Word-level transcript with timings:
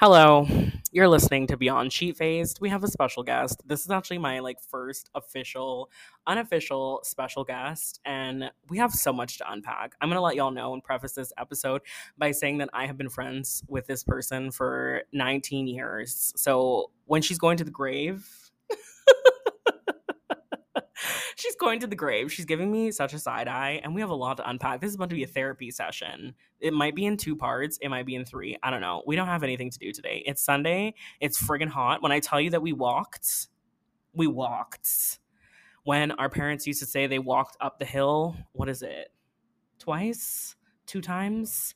Hello, 0.00 0.48
you're 0.92 1.08
listening 1.08 1.46
to 1.48 1.58
Beyond 1.58 1.92
Sheet 1.92 2.16
Faced. 2.16 2.58
We 2.58 2.70
have 2.70 2.82
a 2.82 2.88
special 2.88 3.22
guest. 3.22 3.60
This 3.66 3.82
is 3.84 3.90
actually 3.90 4.16
my 4.16 4.38
like 4.38 4.58
first 4.58 5.10
official, 5.14 5.90
unofficial 6.26 7.00
special 7.04 7.44
guest, 7.44 8.00
and 8.06 8.50
we 8.70 8.78
have 8.78 8.94
so 8.94 9.12
much 9.12 9.36
to 9.36 9.52
unpack. 9.52 9.92
I'm 10.00 10.08
gonna 10.08 10.22
let 10.22 10.36
y'all 10.36 10.52
know 10.52 10.72
and 10.72 10.82
preface 10.82 11.12
this 11.12 11.34
episode 11.36 11.82
by 12.16 12.30
saying 12.30 12.56
that 12.58 12.70
I 12.72 12.86
have 12.86 12.96
been 12.96 13.10
friends 13.10 13.62
with 13.68 13.86
this 13.86 14.02
person 14.02 14.50
for 14.50 15.02
19 15.12 15.66
years. 15.66 16.32
So 16.34 16.92
when 17.04 17.20
she's 17.20 17.38
going 17.38 17.58
to 17.58 17.64
the 17.64 17.70
grave, 17.70 18.49
she's 21.40 21.56
going 21.56 21.80
to 21.80 21.86
the 21.86 21.96
grave. 21.96 22.32
She's 22.32 22.44
giving 22.44 22.70
me 22.70 22.90
such 22.90 23.14
a 23.14 23.18
side 23.18 23.48
eye, 23.48 23.80
and 23.82 23.94
we 23.94 24.00
have 24.00 24.10
a 24.10 24.14
lot 24.14 24.36
to 24.36 24.48
unpack. 24.48 24.80
This 24.80 24.90
is 24.90 24.96
about 24.96 25.10
to 25.10 25.16
be 25.16 25.24
a 25.24 25.28
therapy 25.28 25.70
session. 25.70 26.34
It 26.60 26.72
might 26.72 26.94
be 26.94 27.06
in 27.06 27.16
two 27.16 27.34
parts, 27.34 27.78
it 27.80 27.88
might 27.88 28.06
be 28.06 28.14
in 28.14 28.24
three. 28.24 28.56
I 28.62 28.70
don't 28.70 28.80
know. 28.80 29.02
We 29.06 29.16
don't 29.16 29.26
have 29.26 29.42
anything 29.42 29.70
to 29.70 29.78
do 29.78 29.92
today. 29.92 30.22
It's 30.26 30.42
Sunday, 30.42 30.94
it's 31.20 31.42
friggin' 31.42 31.68
hot. 31.68 32.02
When 32.02 32.12
I 32.12 32.20
tell 32.20 32.40
you 32.40 32.50
that 32.50 32.62
we 32.62 32.72
walked, 32.72 33.48
we 34.12 34.26
walked. 34.26 35.18
When 35.84 36.12
our 36.12 36.28
parents 36.28 36.66
used 36.66 36.80
to 36.80 36.86
say 36.86 37.06
they 37.06 37.18
walked 37.18 37.56
up 37.60 37.78
the 37.78 37.86
hill, 37.86 38.36
what 38.52 38.68
is 38.68 38.82
it? 38.82 39.10
Twice? 39.78 40.56
Two 40.86 41.00
times? 41.00 41.74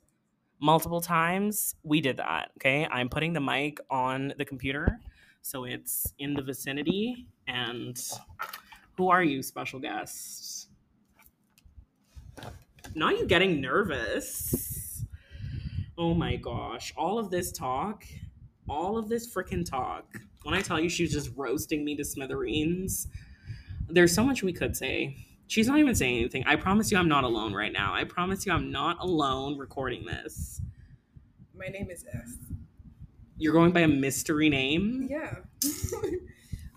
Multiple 0.60 1.00
times? 1.00 1.74
We 1.82 2.00
did 2.00 2.18
that. 2.18 2.50
Okay. 2.58 2.86
I'm 2.90 3.08
putting 3.08 3.32
the 3.32 3.40
mic 3.40 3.80
on 3.90 4.34
the 4.36 4.44
computer 4.44 5.00
so 5.44 5.64
it's 5.64 6.14
in 6.18 6.32
the 6.32 6.40
vicinity 6.40 7.26
and 7.48 8.02
who 8.96 9.08
are 9.08 9.22
you, 9.22 9.42
special 9.42 9.80
guest? 9.80 10.68
Not 12.94 13.18
you 13.18 13.26
getting 13.26 13.60
nervous. 13.60 15.04
Oh 15.96 16.14
my 16.14 16.36
gosh. 16.36 16.92
All 16.96 17.18
of 17.18 17.30
this 17.30 17.52
talk, 17.52 18.04
all 18.68 18.98
of 18.98 19.08
this 19.08 19.32
freaking 19.32 19.68
talk. 19.68 20.04
When 20.42 20.54
I 20.54 20.60
tell 20.60 20.78
you 20.78 20.88
she's 20.88 21.12
just 21.12 21.30
roasting 21.36 21.84
me 21.84 21.96
to 21.96 22.04
smithereens, 22.04 23.08
there's 23.88 24.14
so 24.14 24.24
much 24.24 24.42
we 24.42 24.52
could 24.52 24.76
say. 24.76 25.16
She's 25.46 25.68
not 25.68 25.78
even 25.78 25.94
saying 25.94 26.18
anything. 26.18 26.44
I 26.46 26.56
promise 26.56 26.90
you 26.90 26.98
I'm 26.98 27.08
not 27.08 27.24
alone 27.24 27.52
right 27.52 27.72
now. 27.72 27.94
I 27.94 28.04
promise 28.04 28.46
you 28.46 28.52
I'm 28.52 28.70
not 28.70 28.98
alone 29.00 29.58
recording 29.58 30.04
this. 30.04 30.60
My 31.56 31.66
name 31.66 31.90
is 31.90 32.04
S. 32.12 32.36
You're 33.36 33.52
going 33.52 33.72
by 33.72 33.80
a 33.80 33.88
mystery 33.88 34.48
name? 34.48 35.08
Yeah. 35.10 35.36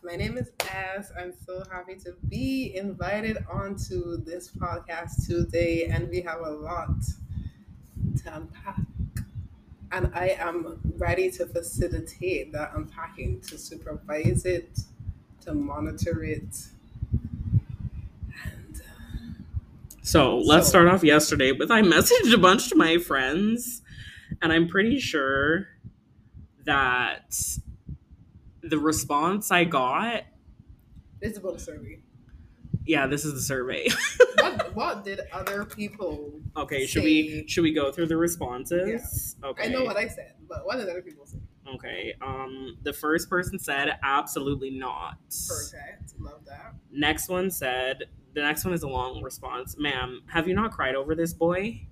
My 0.03 0.15
name 0.15 0.37
is 0.37 0.52
Ass. 0.78 1.11
I'm 1.17 1.33
so 1.45 1.64
happy 1.72 1.95
to 1.95 2.14
be 2.30 2.75
invited 2.75 3.38
onto 3.52 4.17
this 4.23 4.50
podcast 4.52 5.25
today, 5.28 5.86
and 5.86 6.08
we 6.09 6.22
have 6.22 6.42
a 6.42 6.52
lot 6.52 6.89
to 8.23 8.36
unpack. 8.36 8.80
And 9.92 10.11
I 10.14 10.36
am 10.39 10.80
ready 10.98 11.31
to 11.31 11.45
facilitate 11.48 12.52
that 12.52 12.73
unpacking, 12.75 13.42
to 13.42 13.58
supervise 13.58 14.45
it, 14.45 14.80
to 15.45 15.53
monitor 15.53 16.23
it. 16.23 16.67
And 18.44 18.75
uh, 18.75 19.23
So 20.02 20.38
let's 20.38 20.67
So- 20.67 20.72
start 20.72 20.88
off 20.89 21.03
yesterday 21.03 21.53
with 21.53 21.72
I 21.72 21.81
messaged 21.81 22.33
a 22.33 22.38
bunch 22.38 22.70
to 22.70 22.75
my 22.75 22.98
friends, 23.00 23.81
and 24.42 24.52
I'm 24.53 24.67
pretty 24.67 25.00
sure 25.00 25.70
that 26.66 27.58
the 28.61 28.78
response 28.78 29.50
I 29.52 29.64
got, 29.64 30.23
this 31.19 31.33
is 31.33 31.37
about 31.37 31.55
a 31.55 31.59
survey. 31.59 31.99
yeah, 32.85 33.07
this 33.07 33.25
is 33.25 33.33
the 33.33 33.41
survey. 33.41 33.87
What, 34.39 34.75
what 34.75 35.03
did 35.03 35.21
other 35.31 35.65
people? 35.65 36.39
okay, 36.55 36.85
should 36.85 37.03
we 37.03 37.45
should 37.47 37.63
we 37.63 37.73
go 37.73 37.91
through 37.91 38.07
the 38.07 38.17
responses? 38.17 39.35
Okay. 39.43 39.63
I 39.63 39.67
know 39.67 39.83
what 39.83 39.97
I 39.97 40.07
said, 40.07 40.33
but 40.47 40.65
what 40.65 40.77
did 40.77 40.89
other 40.89 41.01
people 41.01 41.25
say? 41.25 41.39
Okay. 41.75 42.13
Um, 42.21 42.77
the 42.83 42.93
first 42.93 43.29
person 43.29 43.59
said 43.59 43.97
absolutely 44.03 44.71
not. 44.71 45.17
Perfect. 45.47 46.13
Love 46.19 46.45
that. 46.45 46.75
Next 46.91 47.29
one 47.29 47.52
said 47.52 48.05
the 48.33 48.42
next 48.42 48.63
one 48.63 48.73
is 48.73 48.83
a 48.83 48.87
long 48.87 49.21
response. 49.21 49.75
Ma'am, 49.77 50.21
have 50.27 50.47
you 50.47 50.53
not 50.53 50.71
cried 50.71 50.95
over 50.95 51.15
this 51.15 51.33
boy? 51.33 51.87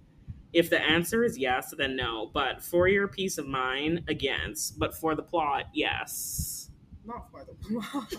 If 0.54 0.70
the 0.70 0.80
answer 0.80 1.24
is 1.26 1.38
yes, 1.38 1.74
then 1.78 1.98
no. 1.98 2.30
But 2.34 2.64
for 2.64 2.88
your 2.88 3.10
peace 3.10 3.38
of 3.38 3.48
mind, 3.48 4.04
against. 4.08 4.80
But 4.80 4.94
for 4.96 5.14
the 5.16 5.24
plot, 5.24 5.66
yes. 5.74 6.55
Not 7.06 7.30
for 7.32 7.46
the 7.46 7.54
plot. 7.54 8.14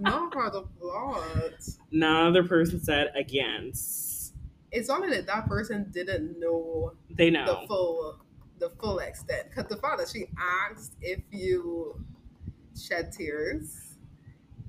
Not 0.00 0.32
for 0.32 0.50
the 0.50 0.62
plot. 0.62 1.52
Another 1.92 2.44
person 2.44 2.82
said 2.82 3.12
against. 3.14 4.34
It's 4.72 4.88
only 4.88 5.10
that 5.10 5.26
that 5.26 5.46
person 5.46 5.90
didn't 5.92 6.38
know 6.38 6.92
They 7.10 7.30
know 7.30 7.44
the 7.44 7.66
full 7.66 8.20
the 8.58 8.70
full 8.70 8.98
extent. 9.00 9.48
Because 9.48 9.68
the 9.68 9.76
fact 9.76 9.98
that 9.98 10.08
she 10.08 10.26
asked 10.38 10.94
if 11.00 11.20
you 11.30 12.04
shed 12.78 13.12
tears, 13.12 13.96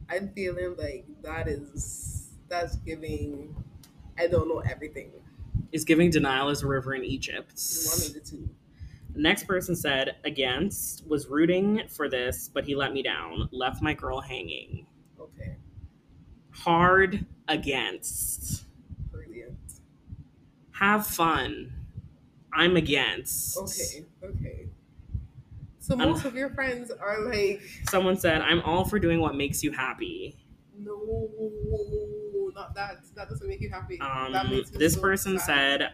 I'm 0.09 0.29
feeling 0.33 0.75
like 0.77 1.05
that 1.21 1.47
is 1.47 2.31
that's 2.49 2.75
giving. 2.77 3.55
I 4.17 4.27
don't 4.27 4.47
know 4.47 4.59
everything. 4.59 5.11
Is 5.71 5.85
giving 5.85 6.09
denial 6.09 6.49
as 6.49 6.63
a 6.63 6.67
river 6.67 6.93
in 6.93 7.03
Egypt. 7.03 7.53
One 7.85 8.07
of 8.07 8.13
the 8.13 8.19
two. 8.19 8.49
Next 9.15 9.43
person 9.45 9.75
said 9.75 10.17
against, 10.23 11.05
was 11.07 11.27
rooting 11.27 11.87
for 11.89 12.09
this, 12.09 12.49
but 12.49 12.65
he 12.65 12.75
let 12.75 12.93
me 12.93 13.03
down. 13.03 13.49
Left 13.51 13.81
my 13.81 13.93
girl 13.93 14.21
hanging. 14.21 14.87
Okay, 15.19 15.57
Hard 16.51 17.25
against. 17.47 18.65
brilliant. 19.11 19.81
Have 20.71 21.05
fun. 21.05 21.73
I'm 22.53 22.75
against. 22.75 23.57
Okay, 23.57 24.05
okay. 24.23 24.69
So 25.79 25.95
most 25.95 26.25
of 26.25 26.35
your 26.35 26.49
friends 26.51 26.91
are 26.91 27.25
like, 27.25 27.61
Someone 27.89 28.17
said, 28.17 28.41
I'm 28.41 28.61
all 28.61 28.85
for 28.85 28.99
doing 28.99 29.19
what 29.19 29.35
makes 29.35 29.63
you 29.63 29.71
happy. 29.71 30.37
no, 30.77 32.51
not 32.53 32.75
that. 32.75 33.03
That 33.15 33.29
doesn't 33.29 33.47
make 33.47 33.61
you 33.61 33.69
happy. 33.69 33.97
that 33.97 34.45
Um, 34.45 34.63
this 34.73 34.95
so 34.95 35.01
person 35.01 35.37
sad. 35.39 35.45
said, 35.45 35.93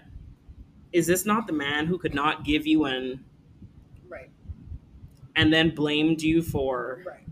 Is 0.97 1.05
this 1.05 1.27
not 1.27 1.45
the 1.45 1.53
man 1.53 1.85
who 1.85 1.99
could 1.99 2.15
not 2.15 2.43
give 2.43 2.65
you 2.65 2.85
an 2.85 3.23
right, 4.09 4.31
and 5.35 5.53
then 5.53 5.75
blamed 5.75 6.23
you 6.23 6.41
for 6.41 7.03
right. 7.05 7.23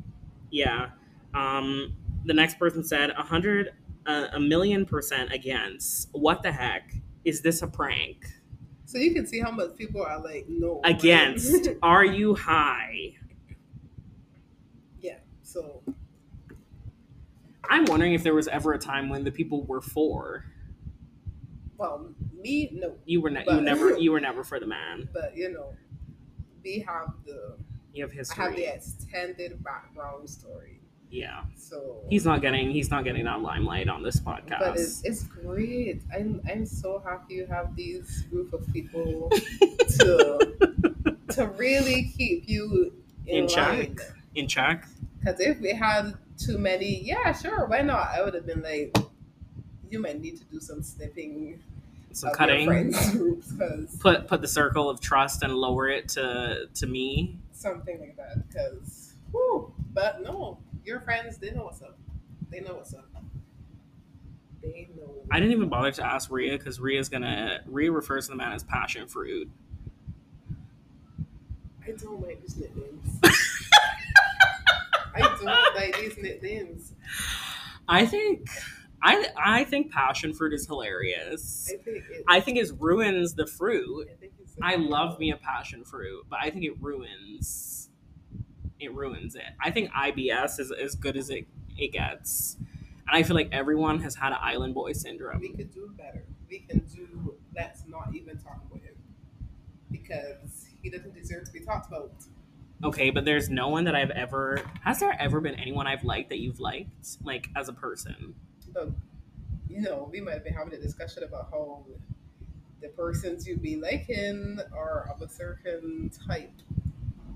yeah. 0.51 0.89
Um, 1.33 1.95
the 2.25 2.33
next 2.35 2.59
person 2.59 2.83
said, 2.83 3.09
a 3.09 3.23
hundred, 3.23 3.73
uh, 4.05 4.27
a 4.33 4.39
million 4.39 4.85
percent 4.85 5.33
against. 5.33 6.09
What 6.11 6.43
the 6.43 6.51
heck? 6.51 6.93
Is 7.23 7.41
this 7.41 7.63
a 7.63 7.67
prank? 7.67 8.27
So 8.85 8.99
you 8.99 9.15
can 9.15 9.25
see 9.25 9.39
how 9.39 9.49
much 9.49 9.75
people 9.75 10.03
are 10.03 10.21
like, 10.23 10.45
no. 10.47 10.79
Against. 10.83 11.67
Are 11.81 12.05
you 12.05 12.35
high? 12.35 13.15
yeah. 15.01 15.17
So 15.41 15.81
I'm 17.67 17.85
wondering 17.85 18.13
if 18.13 18.21
there 18.21 18.35
was 18.35 18.47
ever 18.47 18.73
a 18.73 18.79
time 18.79 19.09
when 19.09 19.23
the 19.23 19.31
people 19.31 19.63
were 19.63 19.81
for. 19.81 20.45
Well, 21.77 22.09
me 22.41 22.69
no, 22.73 22.95
You 23.05 23.21
were 23.21 23.29
ne- 23.29 23.43
you 23.47 23.61
never 23.61 23.97
you 24.03 24.11
were 24.11 24.19
never 24.21 24.43
for 24.43 24.59
the 24.59 24.67
man. 24.67 25.09
but 25.13 25.35
you 25.35 25.51
know, 25.51 25.73
we 26.63 26.79
have 26.87 27.13
the 27.25 27.55
You 27.93 28.03
have 28.03 28.11
I 28.11 28.15
history. 28.15 28.43
have 28.43 28.55
the 28.55 28.65
extended 28.75 29.63
background 29.63 30.29
story. 30.29 30.79
yeah. 31.09 31.41
So 31.55 32.03
He's 32.09 32.25
not 32.25 32.41
getting 32.41 32.71
he's 32.71 32.89
not 32.91 33.03
getting 33.03 33.25
that 33.25 33.41
limelight 33.41 33.87
on 33.89 34.03
this 34.03 34.19
podcast. 34.19 34.59
But 34.59 34.77
it's, 34.77 35.03
it's 35.03 35.23
great. 35.23 36.01
I'm 36.15 36.41
I'm 36.49 36.65
so 36.65 36.99
happy 37.05 37.35
you 37.35 37.45
have 37.47 37.75
these 37.75 38.23
group 38.31 38.53
of 38.53 38.65
people 38.73 39.29
to 39.99 40.85
to 41.29 41.47
really 41.57 42.11
keep 42.17 42.47
you 42.47 42.93
in, 43.27 43.43
In 43.43 43.47
check. 43.47 43.89
in 44.35 44.47
check. 44.47 44.87
Because 45.19 45.39
if 45.39 45.59
we 45.59 45.73
had 45.73 46.13
too 46.37 46.57
many, 46.59 47.01
yeah, 47.03 47.31
sure, 47.33 47.65
why 47.65 47.81
not? 47.81 48.09
I 48.13 48.21
would 48.23 48.35
have 48.35 48.45
been 48.45 48.61
like, 48.61 48.95
you 49.90 50.00
might 50.00 50.22
need 50.22 50.38
to 50.38 50.44
do 50.46 50.59
some 50.59 50.81
snipping 50.84 51.59
Some 52.12 52.29
of 52.29 52.35
cutting. 52.38 52.62
your 52.62 52.73
friends 52.73 53.09
groups 53.16 53.96
Put 53.97 54.28
put 54.28 54.41
the 54.41 54.47
circle 54.47 54.90
of 54.90 55.00
trust 55.01 55.44
and 55.44 55.55
lower 55.55 55.87
it 55.90 56.09
to 56.09 56.67
to 56.73 56.87
me. 56.87 57.37
something 57.53 57.99
like 57.99 58.16
that. 58.17 58.47
Because, 58.47 59.14
but 59.93 60.22
no, 60.22 60.58
your 60.84 60.99
friends 61.02 61.37
they 61.37 61.52
know 61.52 61.66
what's 61.66 61.82
up. 61.82 61.97
They 62.52 62.59
know 62.61 62.76
what's 62.76 62.93
up. 62.93 63.05
They 64.61 64.87
know. 64.97 65.11
I 65.32 65.40
didn't 65.40 65.53
even 65.53 65.70
bother 65.70 65.91
to 65.91 66.05
ask 66.05 66.31
Rhea 66.31 66.58
because 66.58 66.79
Rhea's 66.79 67.09
gonna 67.09 67.61
Rhea 67.66 67.91
refers 67.91 68.26
to 68.26 68.31
the 68.31 68.38
man 68.38 68.52
as 68.53 68.64
passion 68.64 69.08
fruit. 69.08 69.49
I 71.88 71.91
don't 71.91 72.22
like 72.26 72.41
these 72.41 72.58
nicknames. 72.58 73.20
I 75.16 75.20
don't 75.22 75.76
like 75.76 75.97
these 75.99 76.17
nicknames. 76.17 76.91
I 77.88 78.05
think 78.05 78.47
I 79.05 79.28
I 79.37 79.63
think 79.66 79.91
passion 79.91 80.34
fruit 80.34 80.53
is 80.53 80.67
hilarious. 80.67 81.73
I 81.73 81.78
think 81.84 82.03
it. 82.09 82.23
I 82.28 82.40
think 82.41 82.57
it 82.57 82.72
ruins 82.79 83.35
the 83.35 83.47
fruit. 83.47 84.09
I. 84.61 84.73
I 84.73 84.75
love 84.78 85.19
me 85.19 85.31
a 85.31 85.37
passion 85.37 85.84
fruit, 85.85 86.25
but 86.29 86.40
I 86.41 86.49
think 86.49 86.66
it 86.66 86.81
ruins 86.81 87.90
it 88.79 88.93
ruins 88.93 89.35
it. 89.35 89.43
I 89.63 89.72
think 89.72 89.91
IBS 89.91 90.59
is 90.59 90.72
as 90.72 90.96
good 90.96 91.17
as 91.17 91.29
it, 91.29 91.47
it 91.78 91.93
gets. 91.93 92.57
And 93.07 93.16
I 93.17 93.23
feel 93.23 93.35
like 93.35 93.49
everyone 93.52 94.02
has 94.02 94.16
had 94.16 94.34
an 94.34 94.40
island 94.41 94.73
boy 94.73 94.93
syndrome. 94.93 95.40
We 95.41 95.49
could 95.53 95.72
do 95.73 95.91
better. 95.97 96.25
We 96.49 96.59
can 96.59 96.79
do. 96.93 97.35
Let's 97.55 97.84
not 97.87 98.09
even 98.16 98.37
talk 98.37 98.61
about 98.69 98.81
him. 98.81 98.96
because 99.91 100.67
he 100.81 100.90
doesn't 100.90 101.13
deserve 101.16 101.46
to 101.46 101.52
be 101.52 101.59
talked 101.61 101.87
about. 101.87 102.11
Okay, 102.84 103.09
but 103.09 103.25
there's 103.25 103.49
no 103.49 103.69
one 103.69 103.85
that 103.85 103.96
I've 103.96 104.11
ever. 104.11 104.61
Has 104.84 104.99
there 104.99 105.16
ever 105.19 105.41
been 105.41 105.55
anyone 105.55 105.87
I've 105.87 106.03
liked 106.03 106.29
that 106.29 106.40
you've 106.40 106.59
liked, 106.59 107.17
like 107.23 107.49
as 107.55 107.69
a 107.69 107.73
person? 107.73 108.35
But 108.75 108.89
you 109.67 109.81
know, 109.81 110.07
we 110.11 110.22
might 110.22 110.33
have 110.33 110.43
been 110.43 110.53
having 110.53 110.73
a 110.73 110.77
discussion 110.81 111.23
about 111.23 111.47
how 111.51 111.83
the 112.81 112.89
persons 112.89 113.47
you'd 113.47 113.63
be 113.63 113.77
liking 113.77 114.59
are 114.77 115.09
of 115.11 115.22
a 115.23 115.29
certain 115.29 116.11
type 116.27 116.51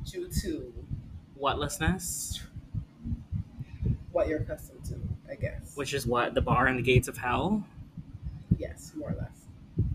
due 0.06 0.30
to 0.41 0.71
Whatlessness, 1.39 2.41
what 4.12 4.27
you're 4.27 4.39
accustomed 4.39 4.83
to, 4.86 4.95
I 5.31 5.36
guess. 5.36 5.75
which 5.75 5.94
is 5.94 6.06
what 6.06 6.33
the 6.33 6.41
bar 6.41 6.68
and 6.68 6.77
the 6.77 6.83
gates 6.83 7.07
of 7.07 7.18
hell. 7.18 7.63
Yes, 8.57 8.92
more 8.95 9.12
or 9.12 9.15
less. 9.15 9.85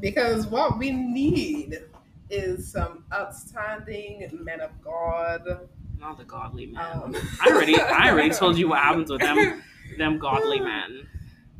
Because 0.00 0.46
what 0.46 0.78
we 0.78 0.90
need 0.90 1.82
is 2.30 2.66
some 2.70 3.04
outstanding 3.12 4.30
men 4.42 4.60
of 4.60 4.70
God. 4.82 5.68
Not 6.00 6.18
the 6.18 6.24
godly 6.24 6.66
men. 6.66 6.82
Um, 6.82 7.16
I 7.42 7.50
already, 7.50 7.78
I 7.78 8.10
already 8.10 8.30
told 8.30 8.56
you 8.58 8.68
what 8.68 8.78
happens 8.78 9.10
with 9.10 9.20
them, 9.20 9.62
them 9.98 10.18
godly 10.18 10.60
men. 10.60 11.08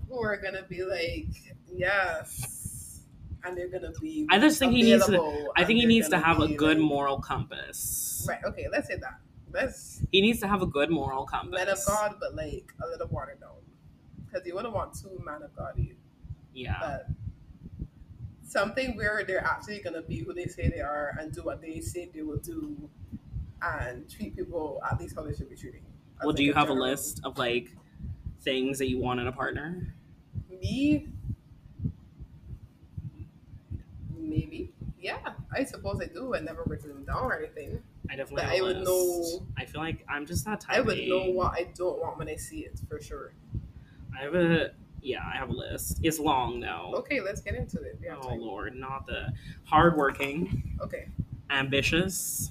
who 0.08 0.22
are 0.22 0.36
gonna 0.36 0.62
be 0.68 0.84
like, 0.84 1.26
yes, 1.72 3.02
and 3.44 3.56
they're 3.56 3.68
gonna 3.68 3.92
be. 4.00 4.26
I 4.30 4.38
just 4.38 4.58
think 4.58 4.72
he 4.72 4.82
needs 4.82 5.06
to- 5.06 5.50
I 5.56 5.64
think 5.64 5.80
he 5.80 5.86
needs 5.86 6.08
to 6.10 6.18
have 6.18 6.40
a 6.40 6.48
good 6.48 6.78
like- 6.78 6.86
moral 6.86 7.18
compass. 7.20 8.24
Right. 8.28 8.42
Okay. 8.44 8.66
Let's 8.70 8.86
say 8.88 8.96
that. 8.96 9.20
Let's 9.52 10.02
He 10.12 10.20
needs 10.20 10.40
to 10.40 10.48
have 10.48 10.62
a 10.62 10.66
good 10.66 10.90
moral 10.90 11.24
compass. 11.26 11.52
men 11.58 11.68
of 11.68 11.78
God, 11.86 12.16
but 12.20 12.34
like 12.34 12.72
a 12.82 12.86
little 12.86 13.08
watered 13.08 13.40
down, 13.40 13.50
because 14.24 14.46
you 14.46 14.54
wouldn't 14.54 14.74
want 14.74 14.94
two 14.94 15.20
men 15.24 15.42
of 15.42 15.54
God. 15.56 15.74
Yeah. 16.52 16.76
but 16.80 17.06
something 18.42 18.96
where 18.96 19.24
they're 19.26 19.44
actually 19.44 19.80
gonna 19.80 20.02
be 20.02 20.18
who 20.20 20.32
they 20.32 20.46
say 20.46 20.68
they 20.68 20.80
are 20.80 21.14
and 21.18 21.32
do 21.32 21.42
what 21.42 21.60
they 21.60 21.80
say 21.80 22.10
they 22.14 22.22
will 22.22 22.38
do, 22.38 22.88
and 23.62 24.08
treat 24.08 24.36
people 24.36 24.80
at 24.90 25.00
least 25.00 25.14
how 25.16 25.22
they 25.22 25.34
should 25.34 25.48
be 25.50 25.56
treating. 25.56 25.82
Well, 26.22 26.32
do 26.32 26.42
you 26.44 26.54
have 26.54 26.70
a 26.70 26.72
list 26.72 27.20
of 27.24 27.36
like 27.38 27.76
things 28.46 28.78
that 28.78 28.88
you 28.88 28.98
want 28.98 29.20
in 29.20 29.26
a 29.26 29.32
partner? 29.32 29.94
Me, 30.62 31.08
maybe. 34.16 34.72
Yeah, 34.98 35.18
I 35.54 35.64
suppose 35.64 36.00
I 36.00 36.06
do. 36.06 36.34
I 36.34 36.40
never 36.40 36.62
written 36.66 36.88
them 36.88 37.04
down 37.04 37.24
or 37.24 37.36
anything. 37.36 37.82
I 38.10 38.16
definitely. 38.16 38.36
But 38.36 38.44
have 38.44 38.52
a 38.52 38.56
I 38.56 38.60
would 38.62 38.76
list. 38.78 38.86
know- 39.40 39.46
I 39.58 39.64
feel 39.66 39.80
like 39.80 40.04
I'm 40.08 40.24
just 40.26 40.46
not. 40.46 40.60
type. 40.60 40.76
I 40.76 40.80
would 40.80 40.98
A. 40.98 41.08
know 41.08 41.30
what 41.32 41.52
I 41.52 41.64
don't 41.74 42.00
want 42.00 42.18
when 42.18 42.28
I 42.28 42.36
see 42.36 42.60
it 42.60 42.80
for 42.88 43.00
sure. 43.00 43.32
I 44.18 44.22
have 44.22 44.34
a 44.34 44.70
yeah. 45.02 45.22
I 45.26 45.36
have 45.36 45.50
a 45.50 45.52
list. 45.52 46.00
It's 46.02 46.18
long 46.18 46.60
though. 46.60 46.92
Okay, 46.96 47.20
let's 47.20 47.40
get 47.40 47.54
into 47.54 47.80
it. 47.82 47.98
Have 48.08 48.18
Oh 48.22 48.28
time. 48.30 48.40
lord, 48.40 48.74
not 48.76 49.06
the 49.06 49.32
hardworking, 49.64 50.78
Okay. 50.80 51.08
ambitious, 51.50 52.50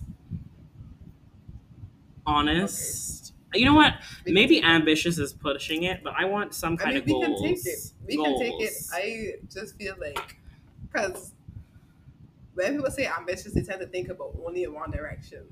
honest. 2.25 3.33
You 3.55 3.65
know 3.65 3.73
what? 3.73 3.93
Maybe 4.25 4.61
ambitious 4.63 5.17
is 5.17 5.33
pushing 5.33 5.83
it, 5.83 6.03
but 6.03 6.13
I 6.17 6.25
want 6.25 6.53
some 6.53 6.73
I 6.73 6.83
kind 6.83 6.93
mean, 6.93 7.01
of 7.01 7.05
we 7.05 7.13
goals. 7.13 7.41
can 7.41 7.55
take 7.55 7.65
it. 7.65 7.79
We 8.07 8.15
can 8.17 8.39
take 8.39 8.61
it. 8.61 8.73
I 8.93 9.33
just 9.51 9.77
feel 9.77 9.95
like, 9.99 10.37
because 10.91 11.31
when 12.53 12.75
people 12.75 12.91
say 12.91 13.07
ambitious, 13.07 13.53
they 13.53 13.61
tend 13.61 13.81
to 13.81 13.87
think 13.87 14.09
about 14.09 14.37
only 14.45 14.63
in 14.63 14.73
one 14.73 14.91
direction. 14.91 15.43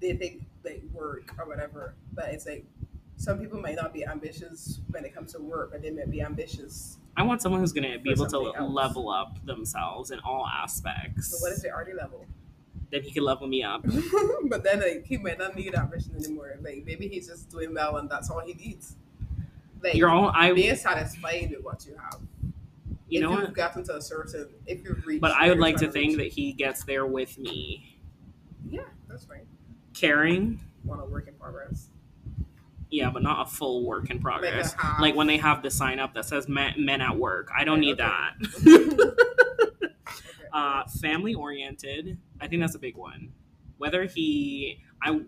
They 0.00 0.14
think 0.14 0.44
like 0.64 0.82
work 0.92 1.34
or 1.38 1.46
whatever, 1.46 1.94
but 2.12 2.26
it's 2.28 2.46
like 2.46 2.64
some 3.16 3.38
people 3.38 3.60
might 3.60 3.76
not 3.76 3.92
be 3.92 4.06
ambitious 4.06 4.80
when 4.90 5.04
it 5.04 5.14
comes 5.14 5.32
to 5.32 5.40
work, 5.40 5.72
but 5.72 5.82
they 5.82 5.90
might 5.90 6.10
be 6.10 6.22
ambitious. 6.22 6.98
I 7.16 7.22
want 7.22 7.42
someone 7.42 7.60
who's 7.60 7.72
going 7.72 7.90
to 7.90 7.98
be 7.98 8.10
able 8.10 8.26
to 8.26 8.54
else. 8.56 8.72
level 8.72 9.10
up 9.10 9.44
themselves 9.44 10.10
in 10.10 10.20
all 10.20 10.46
aspects. 10.46 11.30
So 11.30 11.38
what 11.38 11.52
is 11.52 11.60
their 11.62 11.74
already 11.74 11.92
level? 11.92 12.24
Then 12.90 13.02
he 13.02 13.10
can 13.12 13.22
level 13.24 13.46
me 13.46 13.62
up. 13.62 13.82
but 14.48 14.64
then 14.64 14.80
like 14.80 15.04
he 15.06 15.16
might 15.16 15.38
not 15.38 15.54
need 15.56 15.74
ambition 15.74 16.14
anymore. 16.16 16.56
Like 16.60 16.82
maybe 16.84 17.06
he's 17.08 17.28
just 17.28 17.48
doing 17.48 17.72
well 17.74 17.96
and 17.98 18.10
that's 18.10 18.30
all 18.30 18.40
he 18.40 18.54
needs. 18.54 18.96
Like 19.82 19.94
You're 19.94 20.10
all 20.10 20.30
I. 20.34 20.52
being 20.52 20.74
satisfied 20.76 21.50
with 21.54 21.62
what 21.64 21.86
you 21.86 21.94
have. 21.96 22.20
You 23.08 23.18
if 23.18 23.22
know 23.22 23.40
you've 23.40 23.54
gotten 23.54 23.82
to 23.84 23.96
a 23.96 24.00
certain 24.02 24.48
if 24.66 24.82
you've 24.84 25.04
reached 25.06 25.20
But 25.20 25.32
I 25.32 25.48
would 25.48 25.58
like 25.58 25.76
to 25.78 25.90
think 25.90 26.16
that 26.18 26.28
he 26.28 26.52
gets 26.52 26.84
there 26.84 27.06
with 27.06 27.38
me. 27.38 27.98
Yeah, 28.68 28.82
that's 29.08 29.24
fine. 29.24 29.46
Caring, 29.94 30.60
Want 30.84 31.00
a 31.00 31.04
work 31.04 31.26
in 31.28 31.34
progress. 31.34 31.88
yeah, 32.90 33.10
but 33.10 33.22
not 33.22 33.46
a 33.46 33.50
full 33.50 33.84
work 33.84 34.10
in 34.10 34.20
progress. 34.20 34.74
Like. 34.76 35.00
Like 35.00 35.14
when 35.16 35.26
they 35.26 35.36
have 35.38 35.62
the 35.62 35.70
sign 35.70 35.98
up 35.98 36.14
that 36.14 36.24
says 36.24 36.48
men, 36.48 36.74
men 36.78 37.00
at 37.00 37.16
work. 37.16 37.50
I 37.56 37.64
don't 37.64 37.80
Right, 37.80 37.96
need 37.96 38.00
okay. 38.00 38.10
that. 38.10 39.16
Uh, 40.52 40.84
family 41.00 41.34
oriented. 41.34 42.18
I 42.40 42.48
think 42.48 42.62
that's 42.62 42.74
a 42.74 42.78
big 42.78 42.96
one. 42.96 43.32
Whether 43.78 44.04
he, 44.04 44.78
I, 45.02 45.20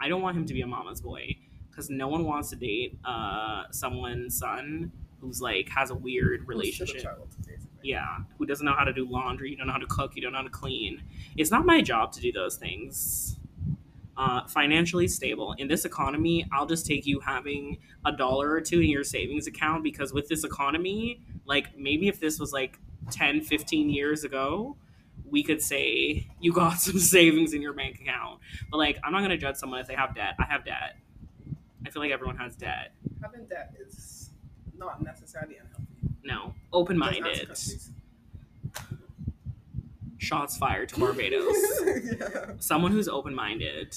I 0.00 0.08
don't 0.08 0.22
want 0.22 0.36
him 0.36 0.46
to 0.46 0.54
be 0.54 0.62
a 0.62 0.66
mama's 0.66 1.00
boy 1.00 1.36
because 1.70 1.90
no 1.90 2.08
one 2.08 2.24
wants 2.24 2.50
to 2.50 2.56
date 2.56 2.96
uh 3.04 3.64
someone's 3.72 4.38
son 4.38 4.92
who's 5.20 5.40
like 5.40 5.68
has 5.68 5.90
a 5.90 5.94
weird 5.94 6.46
relationship. 6.46 7.02
child. 7.02 7.28
Yeah, 7.82 8.18
who 8.38 8.46
doesn't 8.46 8.64
know 8.64 8.74
how 8.74 8.84
to 8.84 8.92
do 8.92 9.06
laundry, 9.08 9.50
you 9.50 9.56
don't 9.56 9.66
know 9.66 9.72
how 9.72 9.78
to 9.78 9.86
cook, 9.86 10.16
you 10.16 10.22
don't 10.22 10.32
know 10.32 10.38
how 10.38 10.44
to 10.44 10.50
clean. 10.50 11.02
It's 11.36 11.50
not 11.50 11.66
my 11.66 11.80
job 11.82 12.12
to 12.12 12.20
do 12.20 12.32
those 12.32 12.56
things. 12.56 13.36
Uh, 14.16 14.46
financially 14.46 15.08
stable. 15.08 15.56
In 15.58 15.66
this 15.66 15.84
economy, 15.84 16.46
I'll 16.52 16.66
just 16.66 16.86
take 16.86 17.04
you 17.04 17.18
having 17.18 17.78
a 18.06 18.12
dollar 18.12 18.52
or 18.52 18.60
two 18.60 18.80
in 18.80 18.88
your 18.88 19.02
savings 19.02 19.48
account 19.48 19.82
because 19.82 20.12
with 20.12 20.28
this 20.28 20.44
economy, 20.44 21.20
like 21.46 21.76
maybe 21.76 22.06
if 22.06 22.20
this 22.20 22.38
was 22.38 22.52
like 22.52 22.78
10, 23.10 23.42
15 23.42 23.90
years 23.90 24.24
ago, 24.24 24.76
we 25.30 25.42
could 25.42 25.62
say 25.62 26.28
you 26.40 26.52
got 26.52 26.74
some 26.80 26.98
savings 26.98 27.54
in 27.54 27.62
your 27.62 27.72
bank 27.72 28.00
account. 28.00 28.40
But 28.70 28.78
like, 28.78 28.98
I'm 29.04 29.12
not 29.12 29.26
to 29.26 29.36
judge 29.36 29.56
someone 29.56 29.80
if 29.80 29.86
they 29.86 29.94
have 29.94 30.14
debt. 30.14 30.34
I 30.38 30.44
have 30.44 30.64
debt. 30.64 30.96
I 31.86 31.90
feel 31.90 32.00
like 32.02 32.10
everyone 32.12 32.36
has 32.38 32.56
debt. 32.56 32.92
Having 33.22 33.46
debt 33.46 33.74
is 33.86 34.30
not 34.76 35.02
necessarily 35.02 35.56
unhealthy. 35.56 35.84
No, 36.24 36.54
open 36.72 36.96
minded. 36.96 37.56
Shots 40.18 40.56
fired 40.56 40.88
to 40.90 41.00
Barbados. 41.00 41.54
yeah. 41.84 42.52
someone 42.58 42.92
who's 42.92 43.08
open 43.08 43.34
minded. 43.34 43.94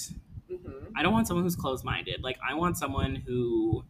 hmm 0.48 0.72
I 0.96 1.02
don't 1.02 1.12
want 1.12 1.26
someone 1.26 1.44
who's 1.44 1.56
closed 1.56 1.84
minded. 1.84 2.22
Like 2.22 2.38
I 2.46 2.54
want 2.54 2.76
someone 2.76 3.14
who 3.14 3.84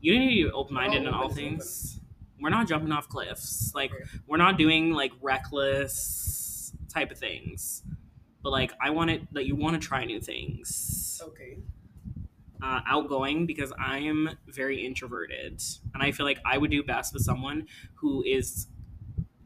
you 0.00 0.18
need 0.18 0.42
to 0.42 0.46
be 0.48 0.52
open 0.52 0.74
minded 0.74 1.02
in 1.02 1.08
all 1.08 1.28
things. 1.30 1.98
We're 2.42 2.50
not 2.50 2.66
jumping 2.68 2.92
off 2.92 3.08
cliffs. 3.08 3.72
Like 3.74 3.92
we're 4.26 4.36
not 4.36 4.58
doing 4.58 4.92
like 4.92 5.12
reckless 5.20 6.72
type 6.92 7.10
of 7.10 7.18
things. 7.18 7.82
But 8.42 8.50
like 8.50 8.72
I 8.80 8.90
want 8.90 9.10
it 9.10 9.32
that 9.32 9.46
you 9.46 9.56
want 9.56 9.80
to 9.80 9.86
try 9.86 10.04
new 10.04 10.20
things. 10.20 11.20
Okay. 11.22 11.58
Uh, 12.62 12.80
outgoing 12.86 13.46
because 13.46 13.72
I 13.78 13.98
am 13.98 14.30
very 14.46 14.86
introverted, 14.86 15.60
and 15.94 16.02
I 16.02 16.12
feel 16.12 16.24
like 16.24 16.38
I 16.46 16.58
would 16.58 16.70
do 16.70 16.84
best 16.84 17.12
with 17.12 17.24
someone 17.24 17.66
who 17.94 18.22
is 18.24 18.68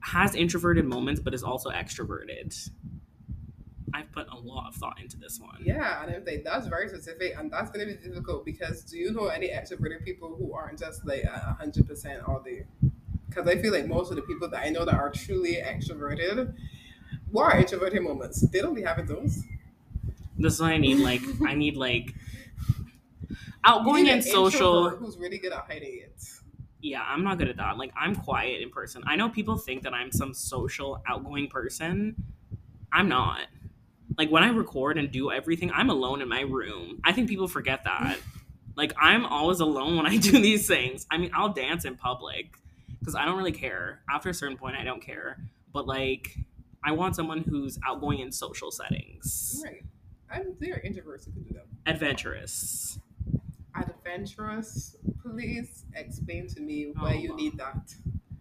has 0.01 0.35
introverted 0.35 0.85
moments 0.85 1.21
but 1.21 1.35
is 1.35 1.43
also 1.43 1.71
extroverted. 1.71 2.71
I've 3.95 4.13
put 4.13 4.29
a 4.31 4.37
lot 4.37 4.69
of 4.69 4.75
thought 4.75 5.01
into 5.01 5.17
this 5.17 5.41
one. 5.41 5.63
Yeah, 5.65 6.03
and 6.03 6.15
I'm 6.15 6.25
like 6.27 6.45
that's 6.45 6.67
very 6.67 6.89
specific, 6.89 7.35
and 7.39 7.51
that's 7.51 7.71
gonna 7.71 7.87
be 7.87 7.95
difficult 7.95 8.45
because 8.45 8.85
do 8.85 8.99
you 8.99 9.13
know 9.13 9.29
any 9.29 9.49
extroverted 9.49 10.05
people 10.05 10.37
who 10.37 10.53
aren't 10.53 10.79
just 10.79 11.07
like 11.07 11.25
a 11.25 11.57
hundred 11.59 11.89
percent 11.89 12.23
all 12.27 12.41
day? 12.41 12.67
Because 13.37 13.51
I 13.51 13.61
feel 13.61 13.71
like 13.73 13.87
most 13.87 14.09
of 14.09 14.17
the 14.17 14.23
people 14.23 14.49
that 14.49 14.65
I 14.65 14.71
know 14.71 14.87
that 14.87 14.95
are 14.95 15.11
truly 15.11 15.57
extroverted, 15.63 16.55
what 17.31 17.53
are 17.53 17.59
introverted 17.59 18.03
moments? 18.03 18.41
They 18.49 18.63
don't 18.63 18.75
be 18.75 18.83
having 18.83 19.05
those. 19.05 19.43
That's 20.39 20.55
is 20.55 20.61
what 20.61 20.73
I 20.73 20.79
need. 20.79 21.01
Like, 21.01 21.21
I 21.47 21.53
need 21.53 21.77
like 21.77 22.15
outgoing 23.63 24.05
need 24.05 24.13
and 24.13 24.23
an 24.23 24.27
social. 24.27 24.89
who's 24.89 25.19
really 25.19 25.37
good 25.37 25.53
at 25.53 25.67
hiding 25.69 25.99
it. 25.99 26.23
Yeah, 26.81 27.03
I'm 27.07 27.25
not 27.25 27.37
good 27.37 27.49
at 27.49 27.59
that. 27.59 27.77
Like, 27.77 27.93
I'm 27.95 28.15
quiet 28.15 28.63
in 28.63 28.71
person. 28.71 29.03
I 29.07 29.17
know 29.17 29.29
people 29.29 29.59
think 29.59 29.83
that 29.83 29.93
I'm 29.93 30.11
some 30.13 30.33
social, 30.33 31.03
outgoing 31.07 31.49
person. 31.49 32.17
I'm 32.91 33.09
not. 33.09 33.49
Like 34.17 34.31
when 34.31 34.45
I 34.45 34.49
record 34.49 34.97
and 34.97 35.11
do 35.11 35.31
everything, 35.31 35.71
I'm 35.73 35.91
alone 35.91 36.23
in 36.23 36.29
my 36.31 36.41
room. 36.41 37.01
I 37.05 37.13
think 37.13 37.29
people 37.29 37.49
forget 37.49 37.85
that. 37.85 38.19
like 38.77 38.95
I'm 38.99 39.27
always 39.27 39.61
alone 39.61 39.97
when 39.97 40.07
I 40.07 40.17
do 40.17 40.41
these 40.41 40.67
things. 40.67 41.07
I 41.11 41.19
mean, 41.19 41.33
I'll 41.35 41.53
dance 41.53 41.85
in 41.85 41.97
public 41.97 42.57
because 43.07 43.15
I 43.15 43.25
don't 43.25 43.39
really 43.39 43.53
care. 43.53 44.01
After 44.11 44.31
a 44.31 44.35
certain 44.35 44.57
point, 44.57 44.75
I 44.75 44.83
don't 44.83 45.01
care. 45.01 45.39
But 45.73 45.87
like, 45.87 46.37
I 46.85 46.91
want 46.91 47.15
someone 47.15 47.39
who's 47.49 47.79
outgoing 47.87 48.19
in 48.19 48.33
social 48.33 48.73
settings, 48.73 49.63
Right. 49.65 49.83
And 50.29 50.57
there 50.59 50.75
are 50.75 50.81
introverts 50.81 51.25
who 51.27 51.31
can 51.33 51.45
do 51.45 51.55
that. 51.55 51.67
adventurous. 51.87 52.99
Adventurous, 53.77 54.97
please 55.23 55.85
explain 55.95 56.49
to 56.49 56.61
me 56.61 56.91
why 56.97 57.15
Oh, 57.15 57.19
you 57.19 57.37
need 57.37 57.57
that. 57.59 57.95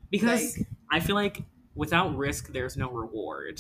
Because 0.10 0.58
Like- 0.58 0.68
I 0.90 1.00
feel 1.00 1.16
like 1.16 1.44
without 1.76 2.16
risk, 2.18 2.52
there's 2.54 2.76
no 2.76 2.90
reward. 2.90 3.60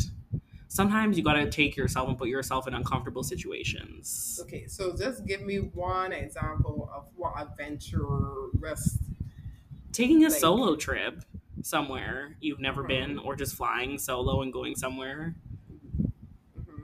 Sometimes 0.69 1.17
you 1.17 1.23
gotta 1.23 1.49
take 1.51 1.77
yourself 1.77 2.09
and 2.09 2.17
put 2.17 2.29
yourself 2.29 2.67
in 2.67 2.73
uncomfortable 2.73 3.23
situations. 3.23 4.39
Okay, 4.41 4.65
so 4.67 4.95
just 4.97 5.25
give 5.27 5.41
me 5.43 5.57
one 5.59 6.11
example 6.11 6.89
of 6.93 7.05
what 7.15 7.33
adventurous 7.39 8.97
taking 9.95 10.25
a 10.25 10.29
like, 10.29 10.37
solo 10.37 10.75
trip 10.75 11.23
somewhere 11.61 12.35
you've 12.41 12.59
never 12.59 12.83
been 12.83 13.17
or 13.19 13.35
just 13.35 13.55
flying 13.55 13.97
solo 13.97 14.41
and 14.41 14.51
going 14.51 14.75
somewhere? 14.75 15.35
Mm-hmm. 16.57 16.81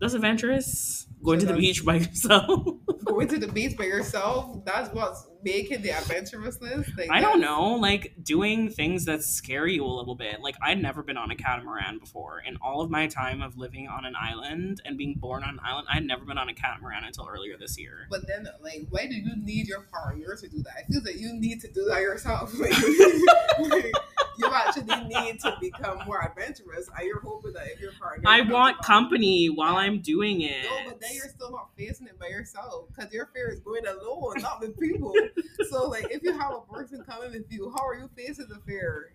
that's 0.00 0.14
adventurous. 0.14 1.06
Going 1.22 1.40
so 1.40 1.46
to 1.46 1.52
the 1.52 1.58
beach 1.58 1.84
by 1.84 1.94
yourself. 2.06 2.66
Going 3.04 3.28
to 3.28 3.38
the 3.38 3.48
beach 3.48 3.76
by 3.76 3.84
yourself? 3.84 4.64
That's 4.64 4.92
what's 4.94 5.26
making 5.42 5.82
the 5.82 5.90
adventurousness? 5.90 6.96
Like, 6.96 7.10
I 7.10 7.20
don't 7.20 7.40
know, 7.40 7.74
like 7.74 8.14
doing 8.22 8.70
things 8.70 9.04
that 9.06 9.22
scare 9.22 9.66
you 9.66 9.84
a 9.84 9.86
little 9.86 10.14
bit. 10.14 10.40
Like 10.40 10.56
I'd 10.62 10.80
never 10.80 11.02
been 11.02 11.16
on 11.16 11.30
a 11.30 11.36
catamaran 11.36 11.98
before. 11.98 12.42
In 12.46 12.56
all 12.62 12.80
of 12.80 12.90
my 12.90 13.06
time 13.06 13.42
of 13.42 13.56
living 13.56 13.88
on 13.88 14.04
an 14.04 14.14
island 14.20 14.80
and 14.84 14.96
being 14.96 15.14
born 15.14 15.42
on 15.42 15.50
an 15.50 15.60
island, 15.64 15.88
I'd 15.90 16.04
never 16.04 16.24
been 16.24 16.38
on 16.38 16.48
a 16.48 16.54
catamaran 16.54 17.04
until 17.04 17.28
earlier 17.28 17.56
this 17.58 17.78
year. 17.78 18.06
But 18.10 18.26
then, 18.26 18.48
like, 18.62 18.86
why 18.90 19.06
do 19.06 19.14
you 19.14 19.36
need 19.36 19.68
your 19.68 19.82
partner 19.82 20.36
to 20.36 20.48
do 20.48 20.62
that? 20.62 20.72
I 20.78 20.92
feel 20.92 21.02
that 21.02 21.16
you 21.16 21.32
need 21.34 21.60
to 21.60 21.68
do 21.68 21.84
that 21.86 22.00
yourself. 22.00 22.52
Like, 22.62 22.70
like, 23.58 23.92
you 24.38 24.46
actually 24.46 25.04
need 25.04 25.40
to 25.40 25.56
become 25.60 25.98
more 26.06 26.22
adventurous. 26.22 26.88
And 26.96 27.06
you're 27.06 27.20
hoping 27.20 27.52
that 27.54 27.66
if 27.72 27.80
your 27.80 27.92
partner, 27.92 28.22
I 28.26 28.42
want 28.42 28.78
company 28.82 29.48
while 29.48 29.76
I'm 29.76 30.00
doing 30.00 30.42
it. 30.42 30.64
No, 30.64 30.90
but 30.90 31.00
then 31.00 31.10
you're 31.14 31.28
still 31.28 31.50
not 31.50 31.70
facing 31.76 32.06
it 32.06 32.18
by 32.18 32.28
yourself 32.28 32.86
because 32.88 33.12
your 33.12 33.26
fear 33.34 33.50
is 33.50 33.60
going 33.60 33.86
alone, 33.86 34.34
not 34.40 34.60
with 34.60 34.78
people. 34.78 35.12
so, 35.70 35.88
like, 35.88 36.06
if 36.10 36.22
you 36.22 36.32
have 36.38 36.52
a 36.52 36.72
person 36.72 37.04
coming 37.08 37.32
with 37.32 37.50
you, 37.50 37.72
how 37.76 37.86
are 37.86 37.94
you 37.94 38.08
facing 38.16 38.48
the 38.48 38.60
fear? 38.66 39.12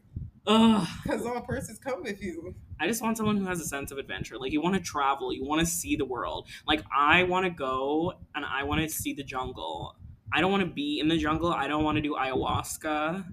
Because 0.48 1.26
all 1.26 1.42
person's 1.42 1.78
coming 1.78 2.04
with 2.04 2.22
you. 2.22 2.56
I 2.80 2.88
just 2.88 3.02
want 3.02 3.18
someone 3.18 3.36
who 3.36 3.46
has 3.48 3.60
a 3.60 3.66
sense 3.66 3.92
of 3.92 3.98
adventure. 3.98 4.38
Like 4.38 4.54
you 4.54 4.62
want 4.62 4.76
to 4.76 4.82
travel, 4.82 5.34
you 5.34 5.44
want 5.44 5.60
to 5.60 5.66
see 5.66 5.98
the 5.98 6.06
world. 6.06 6.48
Like 6.66 6.84
I 6.98 7.24
want 7.24 7.46
to 7.46 7.50
go 7.50 8.14
and 8.34 8.46
I 8.46 8.64
want 8.64 8.80
to 8.82 8.88
see 8.88 9.12
the 9.14 9.24
jungle. 9.24 9.98
I 10.32 10.40
don't 10.40 10.50
want 10.50 10.64
to 10.64 10.70
be 10.70 11.02
in 11.02 11.10
the 11.10 11.18
jungle. 11.18 11.52
I 11.52 11.68
don't 11.68 11.84
want 11.84 11.98
to 11.98 12.02
do 12.02 12.16
ayahuasca. 12.16 13.26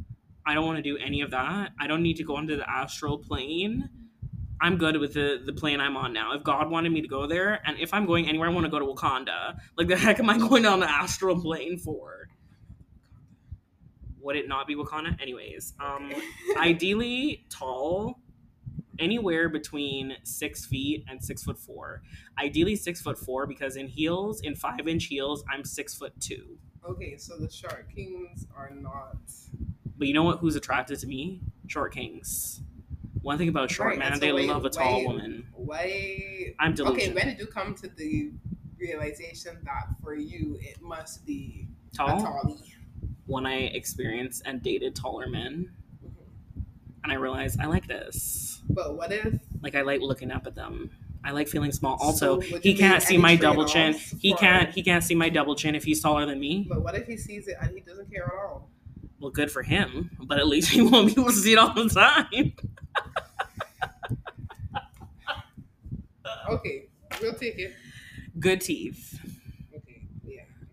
I 0.45 0.55
don't 0.55 0.67
want 0.67 0.79
to 0.79 0.83
do 0.83 0.99
any 0.99 1.21
of 1.21 1.31
that. 1.31 1.71
I 1.79 1.87
don't 1.87 2.03
need 2.03 2.17
to 2.17 2.25
go 2.25 2.37
into 2.39 2.57
the 2.57 2.69
astral 2.69 3.19
plane. 3.19 3.89
I'm 4.61 4.77
good 4.77 4.97
with 4.97 5.15
the 5.15 5.41
the 5.45 5.53
plane 5.53 5.81
I'm 5.81 5.97
on 5.97 6.13
now. 6.13 6.33
If 6.33 6.43
God 6.43 6.69
wanted 6.69 6.91
me 6.91 7.01
to 7.01 7.09
go 7.09 7.27
there, 7.29 7.61
and 7.65 7.79
if 7.79 7.95
I'm 7.95 8.07
going 8.07 8.29
anywhere, 8.29 8.49
I 8.49 8.53
want 8.53 8.65
to 8.65 8.71
go 8.71 8.81
to 8.81 8.87
Wakanda. 8.87 9.57
Like 9.77 9.87
the 9.87 9.97
heck 9.97 10.19
am 10.19 10.31
I 10.31 10.39
going 10.49 10.67
on 10.67 10.81
the 10.81 10.91
astral 10.91 11.41
plane 11.41 11.79
for? 11.79 12.24
Would 14.25 14.37
it 14.37 14.49
not 14.49 14.67
be 14.67 14.75
Wakanda? 14.75 15.21
Anyways, 15.21 15.75
um, 15.79 16.11
ideally 16.57 17.45
tall 17.51 18.21
anywhere 18.99 19.49
between 19.49 20.17
six 20.23 20.65
feet 20.67 21.05
and 21.09 21.23
six 21.23 21.43
foot 21.43 21.59
four 21.59 22.01
ideally 22.39 22.77
six 22.77 23.03
foot 23.03 23.19
four 23.19 23.45
because 23.45 23.75
in 23.75 23.89
heels 23.89 24.41
in 24.43 24.55
five 24.55 24.87
inch 24.87 25.07
heels 25.07 25.43
i'm 25.53 25.65
six 25.65 25.95
foot 25.97 26.13
two 26.21 26.57
okay, 26.89 27.17
so 27.17 27.37
the 27.37 27.51
short 27.51 27.89
kings 27.93 28.47
are 28.57 28.71
not. 28.71 29.17
but 29.99 30.07
you 30.07 30.15
know 30.15 30.23
what 30.23 30.39
who's 30.39 30.55
attracted 30.55 30.97
to 31.01 31.09
me 31.09 31.41
short 31.67 31.93
kings 31.93 32.61
one 33.23 33.37
thing 33.37 33.49
about 33.49 33.69
short 33.69 33.91
Right, 33.91 33.99
man 33.99 34.21
they 34.21 34.31
wait, 34.33 34.49
love 34.49 34.65
a 34.65 34.71
tall 34.71 34.99
wait. 34.99 35.07
woman 35.09 35.49
Why? 35.55 36.55
i'm 36.61 36.73
Okay, 36.79 37.13
when 37.13 37.27
did 37.27 37.41
you 37.41 37.47
come 37.47 37.75
to 37.75 37.89
the 37.89 38.31
realization 38.79 39.59
that 39.65 39.87
for 40.05 40.15
you 40.15 40.57
it 40.61 40.81
must 40.81 41.27
be 41.27 41.67
a 41.95 41.97
tall 41.97 42.21
tallie? 42.21 42.74
When 43.27 43.47
i 43.47 43.55
experienced 43.55 44.43
and 44.45 44.63
dated 44.63 44.95
taller 44.95 45.29
men 45.29 45.71
and 47.03 47.13
i 47.13 47.17
realized 47.17 47.59
i 47.61 47.67
like 47.67 47.87
this 47.87 48.63
But 48.69 48.97
what 48.97 49.13
if 49.13 49.35
like 49.63 49.75
i 49.75 49.83
like 49.83 50.01
looking 50.01 50.31
up 50.31 50.47
at 50.47 50.55
them 50.55 50.91
i 51.25 51.31
like 51.31 51.49
feeling 51.49 51.73
small 51.73 51.97
also 52.01 52.37
would 52.37 52.63
he 52.63 52.75
can't 52.75 53.03
see 53.03 53.17
my 53.19 53.37
double 53.37 53.65
chin 53.65 53.95
he 54.21 54.35
can't 54.35 54.71
he 54.75 54.83
can't 54.83 55.03
see 55.05 55.15
my 55.15 55.29
double 55.29 55.55
chin 55.55 55.75
if 55.75 55.85
he's 55.85 56.01
taller 56.01 56.27
than 56.27 56.39
me 56.41 56.67
But 56.69 56.83
what 56.83 56.95
if 56.95 57.07
he 57.07 57.17
sees 57.17 57.49
it 57.49 57.57
and 57.61 57.75
he 57.75 57.81
doesn't 57.81 58.11
care 58.11 58.25
at 58.25 58.33
all? 58.33 58.71
Well, 59.21 59.31
good 59.31 59.51
for 59.51 59.63
him, 59.63 60.11
but 60.23 60.39
at 60.39 60.47
least 60.47 60.69
he 60.71 60.83
won't 60.83 61.07
be 61.15 61.21
able 61.23 61.31
to 61.31 61.37
see 61.37 61.53
it 61.53 61.59
all 61.59 61.73
the 61.73 61.89
time. 61.89 62.53
Okay, 66.51 66.89
we'll 67.21 67.35
take 67.35 67.59
it. 67.59 67.73
Good 68.39 68.61
teeth. 68.61 69.19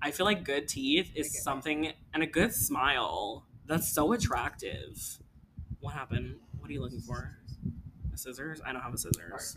I 0.01 0.11
feel 0.11 0.25
like 0.25 0.43
good 0.43 0.67
teeth 0.67 1.11
is 1.15 1.43
something, 1.43 1.91
and 2.13 2.23
a 2.23 2.27
good 2.27 2.53
smile. 2.53 3.45
That's 3.67 3.91
so 3.91 4.13
attractive. 4.13 5.19
What 5.79 5.93
happened? 5.93 6.35
What 6.59 6.69
are 6.69 6.73
you 6.73 6.81
looking 6.81 7.01
for? 7.01 7.37
A 8.13 8.17
scissors? 8.17 8.61
I 8.65 8.71
don't 8.73 8.81
have 8.81 8.91
a 8.91 8.97
right, 9.31 9.39
scissors. 9.41 9.55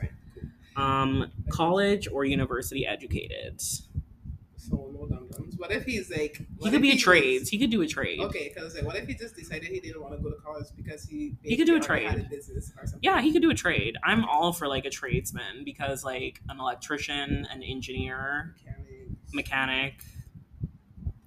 Um, 0.77 1.31
college 1.51 2.09
or 2.13 2.25
university 2.25 2.87
educated. 2.87 3.61
So 3.61 4.91
no 4.95 5.07
dum 5.07 5.29
dums. 5.31 5.57
What 5.59 5.71
if 5.71 5.85
he's 5.85 6.11
like? 6.11 6.41
He 6.63 6.71
could 6.71 6.81
be 6.83 6.91
a 6.91 6.93
just- 6.93 7.05
trades. 7.05 7.49
He 7.51 7.59
could 7.59 7.71
do 7.71 7.83
a 7.83 7.87
trade. 7.87 8.21
Okay, 8.21 8.51
because 8.55 8.75
like, 8.75 8.85
what 8.85 8.97
if 8.97 9.07
he 9.07 9.15
just 9.15 9.37
decided 9.37 9.69
he 9.69 9.81
didn't 9.81 10.01
want 10.03 10.17
to 10.17 10.23
go 10.23 10.31
to 10.31 10.37
college 10.41 10.67
because 10.77 11.05
he 11.05 11.37
He 11.43 11.57
could 11.57 11.67
do 11.67 11.77
a 11.77 11.81
already 11.81 12.05
had 12.07 12.15
trade. 12.15 12.27
a 12.27 12.29
business 12.31 12.73
or 12.79 12.87
something? 12.87 13.01
Yeah, 13.03 13.21
he 13.21 13.33
could 13.33 13.43
do 13.43 13.51
a 13.51 13.55
trade. 13.55 13.97
I'm 14.05 14.25
all 14.25 14.53
for 14.53 14.67
like 14.69 14.85
a 14.85 14.91
tradesman 14.91 15.65
because 15.65 16.03
like 16.05 16.41
an 16.49 16.59
electrician, 16.61 17.47
an 17.51 17.63
engineer, 17.63 18.55
Mechanics. 18.65 19.35
mechanic, 19.35 19.95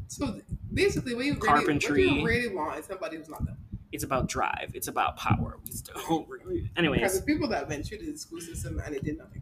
So 0.08 0.40
basically, 0.74 1.14
what 1.16 1.26
you 1.26 1.34
really, 1.34 1.48
Carpentry. 1.48 2.08
what 2.08 2.16
you 2.18 2.26
really 2.26 2.56
want 2.56 2.80
is 2.80 2.86
somebody 2.86 3.18
who's 3.18 3.30
not 3.30 3.46
them. 3.46 3.58
it's 3.92 4.04
about 4.04 4.28
drive. 4.30 4.72
It's 4.74 4.88
about 4.88 5.18
power. 5.18 5.58
We 5.64 5.72
don't 6.08 6.28
really. 6.46 6.62
Because 6.62 6.78
Anyways, 6.78 7.20
the 7.20 7.26
people 7.26 7.48
that 7.50 7.68
went 7.68 7.86
through 7.86 8.00
the 8.00 8.18
school 8.18 8.40
system 8.42 8.82
and 8.86 8.96
it 8.96 9.04
did 9.04 9.18
nothing. 9.18 9.42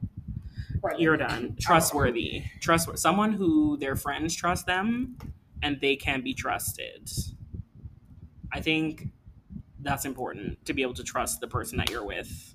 Right. 0.82 1.00
you're 1.00 1.18
done. 1.18 1.56
Trustworthy. 1.60 2.44
Trustworthy. 2.62 3.00
Someone 3.00 3.32
who 3.34 3.76
their 3.78 3.96
friends 3.96 4.36
trust 4.36 4.68
them 4.68 5.18
and 5.64 5.80
they 5.82 5.96
can 5.96 6.22
be 6.22 6.34
trusted. 6.34 7.10
I 8.54 8.62
think 8.62 9.08
that's 9.82 10.06
important 10.06 10.64
to 10.66 10.74
be 10.74 10.84
able 10.84 10.94
to 10.96 11.04
trust 11.04 11.40
the 11.42 11.48
person 11.48 11.78
that 11.80 11.90
you're 11.90 12.06
with. 12.06 12.54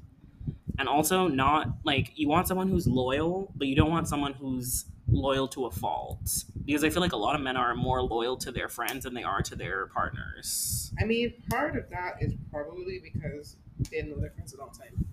And 0.78 0.88
also, 0.88 1.26
not 1.28 1.68
like 1.84 2.12
you 2.14 2.28
want 2.28 2.46
someone 2.48 2.68
who's 2.68 2.86
loyal, 2.86 3.52
but 3.56 3.66
you 3.66 3.74
don't 3.74 3.90
want 3.90 4.06
someone 4.08 4.32
who's 4.32 4.84
loyal 5.10 5.48
to 5.48 5.66
a 5.66 5.70
fault. 5.70 6.44
Because 6.64 6.84
I 6.84 6.90
feel 6.90 7.02
like 7.02 7.12
a 7.12 7.16
lot 7.16 7.34
of 7.34 7.40
men 7.40 7.56
are 7.56 7.74
more 7.74 8.02
loyal 8.02 8.36
to 8.38 8.52
their 8.52 8.68
friends 8.68 9.04
than 9.04 9.14
they 9.14 9.22
are 9.22 9.42
to 9.42 9.56
their 9.56 9.86
partners. 9.86 10.92
I 11.00 11.04
mean, 11.04 11.34
part 11.48 11.76
of 11.76 11.88
that 11.90 12.16
is 12.20 12.34
probably 12.50 13.00
because 13.02 13.56
they 13.90 14.02
know 14.02 14.16
their 14.16 14.30
friends 14.30 14.54
a 14.54 14.58
long 14.58 14.70
time. 14.70 15.06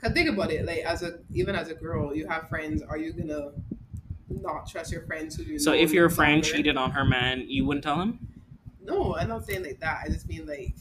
Cause 0.00 0.12
think 0.12 0.28
about 0.28 0.50
it, 0.50 0.66
like 0.66 0.80
as 0.80 1.02
a 1.02 1.20
even 1.32 1.54
as 1.54 1.68
a 1.68 1.74
girl, 1.74 2.14
you 2.14 2.26
have 2.28 2.48
friends. 2.48 2.82
Are 2.82 2.98
you 2.98 3.12
gonna 3.12 3.52
not 4.28 4.68
trust 4.68 4.92
your 4.92 5.02
friends 5.02 5.36
who 5.36 5.42
you? 5.42 5.58
So 5.58 5.72
if 5.72 5.92
your 5.92 6.10
friend 6.10 6.42
longer? 6.42 6.48
cheated 6.48 6.76
on 6.76 6.90
her 6.90 7.04
man, 7.04 7.44
you 7.48 7.64
wouldn't 7.64 7.82
tell 7.82 8.00
him? 8.00 8.28
No, 8.82 9.16
I'm 9.16 9.28
not 9.28 9.46
saying 9.46 9.64
like 9.64 9.80
that. 9.80 10.02
I 10.04 10.08
just 10.08 10.28
mean 10.28 10.46
like 10.46 10.76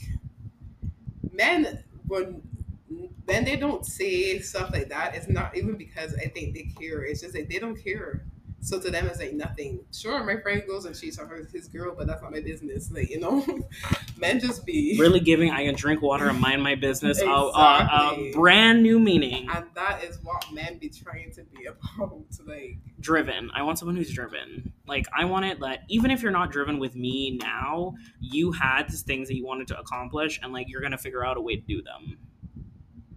men 1.31 1.84
when 2.07 2.41
when 3.25 3.44
they 3.46 3.55
don't 3.55 3.86
say 3.86 4.39
stuff 4.39 4.72
like 4.72 4.89
that, 4.89 5.15
it's 5.15 5.27
not 5.27 5.55
even 5.58 5.75
because 5.77 6.13
I 6.15 6.27
think 6.27 6.53
they 6.53 6.72
care. 6.79 7.03
It's 7.03 7.22
just 7.22 7.36
like 7.36 7.50
they 7.50 7.60
don't 7.60 7.75
care. 7.82 8.25
So 8.62 8.79
to 8.79 8.89
them, 8.89 9.05
it's 9.05 9.20
like 9.20 9.34
nothing. 9.34 9.82
Sure, 9.94 10.24
my 10.24 10.41
friend 10.41 10.63
goes 10.67 10.86
and 10.86 11.00
cheats 11.00 11.20
on 11.20 11.27
her, 11.27 11.48
his 11.53 11.67
girl, 11.67 11.94
but 11.96 12.08
that's 12.08 12.24
not 12.24 12.32
my 12.32 12.39
business. 12.39 12.91
Like 12.91 13.12
you 13.12 13.20
know, 13.20 13.46
men 14.17 14.39
just 14.39 14.65
be 14.65 14.98
Really 15.00 15.20
giving 15.20 15.51
I 15.51 15.65
can 15.65 15.75
drink 15.75 16.01
water 16.01 16.27
and 16.29 16.39
mind 16.39 16.63
my 16.63 16.74
business 16.74 17.22
a, 17.22 17.25
a, 17.27 17.29
a 17.29 17.84
Exactly. 17.84 18.32
brand 18.32 18.82
new 18.82 19.00
meaning. 19.00 19.48
and 19.53 19.65
that 19.75 20.03
is 20.03 20.17
what 20.24 20.44
men 20.51 20.79
be 20.79 20.89
trying 20.89 21.32
to 21.34 21.44
be 21.44 21.65
about. 21.98 22.25
Like 22.48 22.77
driven. 23.00 23.51
I 23.53 23.62
want 23.62 23.77
someone 23.77 23.96
who's 23.98 24.12
driven. 24.12 24.74
Like 24.88 25.05
I 25.15 25.25
want 25.25 25.46
it 25.46 25.60
that 25.60 25.82
even 25.89 26.10
if 26.10 26.24
you're 26.24 26.32
not 26.32 26.51
driven 26.51 26.79
with 26.79 26.96
me 26.96 27.38
now, 27.39 27.94
you 28.20 28.51
had 28.51 28.89
these 28.89 29.03
things 29.03 29.27
that 29.27 29.36
you 29.36 29.46
wanted 29.46 29.67
to 29.67 29.79
accomplish 29.79 30.39
and 30.41 30.51
like 30.53 30.70
you're 30.70 30.82
gonna 30.82 30.98
figure 30.98 31.24
out 31.24 31.38
a 31.38 31.41
way 31.41 31.55
to 31.55 31.62
do 31.62 31.84
them. 31.84 32.17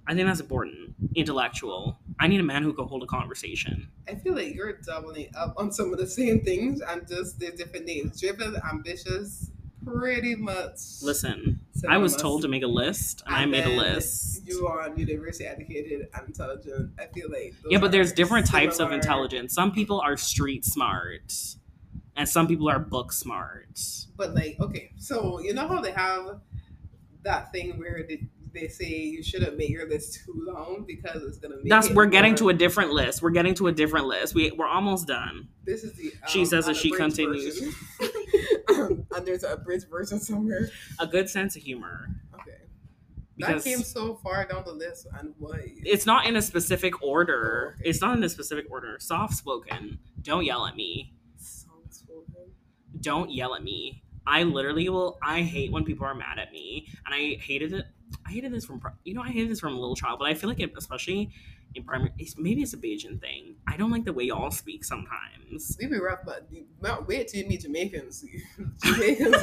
I 0.08 0.14
think 0.14 0.26
that's 0.26 0.40
important. 0.40 0.94
Intellectual. 1.14 1.98
I 2.18 2.28
need 2.28 2.40
a 2.40 2.44
man 2.44 2.62
who 2.62 2.72
can 2.72 2.86
hold 2.86 3.02
a 3.02 3.06
conversation. 3.06 3.88
I 4.08 4.14
feel 4.14 4.34
like 4.34 4.54
you're 4.54 4.72
doubling 4.72 5.28
up 5.36 5.54
on 5.58 5.70
some 5.70 5.92
of 5.92 5.98
the 5.98 6.06
same 6.06 6.40
things 6.40 6.80
and 6.80 7.06
just 7.06 7.38
the 7.38 7.50
different 7.50 7.84
names. 7.84 8.18
Driven, 8.18 8.56
ambitious, 8.68 9.50
pretty 9.84 10.34
much. 10.34 11.02
Listen, 11.02 11.60
I 11.86 11.98
was 11.98 12.16
told 12.16 12.42
to 12.42 12.48
make 12.48 12.62
a 12.62 12.68
list 12.68 13.22
and, 13.26 13.36
I 13.36 13.44
made 13.44 13.66
a 13.66 13.70
list. 13.70 14.46
You 14.46 14.66
are 14.66 14.88
university 14.96 15.46
educated 15.46 16.08
and 16.14 16.26
intelligent. 16.26 16.92
I 16.98 17.06
feel 17.06 17.28
like 17.30 17.54
Yeah, 17.68 17.78
but 17.78 17.92
there's 17.92 18.12
different 18.12 18.46
types 18.46 18.80
of 18.80 18.92
intelligence. 18.92 19.52
Some 19.52 19.72
people 19.72 20.00
are 20.00 20.16
street 20.16 20.64
smart, 20.64 21.34
and 22.16 22.26
some 22.26 22.48
people 22.48 22.68
are 22.70 22.78
book 22.78 23.12
smart. 23.12 23.78
But 24.16 24.34
like, 24.34 24.56
okay, 24.58 24.92
so 24.96 25.38
you 25.40 25.52
know 25.52 25.68
how 25.68 25.82
they 25.82 25.92
have 25.92 26.40
that 27.22 27.52
thing 27.52 27.78
where 27.78 28.04
they, 28.08 28.22
they 28.58 28.68
say 28.68 28.86
you 28.86 29.22
shouldn't 29.22 29.56
make 29.56 29.70
your 29.70 29.88
list 29.88 30.24
too 30.24 30.34
long 30.36 30.84
because 30.86 31.22
it's 31.22 31.38
gonna 31.38 31.56
make. 31.56 31.68
That's 31.68 31.90
we're 31.90 32.06
getting 32.06 32.34
to 32.36 32.48
a 32.48 32.54
different 32.54 32.92
list. 32.92 33.22
We're 33.22 33.30
getting 33.30 33.54
to 33.54 33.68
a 33.68 33.72
different 33.72 34.06
list. 34.06 34.34
We 34.34 34.50
we're 34.50 34.66
almost 34.66 35.06
done. 35.06 35.48
This 35.64 35.84
is 35.84 35.92
the. 35.94 36.08
Um, 36.08 36.28
she 36.28 36.44
says 36.44 36.68
as 36.68 36.76
she 36.76 36.90
continues. 36.90 37.60
and 38.00 39.04
there's 39.24 39.44
a 39.44 39.56
bridge 39.56 39.84
version 39.88 40.18
somewhere. 40.20 40.68
A 40.98 41.06
good 41.06 41.28
sense 41.28 41.56
of 41.56 41.62
humor. 41.62 42.08
Okay. 42.34 42.58
Because 43.36 43.64
that 43.64 43.70
came 43.70 43.82
so 43.82 44.16
far 44.16 44.46
down 44.46 44.64
the 44.64 44.72
list, 44.72 45.06
and 45.18 45.34
why? 45.38 45.60
it's 45.84 46.06
not 46.06 46.26
in 46.26 46.36
a 46.36 46.42
specific 46.42 47.02
order. 47.02 47.74
Oh, 47.76 47.80
okay. 47.80 47.88
It's 47.90 48.00
not 48.00 48.16
in 48.16 48.24
a 48.24 48.28
specific 48.28 48.66
order. 48.70 48.96
Soft 48.98 49.34
spoken. 49.34 49.98
Don't 50.22 50.44
yell 50.44 50.66
at 50.66 50.74
me. 50.74 51.14
Sounds 51.36 52.04
so 52.06 52.24
good. 52.32 52.50
Don't 53.00 53.30
yell 53.30 53.54
at 53.54 53.62
me. 53.62 54.02
I 54.26 54.42
literally 54.42 54.88
will. 54.88 55.18
I 55.22 55.42
hate 55.42 55.72
when 55.72 55.84
people 55.84 56.04
are 56.04 56.14
mad 56.14 56.38
at 56.38 56.52
me, 56.52 56.88
and 57.06 57.14
I 57.14 57.40
hated 57.40 57.72
it. 57.72 57.86
I 58.26 58.30
hated 58.30 58.52
this 58.52 58.64
from 58.64 58.80
you 59.04 59.14
know 59.14 59.22
I 59.22 59.28
hated 59.28 59.50
this 59.50 59.60
from 59.60 59.74
a 59.74 59.80
little 59.80 59.96
child, 59.96 60.18
but 60.18 60.28
I 60.28 60.34
feel 60.34 60.48
like 60.48 60.60
it, 60.60 60.72
especially 60.76 61.30
in 61.74 61.84
primary. 61.84 62.12
It's, 62.18 62.36
maybe 62.38 62.62
it's 62.62 62.72
a 62.72 62.76
Bajan 62.76 63.20
thing. 63.20 63.56
I 63.66 63.76
don't 63.76 63.90
like 63.90 64.04
the 64.04 64.12
way 64.12 64.24
y'all 64.24 64.50
speak 64.50 64.84
sometimes. 64.84 65.76
We 65.80 65.86
be 65.86 65.98
rough, 65.98 66.20
but 66.24 66.48
not 66.80 67.06
wait 67.08 67.28
till 67.28 67.42
you 67.42 67.48
meet 67.48 67.62
Jamaicans. 67.62 68.24
Jamaicans, 68.84 69.36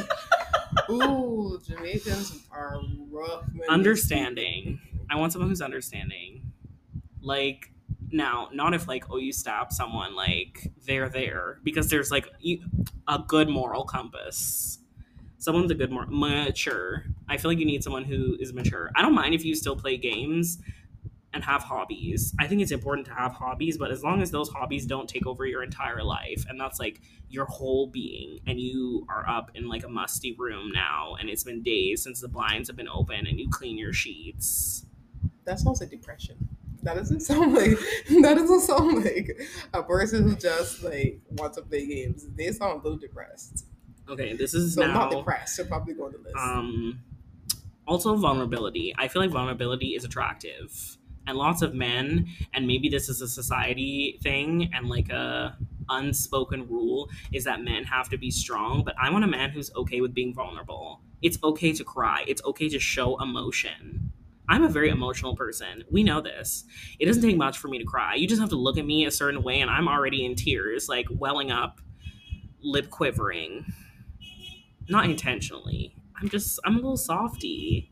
ooh, 0.89 1.60
Jamaicans 1.65 2.39
are 2.51 2.79
rough. 3.10 3.43
Understanding. 3.69 4.79
I 5.10 5.17
want 5.17 5.34
someone 5.34 5.50
who's 5.50 5.62
understanding. 5.62 6.51
Like 7.22 7.72
now, 8.12 8.50
not 8.53 8.74
if 8.74 8.88
like 8.88 9.05
oh 9.10 9.17
you 9.17 9.34
stab 9.34 9.72
someone 9.72 10.15
like 10.15 10.72
they're 10.86 11.10
there 11.10 11.60
because 11.63 11.89
there's 11.89 12.12
like 12.12 12.27
you, 12.39 12.60
a 13.07 13.19
good 13.19 13.50
moral 13.50 13.84
compass. 13.84 14.79
Someone's 15.46 15.70
a 15.70 15.75
good 15.75 15.92
more 15.92 16.08
mature. 16.08 17.06
I 17.30 17.38
feel 17.38 17.52
like 17.52 17.60
you 17.60 17.68
need 17.68 17.84
someone 17.84 18.04
who 18.04 18.36
is 18.40 18.52
mature. 18.52 18.90
I 18.96 19.04
don't 19.04 19.14
mind 19.14 19.36
if 19.36 19.46
you 19.46 19.54
still 19.54 19.75
play 19.75 19.96
games 19.96 20.58
and 21.34 21.44
have 21.44 21.62
hobbies. 21.62 22.34
I 22.40 22.48
think 22.48 22.64
it's 22.64 22.72
important 22.72 23.06
to 23.06 23.14
have 23.14 23.32
hobbies, 23.34 23.78
but 23.78 23.92
as 23.92 24.02
long 24.02 24.24
as 24.24 24.32
those 24.32 24.50
hobbies 24.50 24.88
don't 24.88 25.08
take 25.08 25.28
over 25.28 25.46
your 25.46 25.62
entire 25.62 26.04
life 26.04 26.44
and 26.50 26.60
that's 26.60 26.80
like 26.80 27.00
your 27.30 27.46
whole 27.46 27.86
being 27.86 28.40
and 28.48 28.60
you 28.60 29.06
are 29.08 29.30
up 29.30 29.52
in 29.54 29.70
like 29.70 29.84
a 29.84 29.88
musty 29.88 30.34
room 30.36 30.72
now 30.74 31.14
and 31.20 31.30
it's 31.30 31.44
been 31.44 31.62
days 31.62 32.02
since 32.02 32.22
the 32.22 32.28
blinds 32.28 32.68
have 32.68 32.75
been 32.75 32.90
open 32.90 33.28
and 33.28 33.40
you 33.40 33.48
clean 33.48 33.78
your 33.78 33.94
sheets. 33.94 34.88
That 35.44 35.60
sounds 35.60 35.80
like 35.80 35.92
depression. 35.92 36.38
That 36.82 36.96
doesn't 36.96 37.20
sound 37.20 37.54
like 37.54 37.78
that 38.24 38.34
doesn't 38.36 38.62
sound 38.62 39.06
like 39.06 39.40
a 39.75 39.84
person 39.84 40.24
who 40.24 40.36
just 40.36 40.82
like 40.82 41.22
wants 41.30 41.58
to 41.58 41.64
play 41.64 41.86
games. 41.86 42.25
They 42.36 42.52
sound 42.52 42.80
a 42.80 42.84
little 42.84 42.98
depressed. 42.98 43.68
Okay, 44.09 44.33
this 44.33 44.53
is 44.53 44.75
So 44.75 44.85
now 44.85 44.93
not 44.93 45.12
depressed. 45.12 45.57
They're 45.57 45.65
probably 45.65 45.93
going 45.93 46.13
to 46.13 46.19
list. 46.19 46.35
um 46.38 47.00
also 47.88 48.15
vulnerability. 48.15 48.93
I 48.97 49.07
feel 49.07 49.21
like 49.21 49.31
vulnerability 49.31 49.95
is 49.95 50.03
attractive. 50.03 50.97
And 51.27 51.38
lots 51.38 51.62
of 51.63 51.74
men, 51.74 52.27
and 52.53 52.67
maybe 52.67 52.88
this 52.89 53.09
is 53.09 53.21
a 53.21 53.27
society 53.27 54.19
thing 54.21 54.71
and 54.74 54.88
like 54.88 55.09
a 55.09 55.57
unspoken 55.89 56.67
rule 56.67 57.09
is 57.31 57.43
that 57.45 57.62
men 57.62 57.83
have 57.83 58.09
to 58.09 58.17
be 58.17 58.29
strong, 58.31 58.83
but 58.83 58.95
I 59.00 59.09
want 59.12 59.24
a 59.24 59.27
man 59.27 59.50
who's 59.51 59.71
okay 59.75 60.01
with 60.01 60.13
being 60.13 60.33
vulnerable. 60.33 61.01
It's 61.21 61.38
okay 61.43 61.74
to 61.74 61.83
cry. 61.83 62.24
It's 62.27 62.43
okay 62.43 62.69
to 62.69 62.79
show 62.79 63.19
emotion. 63.21 64.12
I'm 64.47 64.63
a 64.63 64.69
very 64.69 64.89
emotional 64.89 65.35
person. 65.35 65.83
We 65.89 66.03
know 66.03 66.21
this. 66.21 66.65
It 67.00 67.05
doesn't 67.07 67.24
take 67.24 67.38
much 67.38 67.57
for 67.57 67.67
me 67.69 67.79
to 67.79 67.85
cry. 67.85 68.13
You 68.15 68.27
just 68.27 68.39
have 68.41 68.50
to 68.50 68.55
look 68.55 68.77
at 68.77 68.85
me 68.85 69.05
a 69.05 69.12
certain 69.12 69.41
way 69.41 69.62
and 69.62 69.69
I'm 69.71 69.88
already 69.88 70.24
in 70.25 70.35
tears, 70.35 70.88
like 70.88 71.07
welling 71.09 71.50
up, 71.51 71.81
lip 72.62 72.91
quivering. 72.91 73.65
Not 74.89 75.06
intentionally. 75.06 75.96
I'm 76.20 76.30
just 76.30 76.60
I'm 76.65 76.74
a 76.74 76.77
little 76.77 76.98
softy. 76.98 77.92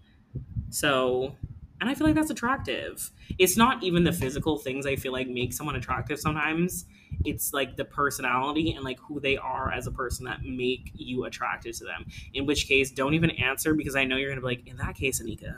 So, 0.69 1.35
and 1.79 1.89
I 1.89 1.93
feel 1.93 2.07
like 2.07 2.15
that's 2.15 2.31
attractive. 2.31 3.11
It's 3.37 3.57
not 3.57 3.83
even 3.83 4.03
the 4.03 4.11
physical 4.11 4.57
things 4.57 4.85
I 4.85 4.95
feel 4.95 5.11
like 5.11 5.27
make 5.27 5.53
someone 5.53 5.75
attractive 5.75 6.19
sometimes. 6.19 6.85
It's 7.25 7.53
like 7.53 7.75
the 7.77 7.85
personality 7.85 8.71
and 8.71 8.83
like 8.83 8.99
who 8.99 9.19
they 9.19 9.37
are 9.37 9.71
as 9.71 9.85
a 9.85 9.91
person 9.91 10.25
that 10.25 10.43
make 10.43 10.91
you 10.95 11.25
attracted 11.25 11.75
to 11.75 11.85
them. 11.85 12.05
In 12.33 12.45
which 12.45 12.67
case, 12.67 12.91
don't 12.91 13.13
even 13.13 13.29
answer 13.31 13.73
because 13.73 13.95
I 13.95 14.03
know 14.05 14.17
you're 14.17 14.29
gonna 14.29 14.41
be 14.41 14.47
like, 14.47 14.67
in 14.67 14.77
that 14.77 14.95
case, 14.95 15.21
Anika, 15.21 15.57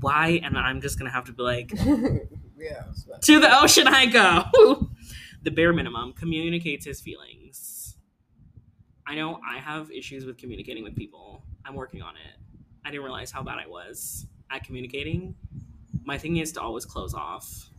why? 0.00 0.40
And 0.42 0.58
I'm 0.58 0.80
just 0.80 0.98
gonna 0.98 1.10
have 1.10 1.24
to 1.24 1.32
be 1.32 1.42
like, 1.42 1.72
yeah. 2.58 2.84
to 3.22 3.40
the 3.40 3.60
ocean 3.60 3.86
I 3.88 4.06
go. 4.06 4.90
the 5.42 5.50
bare 5.50 5.72
minimum 5.72 6.12
communicates 6.12 6.84
his 6.84 7.00
feelings. 7.00 7.73
I 9.06 9.14
know 9.14 9.40
I 9.46 9.58
have 9.58 9.90
issues 9.90 10.24
with 10.24 10.38
communicating 10.38 10.82
with 10.82 10.96
people. 10.96 11.42
I'm 11.64 11.74
working 11.74 12.02
on 12.02 12.14
it. 12.16 12.40
I 12.84 12.90
didn't 12.90 13.04
realize 13.04 13.30
how 13.30 13.42
bad 13.42 13.58
I 13.58 13.66
was 13.66 14.26
at 14.50 14.64
communicating. 14.64 15.34
My 16.04 16.18
thing 16.18 16.36
is 16.38 16.52
to 16.52 16.60
always 16.60 16.84
close 16.84 17.14
off. 17.14 17.70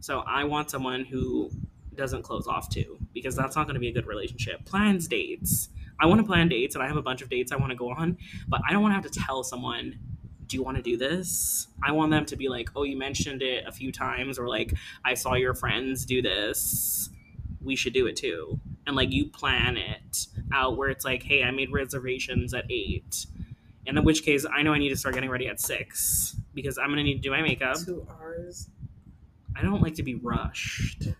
So 0.00 0.22
I 0.26 0.44
want 0.44 0.70
someone 0.70 1.04
who 1.04 1.50
doesn't 1.94 2.22
close 2.22 2.46
off 2.46 2.68
too, 2.70 2.98
because 3.12 3.34
that's 3.34 3.56
not 3.56 3.66
going 3.66 3.74
to 3.74 3.80
be 3.80 3.88
a 3.88 3.92
good 3.92 4.06
relationship. 4.06 4.64
Plans 4.64 5.08
dates. 5.08 5.68
I 6.00 6.06
want 6.06 6.20
to 6.20 6.26
plan 6.26 6.48
dates, 6.48 6.76
and 6.76 6.84
I 6.84 6.86
have 6.86 6.96
a 6.96 7.02
bunch 7.02 7.22
of 7.22 7.28
dates 7.28 7.50
I 7.50 7.56
want 7.56 7.70
to 7.70 7.76
go 7.76 7.90
on, 7.90 8.16
but 8.46 8.60
I 8.66 8.72
don't 8.72 8.82
want 8.82 8.92
to 8.92 8.94
have 8.94 9.10
to 9.10 9.20
tell 9.20 9.42
someone 9.42 9.98
do 10.46 10.56
you 10.56 10.62
want 10.62 10.78
to 10.78 10.82
do 10.82 10.96
this? 10.96 11.68
I 11.82 11.92
want 11.92 12.10
them 12.10 12.24
to 12.24 12.36
be 12.36 12.48
like, 12.48 12.70
oh, 12.74 12.82
you 12.82 12.96
mentioned 12.96 13.42
it 13.42 13.66
a 13.66 13.72
few 13.72 13.92
times, 13.92 14.38
or 14.38 14.48
like, 14.48 14.72
I 15.04 15.12
saw 15.12 15.34
your 15.34 15.54
friends 15.54 16.06
do 16.06 16.22
this. 16.22 17.10
We 17.60 17.76
should 17.76 17.92
do 17.92 18.06
it 18.06 18.16
too. 18.16 18.58
And 18.88 18.96
like, 18.96 19.12
you 19.12 19.26
plan 19.26 19.76
it 19.76 20.26
out 20.50 20.78
where 20.78 20.88
it's 20.88 21.04
like, 21.04 21.22
hey, 21.22 21.44
I 21.44 21.50
made 21.50 21.70
reservations 21.70 22.54
at 22.54 22.64
eight. 22.70 23.26
And 23.86 23.98
in 23.98 24.02
which 24.02 24.22
case, 24.22 24.46
I 24.50 24.62
know 24.62 24.72
I 24.72 24.78
need 24.78 24.88
to 24.88 24.96
start 24.96 25.14
getting 25.14 25.28
ready 25.28 25.46
at 25.46 25.60
six 25.60 26.34
because 26.54 26.78
I'm 26.78 26.86
going 26.86 26.96
to 26.96 27.02
need 27.02 27.16
to 27.16 27.20
do 27.20 27.30
my 27.30 27.42
makeup. 27.42 27.76
Two 27.84 28.06
hours. 28.18 28.70
I 29.54 29.60
don't 29.60 29.82
like 29.82 29.94
to 29.96 30.02
be 30.02 30.14
rushed. 30.14 31.02
Okay. 31.02 31.14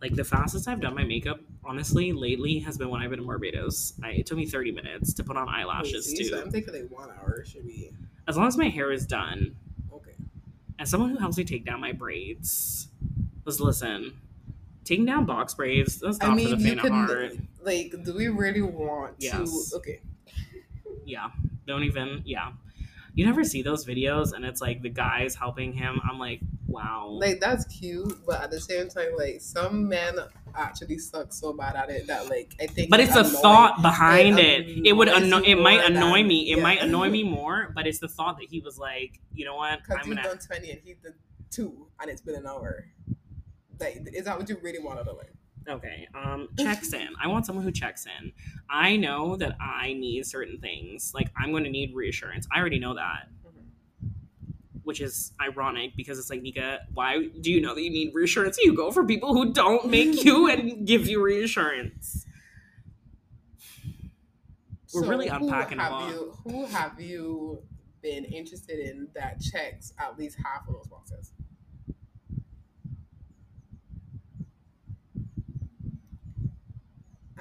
Like, 0.00 0.16
the 0.16 0.24
fastest 0.24 0.66
I've 0.66 0.80
done 0.80 0.96
my 0.96 1.04
makeup, 1.04 1.38
honestly, 1.64 2.12
lately 2.12 2.58
has 2.58 2.76
been 2.76 2.88
when 2.90 3.00
I've 3.00 3.10
been 3.10 3.20
in 3.20 3.26
Barbados. 3.26 3.92
I, 4.02 4.10
it 4.10 4.26
took 4.26 4.36
me 4.36 4.46
30 4.46 4.72
minutes 4.72 5.14
to 5.14 5.22
put 5.22 5.36
on 5.36 5.48
eyelashes 5.48 6.08
Wait, 6.08 6.16
see, 6.16 6.24
so 6.24 6.38
too. 6.38 6.42
I'm 6.42 6.50
thinking 6.50 6.74
like 6.74 6.90
one 6.90 7.08
hour 7.20 7.44
should 7.44 7.64
be 7.64 7.92
As 8.26 8.36
long 8.36 8.48
as 8.48 8.56
my 8.56 8.68
hair 8.68 8.90
is 8.90 9.06
done, 9.06 9.54
okay. 9.94 10.16
as 10.80 10.90
someone 10.90 11.10
who 11.10 11.18
helps 11.18 11.38
me 11.38 11.44
take 11.44 11.64
down 11.64 11.80
my 11.80 11.92
braids, 11.92 12.88
let's 13.44 13.60
listen. 13.60 14.14
Taking 14.84 15.04
down 15.06 15.24
box 15.26 15.54
braids, 15.54 16.00
that's 16.00 16.18
not 16.18 16.26
I 16.26 16.30
for 16.32 16.36
mean, 16.36 16.50
the 16.50 16.56
you 16.56 16.64
faint 16.76 16.84
of 16.84 16.90
heart. 16.92 17.32
like. 17.62 17.94
Do 18.04 18.14
we 18.14 18.28
really 18.28 18.62
want 18.62 19.14
Yes. 19.18 19.70
to? 19.70 19.76
Okay. 19.76 20.00
Yeah, 21.04 21.30
don't 21.66 21.84
even. 21.84 22.22
Yeah, 22.24 22.52
you 23.14 23.24
never 23.26 23.44
see 23.44 23.62
those 23.62 23.84
videos, 23.86 24.32
and 24.32 24.44
it's 24.44 24.60
like 24.60 24.82
the 24.82 24.88
guys 24.88 25.34
helping 25.34 25.72
him. 25.72 26.00
I'm 26.08 26.18
like, 26.18 26.40
wow. 26.66 27.08
Like 27.10 27.40
that's 27.40 27.64
cute, 27.66 28.24
but 28.26 28.40
at 28.42 28.50
the 28.50 28.60
same 28.60 28.88
time, 28.88 29.10
like 29.16 29.40
some 29.40 29.88
men 29.88 30.16
actually 30.54 30.98
suck 30.98 31.32
so 31.32 31.52
bad 31.52 31.74
at 31.76 31.88
it 31.90 32.06
that 32.08 32.28
like 32.28 32.54
I 32.60 32.66
think. 32.66 32.90
but 32.90 33.00
it's 33.00 33.14
the 33.14 33.20
annoying- 33.20 33.36
thought 33.42 33.82
behind 33.82 34.38
it 34.38 34.68
it. 34.68 34.86
It 34.88 34.92
would 34.92 35.08
annoys 35.08 35.22
anno- 35.32 35.44
it 35.44 35.54
might 35.56 35.84
annoy 35.84 36.18
than- 36.18 36.26
me. 36.28 36.50
It 36.52 36.56
yeah. 36.58 36.62
might 36.62 36.80
annoy 36.82 37.08
me 37.10 37.22
more, 37.38 37.72
but 37.74 37.86
it's 37.86 37.98
the 38.00 38.08
thought 38.08 38.38
that 38.38 38.48
he 38.50 38.60
was 38.60 38.78
like, 38.78 39.20
you 39.34 39.44
know 39.44 39.56
what? 39.56 39.78
Because 39.82 40.06
you've 40.06 40.16
gonna. 40.16 40.28
done 40.28 40.38
twenty 40.38 40.70
and 40.72 40.80
he 40.84 40.94
did 41.02 41.14
two, 41.50 41.86
and 42.00 42.10
it's 42.10 42.20
been 42.20 42.34
an 42.36 42.46
hour. 42.46 42.86
Like, 43.82 44.14
is 44.14 44.24
that 44.24 44.38
what 44.38 44.48
you 44.48 44.58
really 44.62 44.78
want 44.78 44.98
to 44.98 45.04
do? 45.04 45.18
Okay. 45.68 46.08
Um, 46.14 46.48
checks 46.58 46.92
in. 46.92 47.08
I 47.22 47.28
want 47.28 47.46
someone 47.46 47.64
who 47.64 47.72
checks 47.72 48.06
in. 48.06 48.32
I 48.68 48.96
know 48.96 49.36
that 49.36 49.56
I 49.60 49.92
need 49.92 50.26
certain 50.26 50.58
things. 50.58 51.12
Like 51.14 51.30
I'm 51.36 51.50
going 51.50 51.64
to 51.64 51.70
need 51.70 51.94
reassurance. 51.94 52.46
I 52.52 52.58
already 52.58 52.78
know 52.78 52.94
that, 52.94 53.28
which 54.82 55.00
is 55.00 55.32
ironic 55.40 55.92
because 55.96 56.18
it's 56.18 56.30
like 56.30 56.42
Nika. 56.42 56.80
Why 56.94 57.28
do 57.40 57.50
you 57.52 57.60
know 57.60 57.74
that 57.74 57.82
you 57.82 57.90
need 57.90 58.14
reassurance? 58.14 58.58
You 58.58 58.74
go 58.74 58.90
for 58.90 59.04
people 59.04 59.34
who 59.34 59.52
don't 59.52 59.88
make 59.88 60.24
you 60.24 60.48
and 60.50 60.86
give 60.86 61.06
you 61.06 61.22
reassurance. 61.22 62.26
We're 64.94 65.06
really 65.06 65.28
who 65.28 65.36
unpacking 65.36 65.78
a 65.78 65.90
lot. 65.90 66.10
You, 66.10 66.34
who 66.44 66.66
have 66.66 67.00
you 67.00 67.62
been 68.02 68.24
interested 68.24 68.78
in 68.78 69.08
that 69.14 69.40
checks 69.40 69.92
at 69.98 70.18
least 70.18 70.36
half 70.44 70.68
of 70.68 70.74
those 70.74 70.86
boxes? 70.88 71.32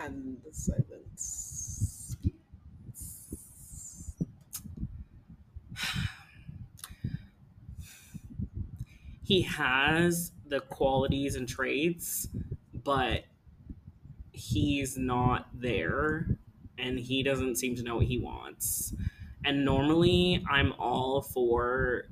And 0.04 0.38
the 0.44 0.52
silence. 0.52 2.18
He 9.24 9.44
has 9.44 10.32
the 10.48 10.60
qualities 10.62 11.36
and 11.36 11.48
traits, 11.48 12.28
but 12.84 13.26
he's 14.32 14.98
not 14.98 15.48
there 15.54 16.38
and 16.78 17.00
he 17.00 17.22
doesn't 17.22 17.58
seem 17.58 17.76
to 17.76 17.84
know 17.84 17.98
what 17.98 18.08
he 18.08 18.18
wants. 18.18 18.94
And 19.46 19.64
normally 19.64 20.44
I'm 20.50 20.74
all 20.74 21.22
for 21.22 22.10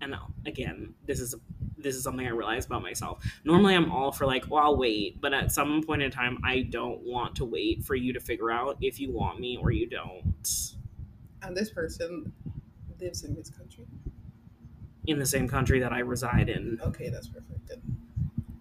and 0.00 0.14
again, 0.46 0.94
this 1.06 1.20
is 1.20 1.34
this 1.82 1.96
is 1.96 2.02
something 2.04 2.26
I 2.26 2.30
realized 2.30 2.66
about 2.68 2.82
myself. 2.82 3.24
Normally 3.44 3.74
I'm 3.74 3.90
all 3.90 4.12
for 4.12 4.26
like, 4.26 4.44
well, 4.48 4.62
I'll 4.64 4.76
wait, 4.76 5.20
but 5.20 5.32
at 5.34 5.52
some 5.52 5.82
point 5.82 6.02
in 6.02 6.10
time 6.10 6.38
I 6.44 6.62
don't 6.62 7.00
want 7.02 7.36
to 7.36 7.44
wait 7.44 7.84
for 7.84 7.94
you 7.94 8.12
to 8.12 8.20
figure 8.20 8.50
out 8.50 8.76
if 8.80 9.00
you 9.00 9.10
want 9.12 9.40
me 9.40 9.56
or 9.56 9.70
you 9.70 9.86
don't. 9.88 10.74
And 11.42 11.56
this 11.56 11.70
person 11.70 12.32
lives 13.00 13.24
in 13.24 13.34
this 13.34 13.50
country. 13.50 13.86
In 15.06 15.18
the 15.18 15.26
same 15.26 15.48
country 15.48 15.80
that 15.80 15.92
I 15.92 16.00
reside 16.00 16.48
in. 16.50 16.78
Okay, 16.82 17.08
that's 17.08 17.28
perfect. 17.28 17.66
Then. 17.68 17.80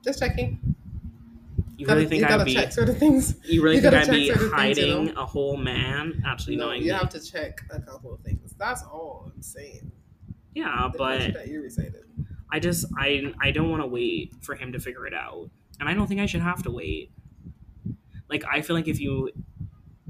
Just 0.03 0.19
checking. 0.19 0.75
You 1.77 1.85
Gotta- 1.85 1.99
really 2.01 2.09
think 2.09 2.29
I'd 2.29 2.45
be 2.45 2.53
check 2.55 2.71
certain 2.73 2.95
things. 2.95 3.35
you 3.45 3.61
really 3.61 3.75
you 3.77 3.81
think 3.81 3.93
I'd 3.93 4.09
be 4.09 4.27
check 4.29 4.37
things, 4.37 4.49
you 4.49 4.55
hiding 4.55 5.05
know? 5.13 5.21
a 5.21 5.25
whole 5.25 5.55
man 5.57 6.21
actually 6.25 6.55
No, 6.57 6.67
knowing 6.67 6.81
you 6.81 6.91
me? 6.91 6.97
have 6.97 7.09
to 7.09 7.19
check 7.21 7.61
a 7.69 7.79
couple 7.79 8.13
of 8.13 8.19
things. 8.21 8.53
That's 8.57 8.83
all 8.83 9.31
I'm 9.33 9.41
saying. 9.41 9.91
Yeah, 10.55 10.89
The 10.91 10.97
but 10.97 11.33
that 11.35 11.47
you 11.47 11.61
recited. 11.61 12.03
I 12.51 12.59
just 12.59 12.85
I 12.97 13.33
I 13.41 13.51
don't 13.51 13.69
want 13.69 13.83
to 13.83 13.87
wait 13.87 14.33
for 14.41 14.55
him 14.55 14.71
to 14.73 14.79
figure 14.79 15.05
it 15.07 15.13
out. 15.13 15.49
And 15.79 15.87
I 15.87 15.93
don't 15.93 16.07
think 16.07 16.19
I 16.19 16.25
should 16.25 16.41
have 16.41 16.63
to 16.63 16.71
wait. 16.71 17.11
Like 18.29 18.43
I 18.51 18.61
feel 18.61 18.75
like 18.75 18.87
if 18.87 18.99
you 18.99 19.31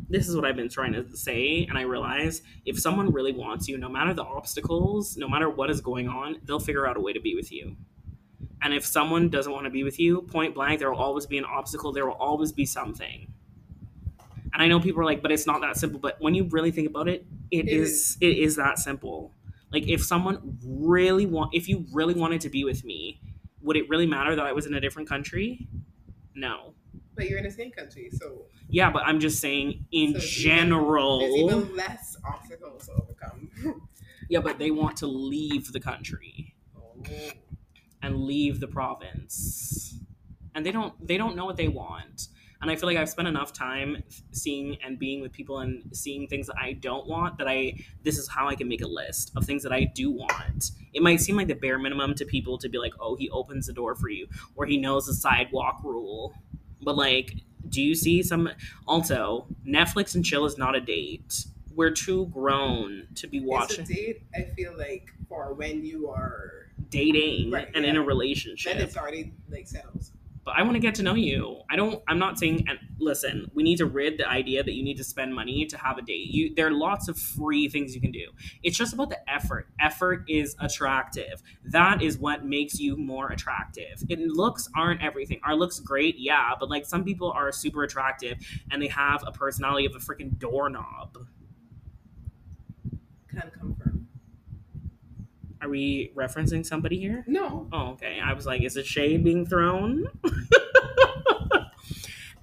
this 0.10 0.28
is 0.28 0.36
what 0.36 0.43
I've 0.43 0.56
been 0.56 0.69
trying 0.69 0.93
to 0.93 1.15
say, 1.15 1.65
and 1.69 1.78
I 1.78 1.82
realize 1.82 2.41
if 2.65 2.80
someone 2.80 3.12
really 3.13 3.32
wants 3.32 3.67
you, 3.67 3.78
no 3.78 3.89
matter 3.89 4.13
the 4.13 4.23
obstacles, 4.23 5.15
no 5.17 5.30
matter 5.30 5.49
what 5.49 5.69
is 5.69 5.82
going 5.82 6.08
on, 6.08 6.38
they'll 6.45 6.60
figure 6.60 6.88
out 6.88 6.97
a 6.97 6.99
way 6.99 7.13
to 7.13 7.19
be 7.19 7.36
with 7.36 7.52
you. 7.52 7.75
And 8.62 8.73
if 8.73 8.86
someone 8.86 9.30
doesn't 9.30 9.52
want 9.54 9.65
to 9.65 9.69
be 9.69 9.84
with 9.84 9.99
you, 9.99 10.23
point 10.23 10.56
blank, 10.56 10.80
there 10.80 10.91
will 10.91 10.97
always 10.97 11.28
be 11.28 11.38
an 11.38 11.45
obstacle. 11.45 11.93
There 11.93 12.06
will 12.08 12.13
always 12.13 12.52
be 12.52 12.65
something. 12.65 13.32
And 14.52 14.63
I 14.63 14.67
know 14.67 14.80
people 14.80 15.02
are 15.02 15.06
like, 15.06 15.21
but 15.21 15.32
it's 15.32 15.45
not 15.45 15.62
that 15.62 15.78
simple. 15.78 15.99
But 15.99 16.19
when 16.19 16.34
you 16.34 16.45
really 16.45 16.71
think 16.71 16.89
about 16.89 17.08
it, 17.08 17.25
it, 17.52 17.67
It 17.67 17.69
is, 17.69 17.91
is. 17.91 18.17
it 18.19 18.38
is 18.38 18.56
that 18.56 18.80
simple. 18.80 19.32
Like 19.71 19.88
if 19.88 20.03
someone 20.03 20.58
really 20.65 21.25
want 21.25 21.53
if 21.53 21.67
you 21.67 21.86
really 21.93 22.13
wanted 22.13 22.41
to 22.41 22.49
be 22.49 22.63
with 22.63 22.84
me, 22.84 23.21
would 23.62 23.77
it 23.77 23.88
really 23.89 24.08
matter 24.08 24.36
that 24.36 24.45
I 24.45 24.51
was 24.53 24.65
in 24.65 24.73
a 24.73 24.79
different 24.79 25.08
country? 25.08 25.67
No. 26.36 26.73
But 27.15 27.29
you're 27.29 27.38
in 27.38 27.43
the 27.43 27.51
same 27.51 27.71
country, 27.71 28.10
so 28.12 28.45
Yeah, 28.69 28.89
but 28.91 29.03
I'm 29.05 29.19
just 29.19 29.41
saying 29.41 29.86
in 29.91 30.13
So 30.13 30.19
general. 30.19 31.19
there's 31.19 31.34
even 31.34 31.75
less 31.75 32.17
obstacles 32.25 32.86
to 32.88 32.93
overcome. 32.93 33.49
Yeah, 34.29 34.41
but 34.41 34.60
they 34.60 34.69
want 34.69 34.97
to 34.97 35.08
leave 35.08 35.73
the 35.73 35.79
country 35.79 36.53
oh. 36.77 37.03
and 38.03 38.25
leave 38.25 38.60
the 38.60 38.67
province. 38.67 39.99
And 40.53 40.63
they 40.63 40.71
don't 40.71 40.93
they 41.05 41.17
don't 41.17 41.36
know 41.36 41.45
what 41.45 41.58
they 41.58 41.67
want. 41.67 42.27
And 42.62 42.69
I 42.69 42.76
feel 42.76 42.88
like 42.88 42.98
I've 42.98 43.10
spent 43.10 43.28
enough 43.28 43.54
time 43.54 44.04
seeing 44.32 44.78
and 44.84 45.00
being 45.00 45.22
with 45.22 45.32
people 45.32 45.60
and 45.60 45.95
seeing 45.95 46.28
things 46.28 46.48
that 46.48 46.58
I 46.60 46.74
don't 46.74 47.08
want 47.08 47.38
that 47.38 47.48
I 47.48 47.74
this 48.04 48.17
is 48.17 48.28
how 48.28 48.50
I 48.50 48.56
can 48.56 48.67
make 48.67 48.82
a 48.82 48.88
list 48.88 49.32
of 49.36 49.45
things 49.45 49.63
that 49.63 49.72
I 49.72 49.86
do 49.86 50.12
want. 50.12 50.72
It 50.93 51.02
might 51.02 51.22
seem 51.22 51.38
like 51.38 51.48
the 51.48 51.54
bare 51.54 51.80
minimum 51.80 52.15
to 52.15 52.26
people 52.26 52.58
to 52.58 52.67
be 52.67 52.78
like, 52.78 52.93
"Oh, 53.00 53.15
he 53.15 53.30
opens 53.30 53.67
the 53.67 53.74
door 53.74 53.95
for 53.95 54.10
you," 54.10 54.28
or 54.56 54.65
he 54.65 54.78
knows 54.78 55.06
the 55.06 55.13
sidewalk 55.13 55.82
rule. 55.84 56.34
But 56.82 56.98
like, 56.98 57.36
do 57.69 57.82
you 57.82 57.95
see 57.95 58.24
some 58.24 58.50
also, 58.88 59.48
Netflix 59.65 60.15
and 60.15 60.26
chill 60.26 60.45
is 60.45 60.58
not 60.58 60.76
a 60.76 60.82
date. 60.82 61.45
We're 61.74 61.91
too 61.91 62.26
grown 62.28 63.08
to 63.15 63.28
be 63.28 63.39
watching 63.39 63.82
It's 63.82 63.89
a 63.89 63.93
date, 63.93 64.24
I 64.36 64.41
feel 64.56 64.78
like, 64.78 65.12
for 65.30 65.54
when 65.54 65.86
you 65.86 66.10
are 66.10 66.72
dating 66.89 67.52
Right, 67.52 67.69
and 67.74 67.86
in 67.86 67.95
a 67.95 68.02
relationship. 68.02 68.74
then 68.74 68.82
it's 68.82 68.98
already 68.98 69.34
like 69.50 69.67
settled. 69.67 70.10
I 70.55 70.62
want 70.63 70.73
to 70.73 70.79
get 70.79 70.95
to 70.95 71.03
know 71.03 71.15
you. 71.15 71.62
I 71.69 71.75
don't. 71.75 72.01
I'm 72.07 72.19
not 72.19 72.38
saying. 72.39 72.65
And 72.67 72.79
listen, 72.99 73.49
we 73.53 73.63
need 73.63 73.77
to 73.77 73.85
rid 73.85 74.17
the 74.17 74.27
idea 74.27 74.63
that 74.63 74.73
you 74.73 74.83
need 74.83 74.97
to 74.97 75.03
spend 75.03 75.33
money 75.33 75.65
to 75.65 75.77
have 75.77 75.97
a 75.97 76.01
date. 76.01 76.27
You 76.27 76.53
there 76.55 76.67
are 76.67 76.71
lots 76.71 77.07
of 77.07 77.17
free 77.17 77.69
things 77.69 77.95
you 77.95 78.01
can 78.01 78.12
do. 78.12 78.27
It's 78.63 78.77
just 78.77 78.93
about 78.93 79.09
the 79.09 79.29
effort. 79.29 79.67
Effort 79.79 80.23
is 80.27 80.55
attractive. 80.59 81.41
That 81.63 82.01
is 82.01 82.17
what 82.17 82.45
makes 82.45 82.79
you 82.79 82.97
more 82.97 83.31
attractive. 83.31 84.03
And 84.09 84.31
looks 84.35 84.67
aren't 84.75 85.01
everything. 85.01 85.39
Our 85.43 85.55
looks 85.55 85.79
great, 85.79 86.15
yeah, 86.17 86.51
but 86.59 86.69
like 86.69 86.85
some 86.85 87.03
people 87.03 87.31
are 87.31 87.51
super 87.51 87.83
attractive 87.83 88.38
and 88.71 88.81
they 88.81 88.88
have 88.88 89.23
a 89.25 89.31
personality 89.31 89.85
of 89.85 89.95
a 89.95 89.99
freaking 89.99 90.38
doorknob. 90.38 91.17
Are 95.62 95.69
we 95.69 96.12
referencing 96.15 96.65
somebody 96.65 96.98
here? 96.98 97.26
No. 97.28 97.67
Oh, 97.74 97.89
okay. 97.91 98.19
I 98.24 98.34
was 98.34 98.45
like, 98.45 98.63
is 98.63 98.78
a 98.78 98.84
shade 98.84 99.24
being 99.24 99.45
thrown? 99.45 100.06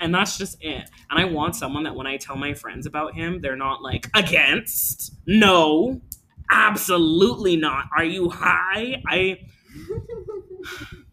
and 0.01 0.15
that's 0.15 0.37
just 0.37 0.63
it. 0.63 0.91
And 1.11 1.19
I 1.19 1.25
want 1.25 1.57
someone 1.57 1.85
that 1.85 1.95
when 1.95 2.07
I 2.07 2.19
tell 2.19 2.37
my 2.37 2.53
friends 2.53 2.87
about 2.87 3.15
him, 3.15 3.41
they're 3.41 3.57
not 3.57 3.83
like, 3.83 4.09
against. 4.15 5.15
No, 5.27 6.03
absolutely 6.51 7.57
not. 7.57 7.87
Are 7.97 8.05
you 8.05 8.29
high? 8.29 9.03
I. 9.07 9.41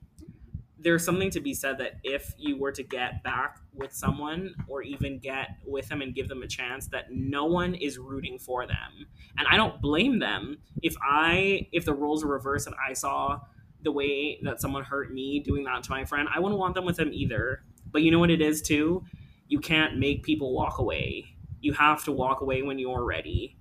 There's 0.84 1.06
something 1.06 1.30
to 1.32 1.40
be 1.40 1.54
said 1.54 1.78
that 1.78 1.94
if 2.04 2.34
you 2.38 2.58
were 2.60 2.72
to 2.74 2.84
get 2.84 3.24
back 3.24 3.58
with 3.74 3.94
someone 3.94 4.54
or 4.68 4.82
even 4.82 5.18
get 5.20 5.58
with 5.66 5.88
them 5.88 6.02
and 6.02 6.14
give 6.14 6.28
them 6.28 6.44
a 6.44 6.48
chance, 6.48 6.88
that 6.88 7.06
no 7.12 7.46
one 7.46 7.74
is 7.74 7.98
rooting 7.98 8.38
for 8.38 8.68
them. 8.68 9.08
And 9.38 9.48
I 9.50 9.56
don't 9.56 9.82
blame 9.82 10.20
them. 10.20 10.58
If 10.82 10.96
I, 11.02 11.68
if 11.72 11.86
the 11.86 11.94
roles 11.94 12.26
were 12.26 12.34
reversed 12.34 12.68
and 12.68 12.76
I 12.86 12.94
saw 12.94 13.40
the 13.82 13.92
way 13.92 14.40
that 14.44 14.60
someone 14.62 14.84
hurt 14.84 15.14
me 15.14 15.40
doing 15.40 15.64
that 15.64 15.84
to 15.84 15.92
my 15.92 16.04
friend, 16.06 16.28
I 16.34 16.40
wouldn't 16.40 16.60
want 16.60 16.76
them 16.76 16.86
with 16.86 16.98
them 16.98 17.12
either. 17.14 17.64
But 17.92 18.02
you 18.02 18.12
know 18.12 18.20
what 18.20 18.32
it 18.32 18.42
is 18.42 18.62
too? 18.62 19.04
You 19.48 19.60
can't 19.60 19.98
make 19.98 20.24
people 20.24 20.54
walk 20.54 20.80
away. 20.80 21.36
You 21.62 21.74
have 21.74 22.04
to 22.06 22.12
walk 22.12 22.42
away 22.42 22.62
when 22.62 22.78
you're 22.78 23.06
ready. 23.06 23.56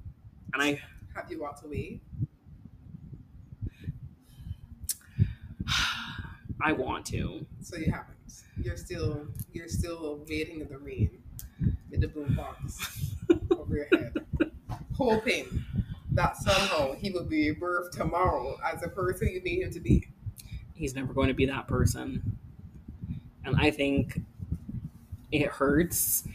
And 0.55 0.63
I 0.63 0.81
Have 1.15 1.31
you 1.31 1.41
walked 1.41 1.65
away? 1.65 2.01
I 6.63 6.73
want 6.73 7.07
to. 7.07 7.45
So 7.61 7.77
you 7.77 7.91
haven't. 7.91 8.17
You're 8.63 8.77
still 8.77 9.27
you're 9.53 9.69
still 9.69 10.25
waiting 10.29 10.61
in 10.61 10.69
the 10.69 10.79
rain 10.79 11.23
with 11.91 12.01
the 12.01 12.09
boom 12.09 12.35
box 12.35 13.15
over 13.51 13.77
your 13.77 13.89
head, 13.93 14.15
hoping 14.97 15.65
that 16.13 16.37
somehow 16.37 16.95
he 16.95 17.11
will 17.11 17.25
be 17.25 17.55
rebirthed 17.55 17.93
tomorrow 17.93 18.59
as 18.71 18.81
the 18.81 18.89
person 18.89 19.29
you 19.29 19.43
need 19.43 19.63
him 19.63 19.73
to 19.73 19.81
be. 19.81 20.07
He's 20.75 20.95
never 20.95 21.13
going 21.13 21.29
to 21.29 21.35
be 21.35 21.47
that 21.47 21.67
person. 21.69 22.39
And 23.45 23.57
I 23.59 23.71
think 23.71 24.21
it 25.31 25.49
hurts. 25.49 26.27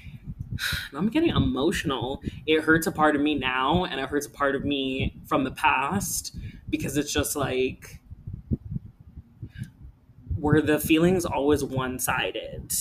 I'm 0.94 1.10
getting 1.10 1.30
emotional. 1.30 2.22
It 2.46 2.62
hurts 2.62 2.88
a 2.88 2.92
part 2.92 3.16
of 3.16 3.22
me 3.22 3.36
now, 3.36 3.86
and 3.86 4.00
it 4.00 4.10
hurts 4.10 4.26
a 4.26 4.32
part 4.32 4.56
of 4.56 4.66
me 4.66 5.16
from 5.28 5.44
the 5.44 5.52
past 5.52 6.36
because 6.70 6.98
it's 6.98 7.14
just 7.14 7.36
like 7.36 7.97
were 10.38 10.62
the 10.62 10.80
feelings 10.80 11.26
always 11.26 11.64
one 11.64 12.00
sided? 12.00 12.72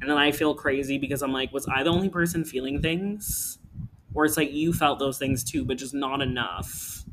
And 0.00 0.08
then 0.08 0.16
I 0.16 0.32
feel 0.32 0.54
crazy 0.54 0.98
because 0.98 1.22
I'm 1.22 1.32
like, 1.32 1.52
was 1.52 1.68
I 1.68 1.82
the 1.82 1.90
only 1.90 2.08
person 2.08 2.44
feeling 2.44 2.80
things? 2.80 3.58
Or 4.14 4.24
it's 4.24 4.36
like 4.36 4.52
you 4.52 4.72
felt 4.72 4.98
those 4.98 5.18
things 5.18 5.44
too, 5.44 5.64
but 5.64 5.76
just 5.76 5.94
not 5.94 6.20
enough 6.20 7.04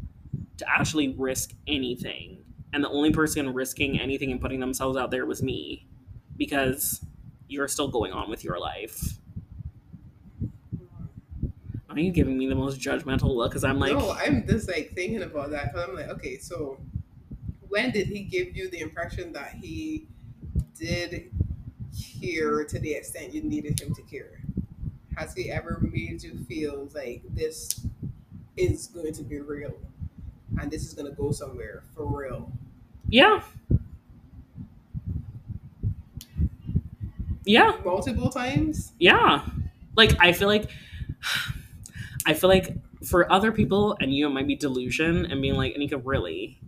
to 0.58 0.70
actually 0.70 1.10
risk 1.10 1.52
anything. 1.67 2.43
And 2.74 2.84
the 2.84 2.89
only 2.89 3.12
person 3.12 3.54
risking 3.54 4.00
anything 4.00 4.32
and 4.32 4.41
putting 4.41 4.60
themselves 4.60 4.98
out 4.98 5.12
there 5.12 5.26
was 5.26 5.41
me 5.43 5.88
because 6.38 7.02
you're 7.48 7.67
still 7.67 7.88
going 7.88 8.12
on 8.12 8.30
with 8.30 8.43
your 8.43 8.60
life. 8.60 9.20
Are 11.89 12.00
you 12.00 12.12
giving 12.12 12.38
me 12.38 12.48
the 12.48 12.56
most 12.56 12.80
judgmental 12.80 13.36
look? 13.36 13.52
Because 13.52 13.63
I'm 13.63 13.80
like, 13.80 13.93
no, 13.93 14.12
I'm 14.12 14.46
just 14.46 14.67
like 14.67 14.91
thinking 14.93 15.24
about 15.24 15.50
that 15.52 15.74
because 15.74 15.89
I'm 15.89 15.96
like, 15.96 16.10
okay, 16.10 16.38
so 16.38 16.80
when 17.78 17.92
did 17.92 18.08
he 18.08 18.24
give 18.24 18.58
you 18.58 18.68
the 18.72 18.80
impression 18.80 19.32
that 19.34 19.52
he 19.62 20.08
did 20.76 21.32
care 22.20 22.63
to 22.66 22.80
the 22.80 22.92
extent 22.92 23.36
you 23.36 23.44
needed 23.44 23.80
him 23.80 23.94
to 23.94 24.02
care? 24.02 24.42
Has 25.16 25.36
he 25.36 25.52
ever 25.52 25.80
made 25.80 26.24
you 26.24 26.40
feel 26.50 26.90
like 26.96 27.22
this 27.36 27.86
is 28.56 28.88
going 28.88 29.13
to 29.13 29.22
be 29.22 29.40
real 29.40 29.76
and 30.60 30.72
this 30.72 30.86
is 30.88 30.96
going 30.96 31.08
to 31.08 31.16
go 31.16 31.32
somewhere 31.32 31.84
for 31.96 32.06
real? 32.06 32.52
yeah. 33.10 33.44
Yeah. 37.46 37.74
Multiple 37.86 38.32
times? 38.32 38.94
Yeah. 38.98 39.46
Like 39.96 40.13
I 40.20 40.34
feel 40.34 40.48
like 40.48 40.68
I 42.26 42.34
feel 42.34 42.50
like 42.50 42.76
for 43.06 43.32
other 43.32 43.52
people 43.52 43.96
and 44.02 44.12
you 44.12 44.26
it 44.26 44.32
might 44.32 44.48
be 44.48 44.56
delusion 44.56 45.28
and 45.28 45.44
being 45.44 45.54
like, 45.54 45.76
Anika, 45.76 46.02
really? 46.04 46.60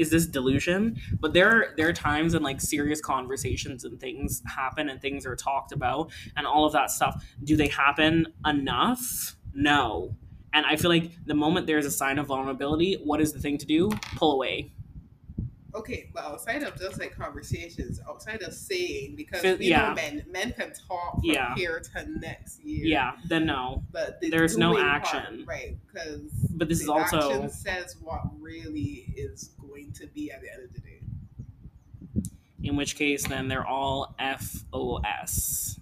Is 0.00 0.08
this 0.10 0.26
delusion? 0.26 0.96
But 1.20 1.34
there 1.34 1.48
are 1.50 1.74
there 1.76 1.88
are 1.88 1.92
times 1.92 2.32
when 2.32 2.42
like 2.42 2.60
serious 2.60 3.00
conversations 3.00 3.84
and 3.84 4.00
things 4.00 4.42
happen 4.46 4.88
and 4.88 5.00
things 5.00 5.26
are 5.26 5.36
talked 5.36 5.72
about 5.72 6.10
and 6.36 6.46
all 6.46 6.64
of 6.64 6.72
that 6.72 6.90
stuff. 6.90 7.22
Do 7.44 7.54
they 7.56 7.68
happen 7.68 8.26
enough? 8.46 9.36
No. 9.52 10.16
And 10.54 10.64
I 10.66 10.76
feel 10.76 10.90
like 10.90 11.10
the 11.26 11.34
moment 11.34 11.66
there's 11.66 11.86
a 11.86 11.90
sign 11.90 12.18
of 12.18 12.26
vulnerability, 12.26 12.94
what 13.04 13.20
is 13.20 13.32
the 13.32 13.38
thing 13.40 13.58
to 13.58 13.66
do? 13.66 13.90
Pull 14.16 14.32
away. 14.32 14.72
Okay, 15.72 16.10
but 16.12 16.24
outside 16.24 16.64
of 16.64 16.76
just 16.76 16.98
like 16.98 17.14
conversations, 17.16 18.00
outside 18.08 18.42
of 18.42 18.52
saying, 18.52 19.14
because 19.16 19.42
we 19.58 19.66
yeah. 19.66 19.90
know 19.90 19.94
men, 19.94 20.24
men 20.28 20.52
can 20.52 20.72
talk 20.72 21.14
from 21.14 21.20
Yeah. 21.22 21.54
here 21.54 21.80
to 21.94 22.10
next 22.18 22.64
year. 22.64 22.86
Yeah, 22.86 23.12
then 23.28 23.46
no. 23.46 23.84
but 23.92 24.20
the 24.20 24.30
There's 24.30 24.58
no 24.58 24.72
doing 24.72 24.82
part, 24.84 25.02
action. 25.14 25.44
right? 25.46 25.76
Because 25.86 26.32
But 26.56 26.68
this 26.68 26.80
is 26.80 26.88
also 26.88 27.18
action 27.18 27.50
says 27.50 27.96
what 28.00 28.22
really 28.40 29.14
is 29.16 29.50
going 29.98 30.08
to 30.08 30.14
be 30.14 30.30
at 30.32 30.40
the 30.42 30.52
end 30.52 30.64
of 30.64 30.74
the 30.74 30.80
day. 30.80 31.00
in 32.62 32.76
which 32.76 32.96
case 32.96 33.26
then 33.28 33.48
they're 33.48 33.66
all 33.66 34.14
FOS. 34.18 35.78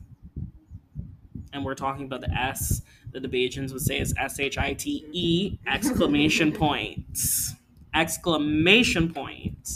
And 1.52 1.64
we're 1.64 1.74
talking 1.74 2.06
about 2.06 2.20
the 2.22 2.30
S 2.32 2.82
that 3.12 3.22
the 3.22 3.28
Bajans 3.28 3.72
would 3.72 3.82
say 3.82 4.00
is 4.00 4.14
S 4.18 4.40
H 4.40 4.58
I 4.58 4.74
T 4.74 5.06
E 5.12 5.58
exclamation 5.66 6.52
points. 6.54 7.54
Exclamation 7.94 9.12
point. 9.12 9.68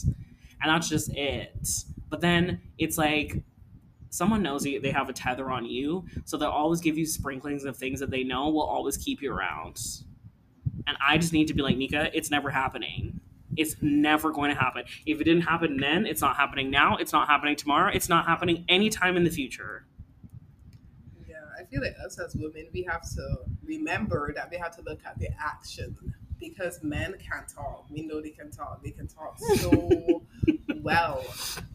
And 0.62 0.70
that's 0.70 0.88
just 0.88 1.10
it. 1.14 1.68
But 2.10 2.20
then 2.20 2.60
it's 2.78 2.98
like 2.98 3.42
someone 4.10 4.42
knows 4.42 4.66
you, 4.66 4.80
they 4.80 4.92
have 4.92 5.08
a 5.10 5.14
tether 5.14 5.50
on 5.50 5.66
you, 5.66 6.06
so 6.26 6.38
they'll 6.38 6.50
always 6.50 6.80
give 6.80 6.98
you 6.98 7.06
sprinklings 7.06 7.64
of 7.64 7.76
things 7.76 8.00
that 8.00 8.10
they 8.10 8.24
know 8.24 8.50
will 8.50 8.62
always 8.62 8.96
keep 8.98 9.22
you 9.22 9.32
around. 9.32 9.80
And 10.86 10.96
I 11.06 11.18
just 11.18 11.34
need 11.34 11.48
to 11.48 11.54
be 11.54 11.62
like, 11.62 11.78
Nika, 11.78 12.16
it's 12.16 12.30
never 12.30 12.50
happening. 12.50 13.20
It's 13.56 13.76
never 13.80 14.30
going 14.30 14.54
to 14.54 14.60
happen. 14.60 14.84
If 15.06 15.20
it 15.20 15.24
didn't 15.24 15.42
happen 15.42 15.76
then, 15.76 16.06
it's 16.06 16.20
not 16.20 16.36
happening 16.36 16.70
now. 16.70 16.96
It's 16.96 17.12
not 17.12 17.28
happening 17.28 17.56
tomorrow. 17.56 17.90
It's 17.92 18.08
not 18.08 18.26
happening 18.26 18.64
anytime 18.68 19.16
in 19.16 19.24
the 19.24 19.30
future. 19.30 19.84
Yeah, 21.28 21.36
I 21.58 21.64
feel 21.64 21.82
like 21.82 21.96
us 22.04 22.18
as 22.18 22.34
women, 22.34 22.68
we 22.72 22.82
have 22.84 23.02
to 23.14 23.38
remember 23.64 24.32
that 24.34 24.50
we 24.50 24.56
have 24.56 24.74
to 24.76 24.82
look 24.82 25.00
at 25.04 25.18
the 25.18 25.28
action 25.38 25.96
because 26.40 26.82
men 26.82 27.14
can 27.18 27.44
talk. 27.46 27.86
We 27.90 28.02
know 28.02 28.20
they 28.20 28.30
can 28.30 28.50
talk. 28.50 28.82
They 28.82 28.90
can 28.90 29.06
talk 29.06 29.38
so 29.56 30.22
well, 30.82 31.24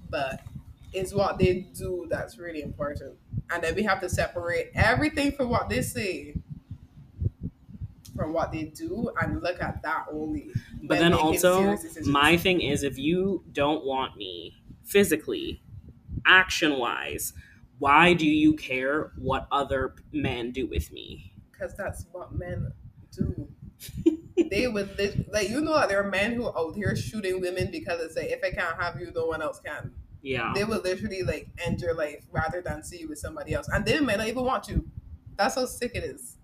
but 0.09 0.41
it's 0.93 1.13
what 1.13 1.37
they 1.37 1.67
do 1.77 2.07
that's 2.09 2.37
really 2.37 2.61
important. 2.61 3.15
And 3.49 3.63
then 3.63 3.75
we 3.75 3.83
have 3.83 4.01
to 4.01 4.09
separate 4.09 4.71
everything 4.75 5.31
from 5.31 5.49
what 5.49 5.69
they 5.69 5.81
say 5.81 6.35
from 8.17 8.33
what 8.33 8.51
they 8.51 8.65
do 8.65 9.09
and 9.21 9.41
look 9.41 9.61
at 9.61 9.81
that 9.83 10.07
only. 10.11 10.51
But 10.83 10.99
then 10.99 11.13
also, 11.13 11.77
my 12.05 12.35
thing 12.35 12.61
is 12.61 12.83
if 12.83 12.97
you 12.97 13.43
don't 13.51 13.85
want 13.85 14.17
me 14.17 14.55
physically, 14.83 15.61
action 16.25 16.77
wise, 16.79 17.33
why 17.79 18.13
do 18.13 18.25
you 18.25 18.53
care 18.53 19.11
what 19.17 19.47
other 19.51 19.95
men 20.11 20.51
do 20.51 20.67
with 20.67 20.91
me? 20.91 21.33
Because 21.51 21.75
that's 21.75 22.05
what 22.11 22.33
men 22.33 22.73
do. 23.11 23.47
they 24.49 24.67
would 24.67 24.97
like 25.31 25.49
you 25.49 25.61
know 25.61 25.73
that 25.73 25.89
there 25.89 26.03
are 26.03 26.09
men 26.09 26.33
who 26.33 26.45
are 26.45 26.57
out 26.57 26.75
here 26.75 26.95
shooting 26.95 27.41
women 27.41 27.69
because 27.71 27.99
they 27.99 28.21
say 28.21 28.29
if 28.29 28.43
I 28.43 28.49
can't 28.49 28.81
have 28.81 28.99
you, 28.99 29.11
no 29.15 29.25
one 29.25 29.41
else 29.41 29.59
can. 29.63 29.93
Yeah. 30.21 30.51
They 30.55 30.63
would 30.63 30.83
literally 30.83 31.23
like 31.23 31.49
end 31.63 31.79
your 31.81 31.93
life 31.93 32.25
rather 32.31 32.61
than 32.61 32.83
see 32.83 32.99
you 32.99 33.09
with 33.09 33.19
somebody 33.19 33.53
else. 33.53 33.67
And 33.69 33.85
they 33.85 33.99
may 33.99 34.15
not 34.15 34.27
even 34.27 34.43
want 34.43 34.67
you. 34.67 34.89
That's 35.35 35.55
how 35.55 35.65
sick 35.65 35.91
it 35.93 36.03
is. 36.03 36.36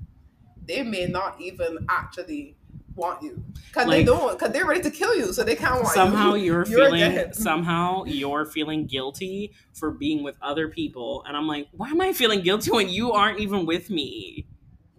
They 0.65 0.83
may 0.83 1.05
not 1.07 1.39
even 1.41 1.85
actually 1.89 2.55
want 2.95 3.21
you. 3.23 3.43
Because 3.67 3.87
like, 3.87 3.97
they 3.97 4.03
don't 4.03 4.37
because 4.37 4.51
they're 4.53 4.65
ready 4.65 4.81
to 4.81 4.91
kill 4.91 5.15
you 5.15 5.33
so 5.33 5.43
they 5.43 5.55
can't 5.55 5.75
want 5.75 5.87
somehow 5.87 6.33
you. 6.35 6.43
you're 6.45 6.65
feeling 6.65 6.99
dead. 6.99 7.35
somehow 7.35 8.03
you're 8.05 8.45
feeling 8.45 8.85
guilty 8.85 9.51
for 9.73 9.91
being 9.91 10.23
with 10.23 10.37
other 10.41 10.67
people 10.67 11.23
and 11.27 11.35
i'm 11.35 11.47
like 11.47 11.67
why 11.71 11.89
am 11.89 12.01
i 12.01 12.13
feeling 12.13 12.41
guilty 12.41 12.71
when 12.71 12.89
you 12.89 13.11
aren't 13.11 13.39
even 13.39 13.65
with 13.65 13.89
me? 13.89 14.45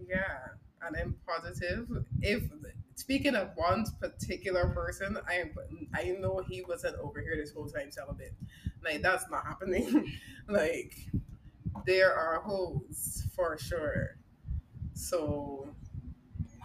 Yeah 0.08 0.38
and 0.86 0.96
i'm 0.96 1.14
positive. 1.26 1.88
If 2.20 2.42
speaking 2.96 3.34
of 3.34 3.50
one 3.56 3.84
particular 4.00 4.68
person 4.68 5.18
i 5.28 5.44
i 5.94 6.16
know 6.20 6.42
he 6.48 6.62
wasn't 6.62 6.96
over 6.98 7.20
here 7.20 7.36
this 7.36 7.52
whole 7.52 7.66
time 7.68 7.90
celibate 7.90 8.32
like 8.84 9.02
that's 9.02 9.28
not 9.30 9.46
happening. 9.46 10.12
Like 10.46 10.94
there 11.86 12.12
are 12.12 12.38
holes 12.40 13.26
for 13.34 13.56
sure 13.56 14.18
so 14.94 15.68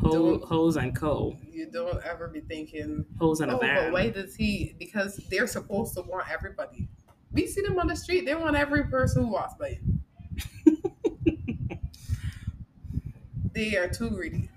Ho, 0.02 0.40
hose 0.40 0.78
and 0.78 0.96
co. 0.96 1.36
You 1.52 1.70
don't 1.70 2.02
ever 2.06 2.30
be 2.30 2.40
thinking 2.40 3.06
hose 3.20 3.42
and 3.42 3.52
oh, 3.52 3.58
a 3.58 3.60
van. 3.60 3.86
But 3.86 3.94
why 3.94 4.10
does 4.10 4.36
he? 4.36 4.76
Because 4.80 5.18
they're 5.30 5.48
supposed 5.48 5.96
to 5.96 6.02
want 6.04 6.32
everybody. 6.32 6.88
We 7.32 7.48
see 7.48 7.62
them 7.62 7.78
on 7.78 7.88
the 7.88 7.96
street. 7.96 8.26
They 8.26 8.36
want 8.36 8.56
every 8.56 8.86
person 8.86 9.26
who 9.26 9.34
walks 9.34 9.56
by. 9.60 9.80
they 13.54 13.76
are 13.76 13.90
too 13.90 14.10
greedy. 14.10 14.50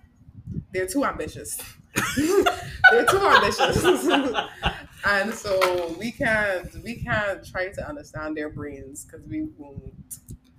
They're 0.72 0.87
too 0.87 1.04
ambitious. 1.04 1.58
they're 2.16 3.04
too 3.06 3.26
ambitious. 3.26 4.06
and 5.04 5.35
so 5.35 5.94
we 5.98 6.12
can't 6.12 6.72
we 6.85 7.02
can't 7.02 7.44
try 7.44 7.68
to 7.70 7.88
understand 7.88 8.37
their 8.37 8.48
brains 8.48 9.04
because 9.04 9.26
we 9.26 9.48
won't 9.58 10.18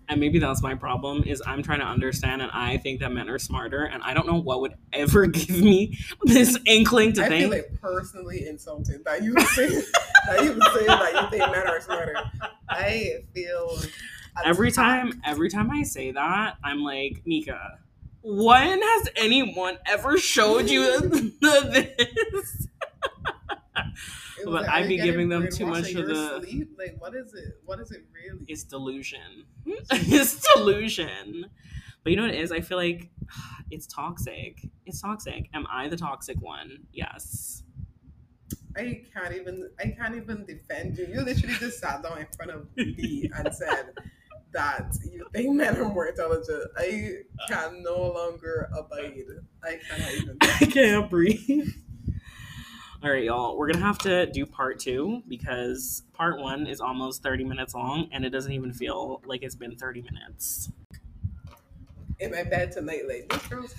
and 0.09 0.19
maybe 0.19 0.39
that's 0.39 0.61
my 0.61 0.75
problem 0.75 1.23
is 1.23 1.41
i'm 1.45 1.63
trying 1.63 1.79
to 1.79 1.85
understand 1.85 2.41
and 2.41 2.51
i 2.53 2.77
think 2.77 2.99
that 2.99 3.11
men 3.11 3.29
are 3.29 3.39
smarter 3.39 3.83
and 3.85 4.01
i 4.03 4.13
don't 4.13 4.27
know 4.27 4.39
what 4.39 4.61
would 4.61 4.73
ever 4.91 5.25
give 5.27 5.61
me 5.61 5.97
this 6.23 6.57
inkling 6.65 7.13
to 7.13 7.21
think. 7.21 7.25
I 7.25 7.29
think. 7.29 7.51
feel 7.51 7.61
like 7.61 7.81
personally 7.81 8.45
insulted 8.47 9.03
that 9.05 9.23
you 9.23 9.39
say 9.39 9.67
that 10.27 10.43
you 10.43 10.53
say 10.53 10.85
that 10.87 11.13
you 11.13 11.29
think 11.37 11.51
men 11.51 11.67
are 11.67 11.81
smarter. 11.81 12.15
I 12.69 13.17
feel 13.33 13.79
every 14.43 14.71
time 14.71 15.21
every 15.25 15.49
time 15.49 15.69
i 15.69 15.83
say 15.83 16.11
that 16.11 16.57
i'm 16.63 16.83
like 16.83 17.21
Nika 17.25 17.77
when 18.23 18.81
has 18.81 19.09
anyone 19.15 19.77
ever 19.85 20.17
showed 20.17 20.69
you 20.69 20.99
this 21.41 22.67
but 24.51 24.63
like, 24.63 24.69
I'd 24.69 24.87
be 24.87 24.97
giving 24.97 25.29
them 25.29 25.47
too 25.49 25.65
much 25.65 25.93
of 25.93 26.07
the 26.07 26.41
sleep? 26.41 26.75
like 26.77 26.95
what 26.99 27.15
is 27.15 27.33
it? 27.33 27.59
What 27.65 27.79
is 27.79 27.91
it 27.91 28.05
really? 28.13 28.43
It's 28.47 28.63
delusion. 28.63 29.45
it's 29.65 30.45
delusion. 30.55 31.45
But 32.03 32.11
you 32.11 32.17
know 32.17 32.23
what 32.23 32.33
it 32.33 32.39
is? 32.39 32.51
I 32.51 32.61
feel 32.61 32.77
like 32.77 33.09
it's 33.71 33.87
toxic. 33.87 34.67
It's 34.85 35.01
toxic. 35.01 35.49
Am 35.53 35.65
I 35.71 35.87
the 35.87 35.97
toxic 35.97 36.41
one? 36.41 36.79
Yes. 36.91 37.63
I 38.75 39.03
can't 39.13 39.35
even 39.35 39.69
I 39.79 39.87
can't 39.97 40.15
even 40.15 40.45
defend 40.45 40.97
you. 40.97 41.05
You 41.05 41.21
literally 41.21 41.55
just 41.55 41.79
sat 41.79 42.01
down 42.03 42.17
in 42.19 42.27
front 42.35 42.51
of 42.51 42.67
me 42.75 43.29
and 43.35 43.53
said 43.53 43.93
that 44.53 44.95
you 45.03 45.27
think 45.33 45.55
men 45.55 45.77
are 45.77 45.89
more 45.89 46.07
intelligent. 46.07 46.71
I 46.77 47.19
can 47.47 47.83
no 47.83 48.11
longer 48.11 48.69
abide. 48.77 49.25
I 49.63 49.79
cannot 49.87 50.13
even 50.13 50.37
I 50.41 50.65
can't 50.65 51.09
breathe. 51.09 51.69
All 53.03 53.11
right, 53.11 53.25
y'all. 53.25 53.57
We're 53.57 53.69
gonna 53.69 53.85
have 53.85 53.97
to 53.99 54.27
do 54.27 54.45
part 54.45 54.79
two 54.79 55.23
because 55.27 56.03
part 56.13 56.39
one 56.39 56.65
is 56.65 56.79
almost 56.79 57.21
30 57.21 57.43
minutes 57.43 57.75
long 57.75 58.07
and 58.13 58.23
it 58.23 58.29
doesn't 58.29 58.53
even 58.53 58.71
feel 58.71 59.21
like 59.25 59.43
it's 59.43 59.55
been 59.55 59.75
30 59.75 60.03
minutes. 60.03 60.71
In 62.19 62.31
my 62.31 62.43
bed 62.43 62.71
tonight, 62.71 63.01
like 63.05 63.27
this 63.27 63.47
girl's 63.47 63.73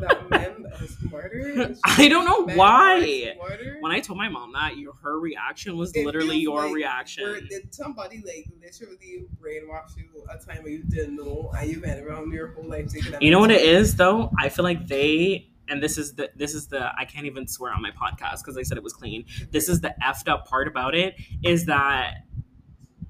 that 0.00 0.30
men 0.30 0.66
are 0.72 0.86
smarter. 0.86 1.74
I 1.84 2.08
don't 2.08 2.24
know 2.24 2.54
why. 2.54 3.34
When 3.80 3.92
I 3.92 4.00
told 4.00 4.18
my 4.18 4.28
mom 4.28 4.52
that, 4.52 4.76
your 4.76 4.94
her 5.02 5.18
reaction 5.18 5.76
was 5.76 5.92
it 5.94 6.04
literally 6.04 6.38
your 6.38 6.64
like 6.64 6.74
reaction. 6.74 7.46
Did 7.48 7.74
somebody 7.74 8.22
like 8.24 8.46
literally 8.60 9.26
brainwash 9.40 9.96
you 9.96 10.26
a 10.28 10.38
time 10.38 10.62
where 10.62 10.72
you 10.72 10.82
didn't 10.82 11.16
know 11.16 11.52
and 11.56 11.70
you've 11.70 11.82
been 11.82 12.02
around 12.02 12.32
your 12.32 12.48
whole 12.54 12.68
life 12.68 12.92
taking 12.92 13.14
You 13.20 13.30
know 13.30 13.40
what 13.40 13.50
it 13.50 13.62
is 13.62 13.96
though? 13.96 14.30
I 14.38 14.48
feel 14.48 14.64
like 14.64 14.86
they 14.86 15.50
and 15.70 15.82
this 15.82 15.96
is 15.96 16.14
the 16.14 16.30
this 16.36 16.54
is 16.54 16.66
the 16.66 16.90
I 16.98 17.04
can't 17.04 17.26
even 17.26 17.46
swear 17.46 17.72
on 17.72 17.80
my 17.80 17.90
podcast 17.90 18.42
because 18.42 18.58
I 18.58 18.62
said 18.62 18.76
it 18.76 18.82
was 18.82 18.92
clean. 18.92 19.24
This 19.50 19.68
is 19.68 19.80
the 19.80 19.94
effed 20.02 20.28
up 20.28 20.46
part 20.46 20.68
about 20.68 20.94
it 20.94 21.14
is 21.42 21.66
that 21.66 22.24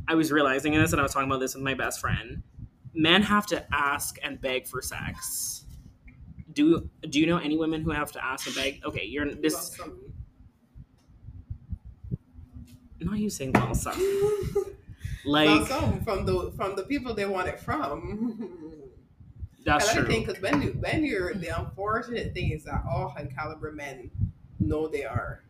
I 0.06 0.14
was 0.14 0.30
realizing 0.30 0.74
this 0.74 0.92
and 0.92 1.00
I 1.00 1.02
was 1.02 1.12
talking 1.12 1.28
about 1.28 1.40
this 1.40 1.54
with 1.54 1.64
my 1.64 1.74
best 1.74 2.00
friend. 2.00 2.42
Men 2.92 3.22
have 3.22 3.46
to 3.46 3.64
ask 3.72 4.16
and 4.22 4.40
beg 4.40 4.66
for 4.66 4.82
sex. 4.82 5.64
Do 6.52 6.88
do 7.08 7.20
you 7.20 7.26
know 7.26 7.38
any 7.38 7.56
women 7.56 7.82
who 7.82 7.90
have 7.90 8.12
to 8.12 8.24
ask 8.24 8.46
and 8.46 8.54
beg? 8.56 8.82
Okay, 8.84 9.04
you're 9.04 9.32
this. 9.34 9.78
Not 13.00 13.18
you 13.18 13.30
saying 13.30 13.54
some. 13.74 13.96
Like 15.24 15.66
some 15.66 16.00
from 16.02 16.24
the 16.24 16.52
from 16.56 16.76
the 16.76 16.82
people 16.84 17.14
they 17.14 17.26
want 17.26 17.48
it 17.48 17.60
from. 17.60 18.70
That's 19.64 19.92
true. 19.92 20.06
Thing, 20.06 20.24
because 20.24 20.40
when 20.40 20.62
you 20.62 20.70
when 20.80 21.04
you're 21.04 21.34
the 21.34 21.48
unfortunate 21.48 22.32
thing 22.32 22.50
is 22.52 22.64
that 22.64 22.82
all 22.90 23.08
high 23.08 23.26
caliber 23.26 23.72
men 23.72 24.10
know 24.58 24.88
they 24.88 25.04
are. 25.04 25.44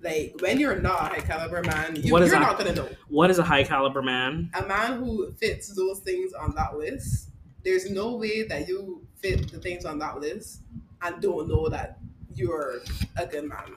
Like 0.00 0.36
when 0.40 0.58
you're 0.58 0.80
not 0.80 1.02
a 1.02 1.14
high 1.14 1.20
caliber 1.20 1.62
man, 1.62 1.96
you, 1.96 2.14
are 2.16 2.26
not 2.26 2.58
gonna 2.58 2.74
know. 2.74 2.88
What 3.08 3.30
is 3.30 3.38
a 3.38 3.42
high 3.42 3.64
caliber 3.64 4.02
man? 4.02 4.50
A 4.54 4.66
man 4.66 4.98
who 4.98 5.32
fits 5.32 5.68
those 5.74 6.00
things 6.00 6.32
on 6.32 6.54
that 6.54 6.76
list. 6.78 7.30
There's 7.64 7.90
no 7.90 8.16
way 8.16 8.44
that 8.44 8.68
you 8.68 9.06
fit 9.26 9.50
the 9.50 9.58
things 9.58 9.84
on 9.84 9.98
that 9.98 10.20
list 10.20 10.60
and 11.02 11.20
don't 11.20 11.48
know 11.48 11.68
that 11.68 11.98
you're 12.34 12.80
a 13.16 13.26
good 13.26 13.44
man. 13.44 13.74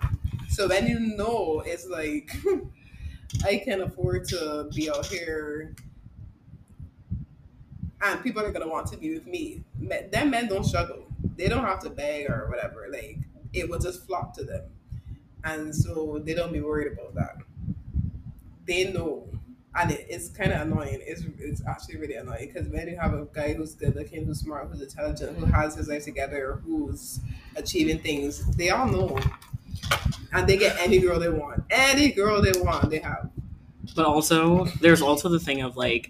So 0.50 0.68
when 0.68 0.88
you 0.88 1.00
know, 1.00 1.64
it's 1.66 1.88
like 1.88 2.32
I 3.46 3.58
can 3.64 3.82
afford 3.82 4.28
to 4.30 4.70
be 4.74 4.90
out 4.90 5.06
here 5.06 5.76
and 8.02 8.24
people 8.24 8.42
are 8.42 8.52
gonna 8.52 8.68
want 8.68 8.88
to 8.88 8.98
be 8.98 9.14
with 9.14 9.28
me. 9.28 9.64
Them 10.12 10.30
men 10.30 10.48
don't 10.48 10.64
struggle. 10.64 11.06
They 11.36 11.48
don't 11.48 11.66
have 11.66 11.80
to 11.82 11.90
beg 11.90 12.30
or 12.30 12.48
whatever. 12.50 12.88
Like 12.90 13.18
it 13.54 13.70
will 13.70 13.80
just 13.80 14.06
flock 14.06 14.34
to 14.36 14.44
them, 14.44 14.64
and 15.44 15.76
so 15.76 16.22
they 16.24 16.34
don't 16.34 16.54
be 16.54 16.62
worried 16.62 16.94
about 16.94 17.16
that. 17.16 17.38
They 18.66 18.92
know, 18.92 19.28
and 19.76 19.92
it, 19.92 20.06
it's 20.10 20.30
kind 20.30 20.52
of 20.52 20.62
annoying. 20.62 21.00
It's 21.02 21.24
it's 21.40 21.66
actually 21.66 21.98
really 21.98 22.16
annoying 22.16 22.52
because 22.54 22.68
when 22.70 22.88
you 22.88 22.98
have 22.98 23.14
a 23.14 23.26
guy 23.34 23.54
who's 23.54 23.76
good 23.76 23.96
looking, 23.96 24.26
who's 24.26 24.40
smart, 24.40 24.70
who's 24.70 24.82
intelligent, 24.82 25.38
who 25.38 25.46
has 25.46 25.76
his 25.76 25.88
life 25.88 26.04
together, 26.04 26.62
who's 26.66 27.20
achieving 27.56 28.00
things, 28.00 28.46
they 28.56 28.70
all 28.70 28.88
know, 28.88 29.18
and 30.34 30.48
they 30.48 30.58
get 30.58 30.78
any 30.80 31.00
girl 31.00 31.20
they 31.20 31.30
want, 31.30 31.64
any 31.70 32.12
girl 32.12 32.42
they 32.42 32.52
want, 32.60 32.90
they 32.90 33.00
have. 33.00 33.30
But 33.96 34.06
also, 34.06 34.66
there's 34.82 35.02
also 35.02 35.30
the 35.30 35.40
thing 35.40 35.62
of 35.62 35.78
like 35.78 36.10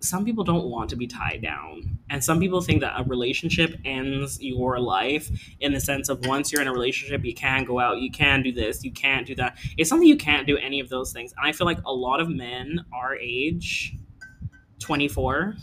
some 0.00 0.24
people 0.24 0.44
don't 0.44 0.66
want 0.66 0.90
to 0.90 0.96
be 0.96 1.06
tied 1.06 1.42
down. 1.42 1.93
And 2.10 2.22
some 2.22 2.38
people 2.38 2.60
think 2.60 2.80
that 2.80 3.00
a 3.00 3.04
relationship 3.04 3.76
ends 3.84 4.40
your 4.42 4.78
life 4.78 5.30
in 5.60 5.72
the 5.72 5.80
sense 5.80 6.08
of 6.08 6.26
once 6.26 6.52
you're 6.52 6.60
in 6.60 6.68
a 6.68 6.72
relationship, 6.72 7.24
you 7.24 7.34
can't 7.34 7.66
go 7.66 7.80
out, 7.80 7.98
you 7.98 8.10
can 8.10 8.42
do 8.42 8.52
this, 8.52 8.84
you 8.84 8.92
can't 8.92 9.26
do 9.26 9.34
that. 9.36 9.56
It's 9.76 9.88
something 9.88 10.06
you 10.06 10.16
can't 10.16 10.46
do 10.46 10.56
any 10.58 10.80
of 10.80 10.88
those 10.88 11.12
things. 11.12 11.32
And 11.36 11.46
I 11.46 11.52
feel 11.52 11.66
like 11.66 11.78
a 11.86 11.92
lot 11.92 12.20
of 12.20 12.28
men 12.28 12.84
our 12.92 13.16
age, 13.16 13.96
24, 14.80 15.56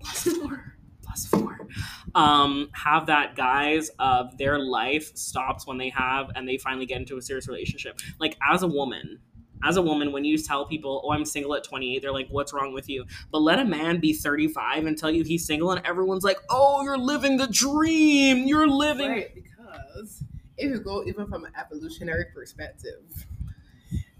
plus 0.00 0.22
four, 0.22 0.74
plus 1.02 1.26
four, 1.26 1.68
um, 2.14 2.68
have 2.72 3.06
that 3.06 3.34
guys 3.34 3.90
of 3.98 4.36
their 4.36 4.58
life 4.58 5.16
stops 5.16 5.66
when 5.66 5.78
they 5.78 5.88
have 5.90 6.30
and 6.34 6.46
they 6.46 6.58
finally 6.58 6.86
get 6.86 6.98
into 6.98 7.16
a 7.16 7.22
serious 7.22 7.48
relationship. 7.48 7.98
Like 8.20 8.36
as 8.46 8.62
a 8.62 8.68
woman, 8.68 9.20
as 9.62 9.76
a 9.76 9.82
woman, 9.82 10.12
when 10.12 10.24
you 10.24 10.38
tell 10.38 10.66
people, 10.66 11.02
"Oh, 11.04 11.12
I'm 11.12 11.24
single 11.24 11.54
at 11.54 11.64
28," 11.64 12.02
they're 12.02 12.12
like, 12.12 12.28
"What's 12.28 12.52
wrong 12.52 12.72
with 12.72 12.88
you?" 12.88 13.04
But 13.30 13.40
let 13.40 13.58
a 13.58 13.64
man 13.64 14.00
be 14.00 14.12
35 14.12 14.86
and 14.86 14.96
tell 14.98 15.10
you 15.10 15.24
he's 15.24 15.46
single, 15.46 15.70
and 15.70 15.84
everyone's 15.86 16.24
like, 16.24 16.38
"Oh, 16.50 16.82
you're 16.82 16.98
living 16.98 17.36
the 17.36 17.46
dream. 17.46 18.46
You're 18.46 18.68
living." 18.68 19.10
Right, 19.10 19.34
because 19.34 20.24
if 20.56 20.70
you 20.70 20.80
go 20.80 21.04
even 21.04 21.26
from 21.26 21.44
an 21.44 21.52
evolutionary 21.58 22.26
perspective, 22.34 23.26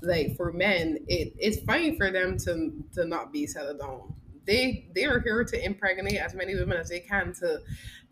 like 0.00 0.36
for 0.36 0.52
men, 0.52 0.98
it, 1.08 1.32
it's 1.38 1.62
fine 1.64 1.96
for 1.96 2.10
them 2.10 2.36
to 2.38 2.72
to 2.94 3.04
not 3.04 3.32
be 3.32 3.46
settled 3.46 3.80
down. 3.80 4.14
They 4.44 4.88
they 4.94 5.04
are 5.04 5.20
here 5.20 5.44
to 5.44 5.64
impregnate 5.64 6.18
as 6.18 6.34
many 6.34 6.54
women 6.54 6.76
as 6.76 6.88
they 6.88 7.00
can 7.00 7.32
to, 7.34 7.60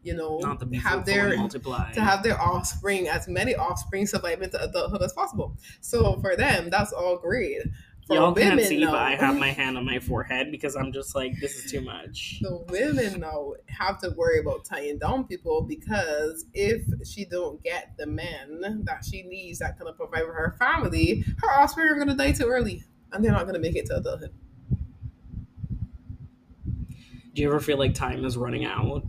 you 0.02 0.14
know, 0.14 0.38
Not 0.38 0.60
to 0.60 0.66
be 0.66 0.78
have 0.78 1.04
their 1.04 1.36
multiply. 1.36 1.92
to 1.92 2.00
have 2.00 2.22
their 2.22 2.40
offspring, 2.40 3.08
as 3.08 3.28
many 3.28 3.54
offspring 3.54 4.06
survive 4.06 4.40
into 4.42 4.62
adulthood 4.62 5.02
as 5.02 5.12
possible. 5.12 5.56
So 5.80 6.18
for 6.20 6.36
them, 6.36 6.70
that's 6.70 6.92
all 6.92 7.18
great. 7.18 7.62
For 8.06 8.16
Y'all 8.16 8.34
can't 8.34 8.56
women, 8.56 8.64
see, 8.64 8.84
but 8.84 8.94
I 8.94 9.14
have 9.14 9.38
my 9.38 9.48
hand 9.60 9.76
on 9.76 9.84
my 9.84 10.00
forehead 10.00 10.50
because 10.50 10.74
I'm 10.74 10.90
just 10.90 11.14
like, 11.14 11.32
this 11.40 11.64
is 11.64 11.70
too 11.70 11.80
much. 11.82 12.38
the 12.40 12.56
women 12.68 13.20
though 13.20 13.54
have 13.68 14.00
to 14.00 14.10
worry 14.16 14.40
about 14.40 14.64
tying 14.64 14.98
down 14.98 15.24
people 15.28 15.62
because 15.62 16.44
if 16.52 16.82
she 17.06 17.24
don't 17.24 17.62
get 17.62 17.92
the 17.98 18.06
men 18.06 18.82
that 18.86 19.04
she 19.04 19.22
needs 19.22 19.60
that 19.60 19.78
gonna 19.78 19.92
provide 19.92 20.24
for 20.24 20.32
her 20.32 20.56
family, 20.58 21.24
her 21.40 21.50
offspring 21.60 21.86
are 21.88 21.98
gonna 21.98 22.16
die 22.16 22.32
too 22.32 22.46
early, 22.48 22.82
and 23.12 23.24
they're 23.24 23.32
not 23.32 23.46
gonna 23.46 23.58
make 23.60 23.76
it 23.76 23.86
to 23.86 23.96
adulthood. 23.98 24.32
Do 27.32 27.42
you 27.42 27.48
ever 27.48 27.60
feel 27.60 27.78
like 27.78 27.94
time 27.94 28.24
is 28.24 28.36
running 28.36 28.64
out? 28.64 29.04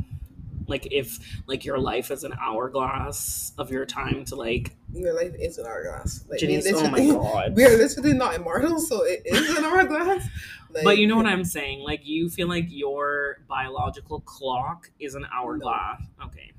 Like 0.71 0.87
if 0.91 1.19
like 1.47 1.65
your 1.65 1.77
life 1.77 2.09
is 2.11 2.23
an 2.23 2.33
hourglass 2.41 3.53
of 3.57 3.69
your 3.71 3.85
time 3.85 4.25
to 4.25 4.35
like 4.35 4.75
Your 4.93 5.13
life 5.13 5.35
is 5.37 5.57
an 5.59 5.65
hourglass. 5.67 6.23
Like, 6.29 6.41
we 6.41 6.47
Janice, 6.47 6.71
oh 6.75 6.89
my 6.89 7.05
god. 7.05 7.55
we 7.57 7.65
are 7.65 7.77
literally 7.77 8.13
not 8.13 8.35
immortal, 8.35 8.79
so 8.79 9.03
it 9.03 9.21
is 9.25 9.57
an 9.57 9.63
hourglass. 9.65 10.27
Like, 10.73 10.83
But 10.85 10.97
you 10.99 11.07
know 11.07 11.17
what 11.17 11.25
I'm 11.27 11.43
saying? 11.45 11.81
Like 11.81 12.01
you 12.05 12.29
feel 12.29 12.47
like 12.47 12.65
your 12.69 13.39
biological 13.49 14.21
clock 14.21 14.89
is 14.99 15.15
an 15.15 15.25
hourglass. 15.33 16.01
Okay. 16.25 16.53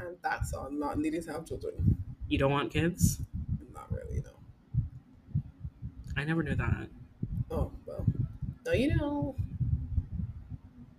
and 0.00 0.16
that's 0.22 0.52
on 0.54 0.78
not 0.78 0.98
needing 0.98 1.22
to 1.24 1.32
have 1.32 1.44
children. 1.46 1.74
You 2.28 2.38
don't 2.38 2.52
want 2.52 2.72
kids? 2.72 3.20
Not 3.74 3.90
really, 3.92 4.20
no. 4.22 4.30
I 6.16 6.24
never 6.24 6.42
knew 6.42 6.54
that. 6.54 6.88
Oh 7.50 7.72
well. 7.86 8.06
No, 8.66 8.72
you 8.72 8.96
know. 8.96 9.36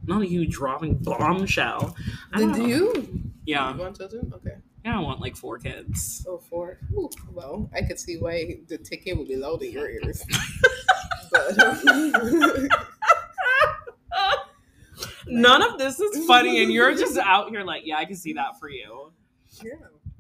Not 0.08 0.22
a 0.22 0.26
huge 0.26 0.52
dropping 0.54 0.96
bombshell. 0.96 1.96
I 2.34 2.40
Did 2.40 2.46
don't 2.54 2.60
know. 2.60 2.66
you? 2.66 3.22
Yeah. 3.46 3.74
You 3.74 3.80
want 3.82 3.98
children? 3.98 4.32
Okay. 4.36 4.56
Yeah, 4.86 4.98
I 4.98 5.02
want 5.02 5.20
like 5.20 5.36
four 5.36 5.60
kids. 5.60 6.22
So 6.24 6.38
four. 6.38 6.80
Ooh, 6.94 7.10
well, 7.34 7.70
I 7.76 7.82
could 7.82 8.00
see 8.00 8.18
why 8.18 8.60
the 8.68 8.78
ticket 8.78 9.18
would 9.18 9.28
be 9.28 9.36
loud 9.36 9.62
in 9.64 9.72
your 9.72 9.90
ears. 9.90 10.24
but 11.32 11.60
um, 11.62 12.70
None 15.30 15.62
of 15.62 15.78
this 15.78 16.00
is 16.00 16.26
funny, 16.26 16.64
and 16.64 16.72
you're 16.72 16.96
just 16.96 17.18
out 17.22 17.50
here 17.50 17.64
like, 17.64 17.84
yeah, 17.86 17.98
I 17.98 18.06
can 18.06 18.16
see 18.16 18.32
that 18.34 18.58
for 18.60 18.70
you. 18.70 19.12
yeah, 19.62 19.74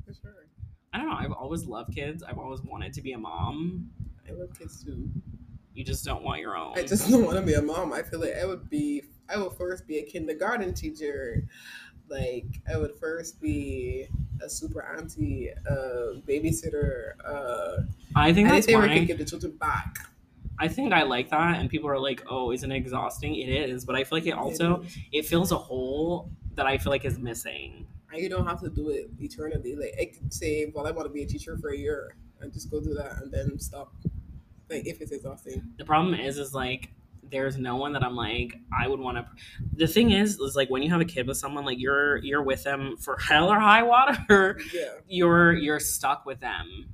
for 0.05 0.13
sure. 0.13 0.35
I 0.93 0.97
don't 0.97 1.07
know. 1.07 1.15
I've 1.15 1.31
always 1.31 1.65
loved 1.65 1.95
kids. 1.95 2.23
I've 2.23 2.37
always 2.37 2.61
wanted 2.61 2.91
to 2.93 3.01
be 3.01 3.13
a 3.13 3.17
mom. 3.17 3.89
I 4.27 4.33
love 4.33 4.49
kids 4.57 4.83
too. 4.83 5.09
You 5.73 5.85
just 5.85 6.03
don't 6.03 6.23
want 6.23 6.41
your 6.41 6.57
own. 6.57 6.77
I 6.77 6.83
just 6.83 7.09
don't 7.09 7.23
want 7.23 7.37
to 7.37 7.41
be 7.43 7.53
a 7.53 7.61
mom. 7.61 7.93
I 7.93 8.01
feel 8.01 8.19
like 8.19 8.35
I 8.35 8.45
would 8.45 8.69
be. 8.69 9.03
I 9.29 9.37
would 9.37 9.53
first 9.53 9.87
be 9.87 9.99
a 9.99 10.03
kindergarten 10.03 10.73
teacher. 10.73 11.47
Like 12.09 12.45
I 12.71 12.77
would 12.77 12.95
first 12.99 13.41
be 13.41 14.07
a 14.41 14.49
super 14.49 14.81
auntie, 14.81 15.49
a 15.49 16.21
babysitter. 16.27 17.13
Uh, 17.25 17.83
I 18.15 18.33
think 18.33 18.49
that's 18.49 18.67
where 18.67 18.83
I 18.83 18.87
why. 18.87 18.93
can 18.95 19.05
give 19.05 19.17
the 19.17 19.25
children 19.25 19.57
back. 19.57 19.97
I 20.59 20.67
think 20.67 20.91
I 20.91 21.03
like 21.03 21.29
that, 21.29 21.59
and 21.59 21.69
people 21.69 21.89
are 21.89 21.99
like, 21.99 22.23
"Oh, 22.27 22.51
isn't 22.51 22.71
it 22.71 22.75
exhausting?" 22.75 23.35
It 23.35 23.49
is, 23.49 23.85
but 23.85 23.95
I 23.95 24.03
feel 24.03 24.17
like 24.17 24.27
it 24.27 24.31
also 24.33 24.83
it 25.11 25.25
fills 25.25 25.51
a 25.51 25.57
hole 25.57 26.31
that 26.55 26.65
I 26.65 26.77
feel 26.77 26.91
like 26.91 27.05
is 27.05 27.19
missing. 27.19 27.87
And 28.11 28.21
you 28.21 28.29
don't 28.29 28.47
have 28.47 28.61
to 28.61 28.69
do 28.69 28.89
it 28.89 29.09
eternally. 29.19 29.75
Like 29.75 29.95
I 29.99 30.05
could 30.05 30.33
say, 30.33 30.71
well, 30.73 30.87
I 30.87 30.91
want 30.91 31.07
to 31.07 31.13
be 31.13 31.23
a 31.23 31.27
teacher 31.27 31.57
for 31.57 31.69
a 31.69 31.77
year 31.77 32.15
and 32.39 32.53
just 32.53 32.71
go 32.71 32.79
do 32.79 32.93
that 32.95 33.21
and 33.21 33.31
then 33.31 33.59
stop. 33.59 33.93
Like 34.69 34.85
if 34.87 35.01
it's 35.01 35.11
exhausting. 35.11 35.73
The 35.77 35.85
problem 35.85 36.13
is, 36.15 36.37
is 36.37 36.53
like 36.53 36.89
there's 37.29 37.57
no 37.57 37.75
one 37.75 37.93
that 37.93 38.03
I'm 38.03 38.15
like 38.15 38.57
I 38.77 38.87
would 38.87 38.99
want 38.99 39.17
to. 39.17 39.25
The 39.75 39.87
thing 39.87 40.11
is, 40.11 40.39
is 40.39 40.55
like 40.55 40.69
when 40.69 40.81
you 40.83 40.89
have 40.91 41.01
a 41.01 41.05
kid 41.05 41.27
with 41.27 41.37
someone, 41.37 41.65
like 41.65 41.79
you're 41.79 42.17
you're 42.17 42.43
with 42.43 42.63
them 42.63 42.97
for 42.97 43.17
hell 43.17 43.49
or 43.51 43.59
high 43.59 43.83
water. 43.83 44.59
Yeah. 44.73 44.93
you're 45.07 45.53
you're 45.53 45.79
stuck 45.79 46.25
with 46.25 46.39
them, 46.39 46.89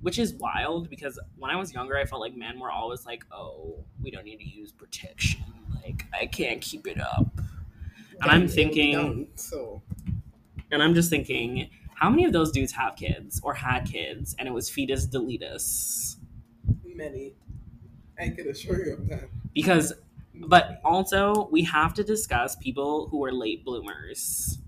which 0.00 0.18
is 0.18 0.34
wild 0.34 0.88
because 0.90 1.18
when 1.36 1.50
I 1.50 1.56
was 1.56 1.72
younger, 1.72 1.96
I 1.96 2.04
felt 2.04 2.20
like 2.20 2.36
men 2.36 2.58
were 2.60 2.70
always 2.70 3.06
like, 3.06 3.24
"Oh, 3.32 3.84
we 4.02 4.10
don't 4.10 4.24
need 4.24 4.38
to 4.38 4.48
use 4.48 4.72
protection. 4.72 5.42
Like 5.82 6.04
I 6.18 6.26
can't 6.26 6.60
keep 6.60 6.86
it 6.86 7.00
up." 7.00 7.28
And 8.22 8.30
I'm 8.30 8.48
thinking- 8.48 9.28
So 9.34 9.82
And 10.72 10.82
I'm 10.82 10.94
just 10.94 11.10
thinking, 11.10 11.68
how 11.94 12.08
many 12.10 12.24
of 12.24 12.32
those 12.32 12.50
dudes 12.50 12.72
have 12.72 12.96
kids 12.96 13.40
or 13.44 13.52
had 13.54 13.84
kids 13.84 14.34
and 14.38 14.48
it 14.48 14.52
was 14.52 14.68
fetus 14.70 15.06
deletus? 15.06 16.16
many. 16.84 17.34
I 18.18 18.30
can 18.30 18.48
assure 18.48 18.86
you 18.86 18.94
of 18.94 19.06
that. 19.08 19.28
Because, 19.56 19.94
but 20.34 20.82
also, 20.84 21.48
we 21.50 21.62
have 21.62 21.94
to 21.94 22.04
discuss 22.04 22.56
people 22.56 23.08
who 23.08 23.24
are 23.24 23.32
late 23.32 23.64
bloomers, 23.64 24.58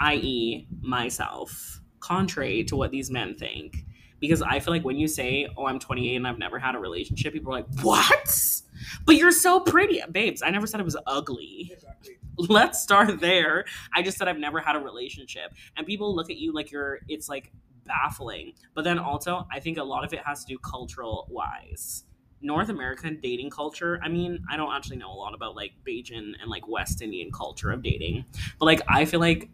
i.e., 0.00 0.66
myself, 0.80 1.78
contrary 2.00 2.64
to 2.64 2.74
what 2.74 2.90
these 2.90 3.10
men 3.10 3.34
think. 3.34 3.84
Because 4.18 4.40
I 4.40 4.60
feel 4.60 4.72
like 4.72 4.82
when 4.82 4.96
you 4.96 5.08
say, 5.08 5.46
oh, 5.58 5.66
I'm 5.66 5.78
28 5.78 6.16
and 6.16 6.26
I've 6.26 6.38
never 6.38 6.58
had 6.58 6.74
a 6.74 6.78
relationship, 6.78 7.34
people 7.34 7.52
are 7.52 7.56
like, 7.56 7.66
what? 7.82 8.62
But 9.04 9.16
you're 9.16 9.30
so 9.30 9.60
pretty. 9.60 10.00
Babes, 10.10 10.42
I 10.42 10.48
never 10.48 10.66
said 10.66 10.80
it 10.80 10.84
was 10.84 10.96
ugly. 11.06 11.70
Exactly. 11.70 12.16
let's 12.38 12.82
start 12.82 13.20
there. 13.20 13.66
I 13.94 14.00
just 14.00 14.16
said 14.16 14.26
I've 14.26 14.38
never 14.38 14.58
had 14.58 14.74
a 14.74 14.78
relationship. 14.78 15.52
And 15.76 15.86
people 15.86 16.16
look 16.16 16.30
at 16.30 16.38
you 16.38 16.54
like 16.54 16.70
you're, 16.70 17.00
it's 17.08 17.28
like 17.28 17.52
baffling. 17.84 18.54
But 18.74 18.84
then 18.84 18.98
also, 18.98 19.46
I 19.52 19.60
think 19.60 19.76
a 19.76 19.84
lot 19.84 20.02
of 20.02 20.14
it 20.14 20.20
has 20.24 20.44
to 20.44 20.54
do 20.54 20.58
cultural 20.58 21.26
wise. 21.30 22.04
North 22.42 22.68
American 22.68 23.18
dating 23.22 23.50
culture, 23.50 24.00
I 24.02 24.08
mean, 24.08 24.44
I 24.50 24.56
don't 24.56 24.72
actually 24.74 24.96
know 24.96 25.10
a 25.10 25.14
lot 25.14 25.34
about 25.34 25.54
like 25.56 25.72
Bajan 25.86 26.32
and 26.40 26.50
like 26.50 26.66
West 26.68 27.00
Indian 27.02 27.30
culture 27.32 27.70
of 27.70 27.82
dating. 27.82 28.24
But 28.58 28.66
like, 28.66 28.80
I 28.88 29.04
feel 29.04 29.20
like, 29.20 29.48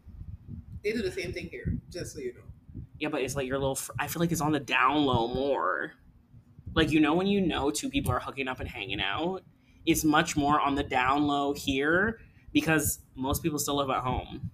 They 0.83 0.93
do 0.93 1.03
the 1.03 1.13
same 1.13 1.33
thing 1.33 1.49
here, 1.51 1.77
just 1.91 2.15
so 2.15 2.21
you 2.21 2.35
know. 2.35 2.81
yeah, 2.99 3.09
but 3.09 3.23
it's 3.23 3.37
like 3.37 3.47
your 3.47 3.59
little, 3.59 3.75
fr- 3.75 3.93
I 3.99 4.07
feel 4.07 4.21
like 4.21 4.33
it's 4.33 4.41
on 4.41 4.53
the 4.53 4.61
down 4.61 5.05
low 5.05 5.29
more. 5.29 5.93
Like, 6.75 6.91
you 6.91 7.01
know, 7.01 7.15
when 7.15 7.27
you 7.27 7.41
know 7.41 7.71
two 7.71 7.91
people 7.91 8.13
are 8.13 8.21
hooking 8.21 8.47
up 8.49 8.61
and 8.61 8.69
hanging 8.69 9.01
out, 9.01 9.43
it's 9.87 10.05
much 10.05 10.37
more 10.37 10.61
on 10.61 10.75
the 10.75 10.83
down 10.83 11.27
low 11.27 11.53
here 11.55 12.21
because 12.53 13.01
most 13.15 13.43
people 13.43 13.59
still 13.59 13.77
live 13.77 13.91
at 13.91 14.03
home. 14.03 14.51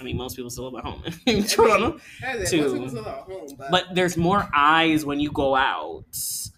I 0.00 0.02
mean, 0.02 0.16
most 0.16 0.34
people 0.36 0.50
still 0.50 0.70
live 0.70 0.84
at 0.84 0.84
home 0.90 1.02
in 1.26 1.44
Toronto, 1.44 1.98
As 2.22 2.50
To- 2.50 2.60
most 2.62 2.72
people 2.74 2.88
still 2.88 3.06
at 3.08 3.14
home, 3.22 3.46
but, 3.58 3.70
but 3.70 3.84
there's 3.94 4.16
more 4.16 4.48
eyes 4.54 5.04
when 5.04 5.20
you 5.20 5.30
go 5.30 5.54
out. 5.54 6.04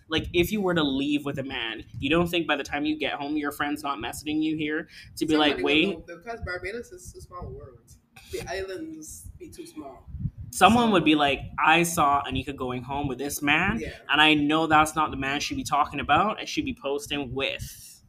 Like, 0.08 0.26
if 0.32 0.52
you 0.52 0.60
were 0.60 0.74
to 0.74 0.82
leave 0.84 1.24
with 1.24 1.38
a 1.38 1.42
man, 1.42 1.84
you 1.98 2.08
don't 2.10 2.28
think 2.28 2.46
by 2.46 2.56
the 2.56 2.62
time 2.62 2.84
you 2.84 2.96
get 2.98 3.14
home, 3.14 3.36
your 3.36 3.50
friend's 3.52 3.82
not 3.82 3.98
messaging 3.98 4.42
you 4.42 4.56
here 4.56 4.88
to 5.16 5.26
be 5.26 5.34
somebody 5.34 5.54
like, 5.54 5.64
wait, 5.64 6.06
because 6.06 6.40
Barbados 6.42 6.92
is 6.92 7.14
a 7.16 7.20
small 7.20 7.46
world. 7.46 7.90
The 8.32 8.42
islands 8.48 9.30
be 9.38 9.48
too 9.50 9.66
small. 9.66 10.08
someone 10.50 10.90
would 10.92 11.04
be 11.04 11.14
like, 11.14 11.40
I 11.64 11.82
saw 11.82 12.22
Anika 12.24 12.54
going 12.56 12.82
home 12.82 13.08
with 13.08 13.18
this 13.18 13.42
man, 13.42 13.78
Yeah, 13.80 13.90
and 14.10 14.20
I 14.20 14.34
know 14.34 14.66
that's 14.66 14.94
not 14.94 15.10
the 15.10 15.16
man 15.16 15.40
she'd 15.40 15.56
be 15.56 15.64
talking 15.64 16.00
about 16.00 16.38
and 16.38 16.48
she'd 16.48 16.64
be 16.64 16.74
posting 16.80 17.34
with. 17.34 18.02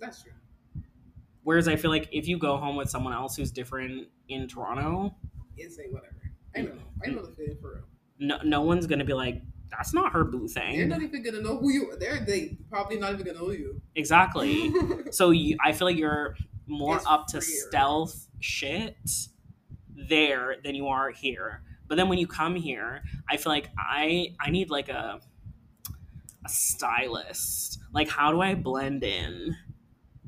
that's 0.00 0.22
true. 0.22 0.32
Whereas 1.42 1.68
I 1.68 1.76
feel 1.76 1.90
like 1.90 2.08
if 2.12 2.28
you 2.28 2.38
go 2.38 2.56
home 2.56 2.76
with 2.76 2.88
someone 2.90 3.12
else 3.12 3.34
who's 3.36 3.50
different 3.50 4.08
in 4.28 4.46
Toronto, 4.46 5.14
Insane, 5.58 5.86
whatever. 5.90 6.14
I 6.56 6.62
know. 6.62 6.78
I 7.04 7.10
know 7.10 7.26
the 7.26 7.32
feeling 7.34 7.56
for 7.60 7.74
real. 7.74 7.84
no, 8.18 8.38
no 8.44 8.62
one's 8.62 8.86
gonna 8.86 9.04
be 9.04 9.12
like, 9.14 9.42
that's 9.70 9.94
not 9.94 10.12
her 10.12 10.24
boo 10.24 10.48
thing. 10.48 10.76
They're 10.76 10.86
not 10.86 11.02
even 11.02 11.22
gonna 11.22 11.40
know 11.42 11.56
who 11.58 11.70
you 11.70 11.90
are. 11.90 11.96
They're 11.96 12.20
they 12.20 12.56
probably 12.70 12.98
not 12.98 13.12
even 13.12 13.24
gonna 13.24 13.38
know 13.38 13.50
you. 13.50 13.80
Exactly. 13.94 14.72
so 15.10 15.30
you, 15.30 15.56
I 15.64 15.72
feel 15.72 15.86
like 15.86 15.96
you're 15.96 16.36
more 16.66 16.96
It's 16.96 17.06
up 17.06 17.26
to 17.28 17.40
stealth 17.40 18.28
shit 18.40 18.96
there 19.94 20.56
than 20.64 20.74
you 20.74 20.88
are 20.88 21.10
here. 21.10 21.62
But 21.88 21.96
then 21.96 22.08
when 22.08 22.18
you 22.18 22.26
come 22.26 22.54
here, 22.54 23.02
I 23.28 23.36
feel 23.36 23.52
like 23.52 23.68
I 23.78 24.34
I 24.40 24.50
need 24.50 24.70
like 24.70 24.88
a 24.88 25.20
a 26.44 26.48
stylist. 26.48 27.80
Like 27.92 28.08
how 28.08 28.32
do 28.32 28.40
I 28.40 28.54
blend 28.54 29.04
in? 29.04 29.56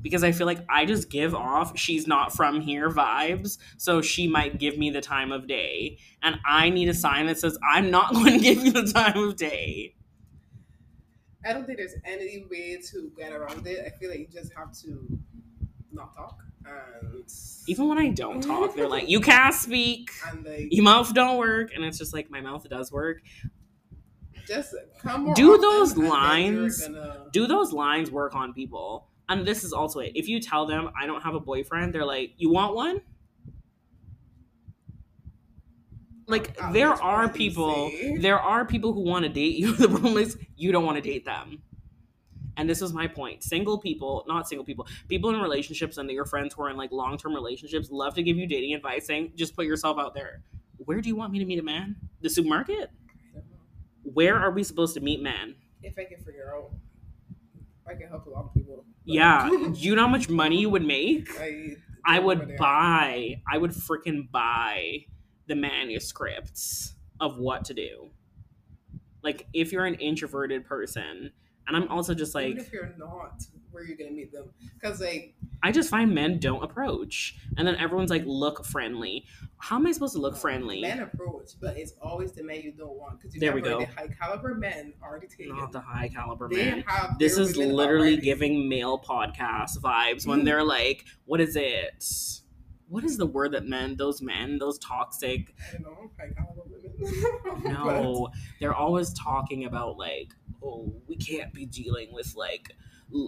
Because 0.03 0.23
I 0.23 0.31
feel 0.33 0.45
like 0.45 0.59
I 0.69 0.85
just 0.85 1.09
give 1.09 1.33
off 1.33 1.75
she's 1.79 2.05
not 2.07 2.35
from 2.35 2.61
here 2.61 2.89
vibes, 2.91 3.57
so 3.77 4.01
she 4.01 4.27
might 4.27 4.59
give 4.59 4.77
me 4.77 4.91
the 4.91 5.01
time 5.01 5.31
of 5.31 5.47
day. 5.47 5.97
And 6.21 6.37
I 6.45 6.69
need 6.69 6.89
a 6.89 6.93
sign 6.93 7.25
that 7.27 7.39
says 7.39 7.57
I'm 7.73 7.89
not 7.89 8.13
going 8.13 8.33
to 8.33 8.39
give 8.39 8.61
you 8.63 8.71
the 8.73 8.83
time 8.91 9.17
of 9.17 9.37
day. 9.37 9.95
I 11.45 11.53
don't 11.53 11.65
think 11.65 11.77
there's 11.77 11.95
any 12.05 12.45
way 12.51 12.77
to 12.91 13.11
get 13.17 13.33
around 13.33 13.65
it. 13.65 13.83
I 13.85 13.97
feel 13.97 14.09
like 14.09 14.19
you 14.19 14.27
just 14.31 14.53
have 14.55 14.71
to 14.83 15.19
not 15.91 16.15
talk 16.15 16.37
and 16.65 17.25
Even 17.67 17.89
when 17.89 17.97
I 17.97 18.09
don't 18.09 18.41
talk, 18.41 18.73
they're 18.75 18.87
like, 18.87 19.09
"You 19.09 19.19
can't 19.31 19.53
speak." 19.53 20.09
and 20.29 20.45
like 20.45 20.67
your 20.71 20.83
mouth 20.83 21.13
don't 21.13 21.37
work 21.37 21.71
and 21.75 21.83
it's 21.83 21.97
just 21.97 22.13
like 22.13 22.29
my 22.31 22.39
mouth 22.41 22.67
does 22.69 22.91
work 22.91 23.17
just 24.47 24.73
come 25.01 25.33
Do 25.33 25.57
those 25.57 25.91
and 25.93 26.01
then 26.01 26.05
you're 26.05 26.13
lines- 26.13 26.87
gonna- 26.87 27.25
do 27.31 27.47
those 27.47 27.71
lines 27.73 28.11
work 28.11 28.35
on 28.35 28.53
people? 28.53 29.07
And 29.29 29.45
this 29.45 29.63
is 29.63 29.73
also 29.73 29.99
it. 29.99 30.11
If 30.15 30.27
you 30.27 30.39
tell 30.39 30.65
them 30.65 30.89
I 30.99 31.05
don't 31.07 31.21
have 31.21 31.35
a 31.35 31.39
boyfriend, 31.39 31.93
they're 31.93 32.05
like, 32.05 32.33
"You 32.37 32.51
want 32.51 32.75
one?" 32.75 33.01
Like 36.27 36.59
At 36.61 36.73
there 36.73 36.93
are 36.93 37.29
people, 37.29 37.91
there 38.19 38.39
are 38.39 38.65
people 38.65 38.93
who 38.93 39.01
want 39.01 39.23
to 39.23 39.29
date 39.29 39.55
you. 39.55 39.73
The 39.77 39.89
problem 39.89 40.17
is 40.17 40.37
you 40.55 40.71
don't 40.71 40.85
want 40.85 40.97
to 40.97 41.01
date 41.01 41.25
them. 41.25 41.61
And 42.55 42.69
this 42.69 42.81
was 42.81 42.93
my 42.93 43.07
point. 43.07 43.43
Single 43.43 43.79
people, 43.79 44.23
not 44.27 44.47
single 44.47 44.63
people, 44.63 44.87
people 45.07 45.31
in 45.31 45.41
relationships 45.41 45.97
and 45.97 46.09
your 46.09 46.25
friends 46.25 46.53
who 46.53 46.63
are 46.63 46.69
in 46.69 46.77
like 46.77 46.91
long 46.91 47.17
term 47.17 47.33
relationships 47.33 47.89
love 47.91 48.13
to 48.15 48.23
give 48.23 48.37
you 48.37 48.47
dating 48.47 48.73
advice 48.73 49.07
saying, 49.07 49.33
just 49.35 49.55
put 49.55 49.65
yourself 49.65 49.97
out 49.97 50.13
there. 50.13 50.43
Where 50.77 51.01
do 51.01 51.09
you 51.09 51.15
want 51.15 51.31
me 51.33 51.39
to 51.39 51.45
meet 51.45 51.59
a 51.59 51.63
man? 51.63 51.95
The 52.21 52.29
supermarket? 52.29 52.91
I 52.91 53.33
don't 53.33 53.49
know. 53.49 53.57
Where 54.03 54.37
are 54.37 54.51
we 54.51 54.63
supposed 54.63 54.93
to 54.95 54.99
meet 55.01 55.21
men? 55.21 55.55
If 55.81 55.97
I 55.97 56.05
can 56.05 56.19
figure 56.19 56.53
out, 56.55 56.71
I 57.87 57.95
can 57.95 58.07
help 58.07 58.27
a 58.27 58.29
lot 58.29 58.45
of 58.45 58.53
people. 58.53 58.85
But- 59.05 59.13
Yeah. 59.13 59.49
Do 59.73 59.73
you 59.79 59.95
know 59.95 60.03
how 60.03 60.07
much 60.07 60.29
money 60.29 60.59
you 60.61 60.69
would 60.69 60.85
make? 60.85 61.29
I, 61.39 61.75
I 62.05 62.15
don't 62.15 62.23
know 62.23 62.27
where 62.27 62.37
would 62.37 62.57
buy, 62.57 63.41
I 63.51 63.57
would 63.57 63.71
freaking 63.71 64.29
buy 64.31 65.05
the 65.47 65.55
manuscripts 65.55 66.95
of 67.19 67.37
what 67.37 67.65
to 67.65 67.73
do. 67.73 68.09
Like, 69.21 69.47
if 69.53 69.71
you're 69.71 69.85
an 69.85 69.95
introverted 69.95 70.65
person, 70.65 71.31
and 71.67 71.77
I'm 71.77 71.87
also 71.89 72.13
just 72.13 72.35
Even 72.35 72.57
like, 72.57 72.65
if 72.67 72.73
you're 72.73 72.93
not, 72.97 73.41
where 73.73 73.83
are 73.83 73.85
you 73.85 73.97
gonna 73.97 74.11
meet 74.11 74.31
them? 74.31 74.49
Because 74.79 75.01
like 75.01 75.33
I 75.63 75.71
just 75.71 75.89
find 75.89 76.13
men 76.13 76.39
don't 76.39 76.63
approach. 76.63 77.35
And 77.57 77.67
then 77.67 77.75
everyone's 77.77 78.09
like, 78.09 78.23
look 78.25 78.65
friendly. 78.65 79.25
How 79.57 79.77
am 79.77 79.87
I 79.87 79.93
supposed 79.93 80.13
to 80.13 80.19
look 80.19 80.35
friendly? 80.35 80.81
men 80.81 80.99
approach, 80.99 81.51
but 81.61 81.77
it's 81.77 81.93
always 82.01 82.33
the 82.33 82.43
men 82.43 82.61
you 82.61 82.71
don't 82.73 82.97
want 82.97 83.19
because 83.19 83.33
you 83.33 83.39
There 83.39 83.53
we 83.53 83.61
go. 83.61 83.79
the 83.79 83.85
high 83.87 84.09
caliber 84.09 84.55
men 84.55 84.93
already 85.01 85.27
taken. 85.27 85.55
Not 85.57 85.71
the 85.71 85.79
high 85.79 86.09
caliber 86.09 86.49
they 86.49 86.57
man. 86.69 86.83
have 86.87 87.17
This 87.17 87.37
is 87.37 87.55
literally 87.57 88.17
giving 88.17 88.67
male 88.69 88.99
podcast 88.99 89.79
vibes 89.79 90.27
when 90.27 90.43
they're 90.45 90.63
like, 90.65 91.05
what 91.25 91.39
is 91.41 91.55
it? 91.55 92.05
What 92.89 93.03
is 93.05 93.17
the 93.17 93.25
word 93.25 93.53
that 93.53 93.65
men, 93.65 93.95
those 93.95 94.21
men, 94.21 94.59
those 94.59 94.77
toxic 94.79 95.55
I 95.69 95.73
don't 95.73 95.83
know 95.83 96.11
high 96.19 96.29
caliber 96.35 96.61
women. 96.67 97.63
No, 97.73 98.29
they're 98.59 98.75
always 98.75 99.13
talking 99.13 99.65
about 99.65 99.97
like, 99.97 100.33
oh, 100.61 100.93
we 101.07 101.15
can't 101.15 101.53
be 101.53 101.65
dealing 101.65 102.11
with 102.13 102.35
like. 102.35 102.73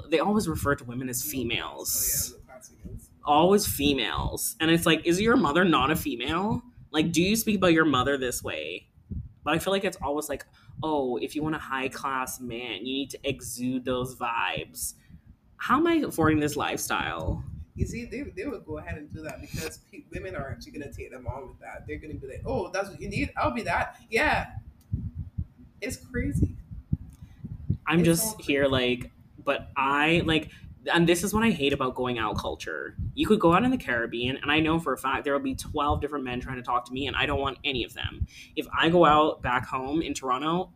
They 0.09 0.19
always 0.19 0.47
refer 0.47 0.75
to 0.75 0.83
women 0.83 1.09
as 1.09 1.23
females. 1.23 2.36
Oh, 2.36 2.41
yeah. 2.47 2.99
Always 3.27 3.65
females, 3.65 4.55
and 4.59 4.69
it's 4.69 4.86
like, 4.86 5.05
is 5.05 5.19
your 5.19 5.36
mother 5.36 5.63
not 5.65 5.89
a 5.91 5.95
female? 5.95 6.61
Like, 6.91 7.11
do 7.11 7.21
you 7.23 7.36
speak 7.36 7.57
about 7.57 7.73
your 7.73 7.86
mother 7.86 8.17
this 8.17 8.43
way? 8.43 8.88
But 9.43 9.55
I 9.55 9.59
feel 9.59 9.73
like 9.73 9.83
it's 9.83 9.97
always 9.97 10.29
like, 10.29 10.45
oh, 10.83 11.17
if 11.17 11.36
you 11.36 11.43
want 11.43 11.55
a 11.55 11.59
high 11.59 11.88
class 11.89 12.39
man, 12.39 12.86
you 12.86 12.93
need 12.93 13.09
to 13.11 13.19
exude 13.23 13.86
those 13.86 14.15
vibes. 14.15 14.93
How 15.57 15.77
am 15.77 15.88
I 15.88 15.95
affording 15.95 16.39
this 16.39 16.55
lifestyle? 16.55 17.43
You 17.75 17.86
see, 17.86 18.05
they, 18.05 18.21
they 18.23 18.45
would 18.45 18.65
go 18.65 18.77
ahead 18.77 18.97
and 18.97 19.13
do 19.13 19.21
that 19.23 19.41
because 19.41 19.79
pe- 19.91 20.03
women 20.13 20.36
are 20.36 20.51
actually 20.51 20.71
gonna 20.73 20.91
take 20.93 21.11
them 21.11 21.27
on 21.27 21.49
with 21.49 21.59
that. 21.59 21.86
They're 21.88 21.97
gonna 21.97 22.13
be 22.15 22.27
like, 22.27 22.43
"Oh, 22.45 22.69
that's 22.71 22.89
what 22.89 23.01
you 23.01 23.09
need. 23.09 23.31
I'll 23.38 23.51
be 23.51 23.63
that." 23.63 23.99
Yeah, 24.09 24.47
it's 25.81 25.97
crazy. 25.97 26.55
I'm 27.88 27.99
It's 27.99 28.05
just 28.05 28.41
here 28.41 28.67
like, 28.67 29.11
but 29.46 29.70
I 29.78 30.24
like, 30.26 30.50
and 30.91 31.08
this 31.08 31.24
is 31.24 31.34
what 31.34 31.43
I 31.43 31.50
hate 31.52 31.74
about 31.74 31.96
going 31.96 32.20
out 32.20 32.38
culture. 32.38 32.96
You 33.14 33.26
could 33.26 33.39
go 33.39 33.54
out 33.54 33.64
in 33.64 33.72
the 33.72 33.78
Caribbean, 33.78 34.38
and 34.38 34.52
I 34.52 34.60
know 34.60 34.80
for 34.80 34.93
a 34.93 34.98
fact 34.98 35.24
there 35.24 35.34
will 35.34 35.39
be 35.39 35.56
12 35.56 36.02
different 36.02 36.26
men 36.26 36.39
trying 36.39 36.58
to 36.58 36.62
talk 36.62 36.86
to 36.86 36.93
me, 36.93 37.08
and 37.08 37.16
I 37.16 37.26
don't 37.26 37.39
want 37.39 37.58
any 37.64 37.84
of 37.84 37.93
them. 37.93 38.28
If 38.56 38.68
I 38.78 38.89
go 38.89 39.06
out 39.06 39.41
back 39.41 39.66
home 39.66 40.02
in 40.02 40.14
Toronto, 40.14 40.74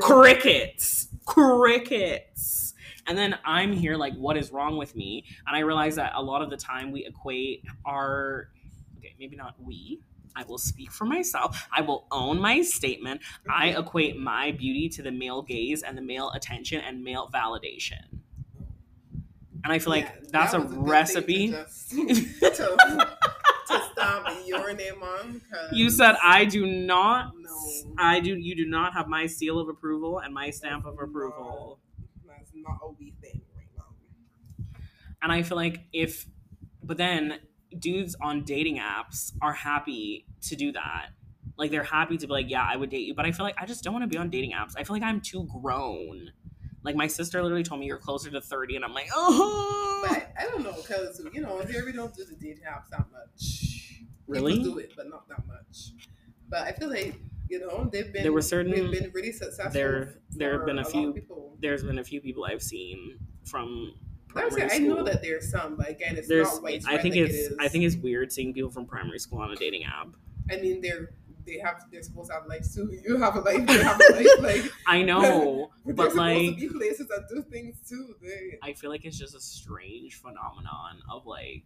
crickets, 0.00 1.08
crickets. 1.26 2.74
And 3.06 3.16
then 3.16 3.38
I'm 3.44 3.72
here 3.72 3.96
like, 3.96 4.14
what 4.14 4.36
is 4.36 4.52
wrong 4.52 4.76
with 4.76 4.94
me? 4.94 5.24
And 5.46 5.56
I 5.56 5.60
realize 5.60 5.96
that 5.96 6.12
a 6.14 6.22
lot 6.22 6.42
of 6.42 6.50
the 6.50 6.56
time 6.56 6.92
we 6.92 7.06
equate 7.06 7.64
our, 7.84 8.50
okay, 8.98 9.14
maybe 9.18 9.36
not 9.36 9.54
we. 9.60 10.00
I 10.40 10.44
will 10.44 10.58
speak 10.58 10.90
for 10.90 11.04
myself. 11.04 11.68
I 11.76 11.82
will 11.82 12.06
own 12.10 12.40
my 12.40 12.62
statement. 12.62 13.20
I 13.48 13.68
mm-hmm. 13.68 13.80
equate 13.80 14.16
my 14.16 14.52
beauty 14.52 14.88
to 14.90 15.02
the 15.02 15.12
male 15.12 15.42
gaze 15.42 15.82
and 15.82 15.96
the 15.96 16.02
male 16.02 16.30
attention 16.30 16.80
and 16.80 17.04
male 17.04 17.28
validation. 17.32 18.20
And 19.62 19.72
I 19.72 19.78
feel 19.78 19.90
like 19.90 20.28
that's 20.28 20.52
that 20.52 20.62
a 20.62 20.64
recipe. 20.64 21.48
To, 21.48 21.56
just, 21.56 21.90
to, 21.90 23.08
to 23.68 23.82
stamp 23.92 24.28
your 24.46 24.72
name 24.72 25.02
on. 25.02 25.42
You 25.72 25.90
said 25.90 26.16
I 26.22 26.46
do 26.46 26.64
not 26.66 27.32
No. 27.38 27.94
I 27.98 28.20
do 28.20 28.36
you 28.36 28.54
do 28.56 28.66
not 28.66 28.94
have 28.94 29.06
my 29.06 29.26
seal 29.26 29.58
of 29.58 29.68
approval 29.68 30.20
and 30.20 30.32
my 30.32 30.48
stamp 30.48 30.86
of 30.86 30.96
That's 30.96 31.10
approval. 31.10 31.80
That's 32.26 32.50
not 32.54 32.78
a 32.82 32.90
we 32.98 33.12
thing 33.20 33.42
right 33.54 33.68
now. 33.76 34.74
And 35.22 35.30
I 35.30 35.42
feel 35.42 35.56
like 35.56 35.80
if, 35.92 36.26
but 36.82 36.96
then 36.96 37.38
dudes 37.78 38.16
on 38.20 38.44
dating 38.44 38.78
apps 38.78 39.32
are 39.40 39.52
happy 39.52 40.26
to 40.42 40.56
do 40.56 40.72
that. 40.72 41.08
Like 41.56 41.70
they're 41.70 41.82
happy 41.84 42.16
to 42.18 42.26
be 42.26 42.32
like, 42.32 42.50
yeah, 42.50 42.66
I 42.68 42.76
would 42.76 42.90
date 42.90 43.06
you. 43.06 43.14
But 43.14 43.26
I 43.26 43.32
feel 43.32 43.44
like 43.44 43.56
I 43.60 43.66
just 43.66 43.84
don't 43.84 43.92
want 43.92 44.02
to 44.02 44.08
be 44.08 44.16
on 44.16 44.30
dating 44.30 44.52
apps. 44.52 44.72
I 44.76 44.84
feel 44.84 44.96
like 44.96 45.02
I'm 45.02 45.20
too 45.20 45.46
grown. 45.62 46.30
Like 46.82 46.96
my 46.96 47.06
sister 47.06 47.42
literally 47.42 47.62
told 47.62 47.80
me 47.80 47.86
you're 47.86 47.98
closer 47.98 48.30
to 48.30 48.40
30, 48.40 48.76
and 48.76 48.84
I'm 48.84 48.94
like, 48.94 49.08
oh. 49.14 50.04
But 50.08 50.32
I, 50.38 50.44
don't 50.50 50.64
know 50.64 50.72
because 50.72 51.20
you 51.34 51.42
know 51.42 51.58
here 51.68 51.84
we 51.84 51.92
don't 51.92 52.14
do 52.14 52.24
the 52.24 52.34
dating 52.36 52.64
apps 52.64 52.88
that 52.90 53.04
much. 53.12 54.02
Really? 54.26 54.56
People 54.58 54.72
do 54.72 54.78
it, 54.78 54.92
but 54.96 55.08
not 55.10 55.28
that 55.28 55.46
much. 55.46 55.92
But 56.48 56.60
I 56.62 56.72
feel 56.72 56.88
like 56.88 57.16
you 57.50 57.60
know 57.60 57.88
they've 57.92 58.10
been 58.12 58.22
There 58.22 58.32
were 58.32 58.40
certain- 58.40 58.72
they've 58.72 58.90
been 58.90 59.10
really 59.12 59.32
successful. 59.32 59.72
there- 59.72 60.14
there 60.30 60.52
have 60.56 60.64
been 60.66 60.78
a 60.78 60.82
of 60.82 60.90
few- 60.90 61.12
people. 61.12 61.56
There's 61.60 61.82
been 61.84 61.98
a 61.98 62.04
few 62.04 62.20
people 62.22 62.44
I've 62.44 62.62
seen 62.62 63.18
from. 63.44 63.92
I, 64.36 64.44
would 64.44 64.52
say, 64.52 64.60
primary 64.60 64.84
I 64.84 64.88
know 64.88 65.02
that 65.04 65.22
there's 65.22 65.50
some, 65.50 65.76
but 65.76 65.88
again, 65.88 66.16
it's 66.16 66.28
There's, 66.28 66.52
not 66.52 66.62
widespread 66.62 66.98
I 66.98 67.02
think 67.02 67.14
like 67.14 67.24
it's, 67.24 67.34
it 67.34 67.52
is. 67.52 67.56
I 67.58 67.68
think 67.68 67.84
it's 67.84 67.96
weird 67.96 68.32
seeing 68.32 68.52
people 68.52 68.70
from 68.70 68.86
primary 68.86 69.18
school 69.18 69.40
on 69.40 69.50
a 69.50 69.56
dating 69.56 69.84
app. 69.84 70.08
I 70.50 70.56
mean, 70.56 70.80
they're 70.80 71.10
they 71.46 71.58
have 71.58 71.84
they're 71.90 72.02
supposed 72.02 72.30
to 72.30 72.34
have 72.34 72.46
lives 72.46 72.74
too. 72.74 72.90
You 73.04 73.16
have 73.18 73.36
a 73.36 73.40
life, 73.40 73.66
they 73.66 73.82
have 73.82 74.00
a 74.00 74.12
life. 74.12 74.26
Like, 74.40 74.72
I 74.86 75.02
know, 75.02 75.70
but 75.84 76.14
like, 76.14 76.36
to 76.36 76.54
be 76.56 76.68
places 76.68 77.08
that 77.08 77.28
do 77.28 77.42
things 77.42 77.76
too. 77.88 78.14
They 78.22 78.58
I 78.62 78.72
feel 78.72 78.90
like 78.90 79.04
it's 79.04 79.18
just 79.18 79.34
a 79.34 79.40
strange 79.40 80.16
phenomenon 80.16 81.00
of 81.10 81.26
like, 81.26 81.64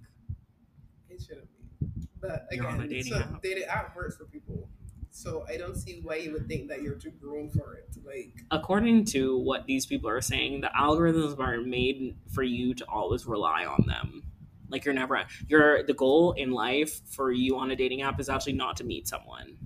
it 1.09 1.23
shouldn't 1.23 1.49
be. 1.81 2.07
But 2.21 2.47
You're 2.51 2.67
on 2.67 2.81
a 2.81 2.85
again, 2.85 3.05
so 3.05 3.39
dating 3.43 3.65
app 3.65 3.95
works 3.95 4.17
for 4.17 4.25
people. 4.25 4.69
So 5.17 5.45
I 5.49 5.57
don't 5.57 5.77
see 5.77 6.01
why 6.03 6.17
you 6.17 6.33
would 6.33 6.49
think 6.49 6.69
that 6.69 6.83
you're 6.83 6.97
too 6.97 7.13
grown 7.13 7.49
for 7.49 7.75
it. 7.75 7.89
Like, 8.05 8.35
according 8.51 9.05
to 9.07 9.39
what 9.39 9.65
these 9.65 9.87
people 9.87 10.11
are 10.11 10.21
saying, 10.21 10.61
the 10.61 10.71
algorithms 10.77 11.39
are 11.39 11.61
made 11.61 12.17
for 12.33 12.43
you 12.43 12.75
to 12.75 12.85
always 12.89 13.25
rely 13.25 13.65
on 13.65 13.85
them. 13.87 14.25
Like 14.71 14.85
you're 14.85 14.93
never 14.93 15.25
your 15.47 15.85
the 15.85 15.95
goal 15.95 16.33
in 16.33 16.51
life 16.51 17.01
for 17.09 17.31
you 17.31 17.57
on 17.59 17.71
a 17.71 17.77
dating 17.77 18.03
app 18.03 18.19
is 18.19 18.29
actually 18.29 18.55
not 18.55 18.77
to 18.79 18.85
meet 18.85 19.07
someone, 19.07 19.57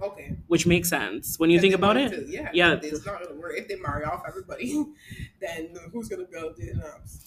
okay, 0.00 0.34
which 0.46 0.66
makes 0.66 0.88
sense 0.88 1.38
when 1.38 1.50
you 1.50 1.56
If 1.56 1.62
think 1.62 1.74
about 1.74 1.98
it. 1.98 2.08
to- 2.10 2.26
yeah, 2.26 2.48
Yeah. 2.54 2.78
it's 2.82 3.04
not 3.04 3.22
gonna 3.22 3.38
work. 3.38 3.52
If 3.58 3.68
they 3.68 3.76
marry 3.76 4.04
off 4.06 4.22
everybody, 4.26 4.82
then 5.42 5.76
who's 5.92 6.08
gonna 6.08 6.22
on 6.22 6.54
dating 6.58 6.76
apps? 6.80 7.26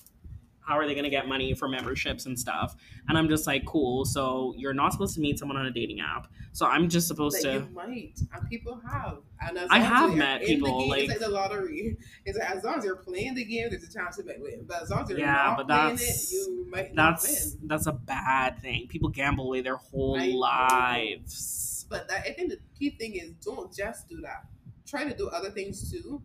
How 0.67 0.77
are 0.77 0.85
they 0.85 0.93
going 0.93 1.05
to 1.05 1.09
get 1.09 1.27
money 1.29 1.53
for 1.53 1.69
memberships 1.69 2.25
and 2.25 2.37
stuff? 2.37 2.75
And 3.07 3.17
I'm 3.17 3.29
just 3.29 3.47
like, 3.47 3.65
cool. 3.65 4.03
So 4.03 4.53
you're 4.57 4.73
not 4.73 4.91
supposed 4.91 5.15
to 5.15 5.21
meet 5.21 5.39
someone 5.39 5.57
on 5.57 5.65
a 5.65 5.71
dating 5.71 6.01
app. 6.01 6.27
So 6.51 6.65
I'm 6.65 6.89
just 6.89 7.07
supposed 7.07 7.35
Like 7.35 7.43
to. 7.43 7.53
you 7.53 7.69
might, 7.73 8.19
and 8.33 8.49
people 8.49 8.81
have. 8.91 9.19
And 9.39 9.57
as 9.57 9.67
I 9.71 9.79
have 9.79 10.13
met 10.15 10.41
people, 10.41 10.79
game, 10.81 10.89
like- 10.89 10.99
it's 11.03 11.09
like 11.11 11.19
the 11.19 11.29
lottery. 11.29 11.95
It's 12.25 12.37
like 12.37 12.49
as 12.49 12.63
long 12.65 12.79
as 12.79 12.83
you're 12.83 12.95
playing 12.97 13.35
the 13.35 13.45
game, 13.45 13.69
there's 13.69 13.83
a 13.83 13.93
chance 13.93 14.17
you 14.17 14.25
might 14.25 14.41
win. 14.41 14.65
But 14.67 14.81
as 14.81 14.89
long 14.89 15.03
as 15.03 15.09
you're 15.09 15.19
Yeah, 15.19 15.33
not 15.55 15.57
but 15.57 15.67
playing 15.67 15.95
it, 16.01 16.31
you 16.31 16.65
might 16.69 16.93
not 16.93 17.21
That's 17.21 17.55
win. 17.59 17.67
that's 17.67 17.85
a 17.87 17.93
bad 17.93 18.61
thing. 18.61 18.87
People 18.87 19.09
gamble 19.09 19.45
away 19.45 19.61
their 19.61 19.77
whole 19.77 20.19
I 20.19 20.27
know. 20.31 20.37
lives. 20.37 21.85
But 21.89 22.07
that, 22.09 22.25
I 22.27 22.33
think 22.33 22.49
the 22.49 22.59
key 22.77 22.89
thing 22.89 23.15
is 23.15 23.31
don't 23.43 23.73
just 23.73 24.09
do 24.09 24.19
that. 24.21 24.45
Try 24.85 25.05
to 25.05 25.15
do 25.15 25.29
other 25.29 25.51
things 25.51 25.89
too. 25.91 26.21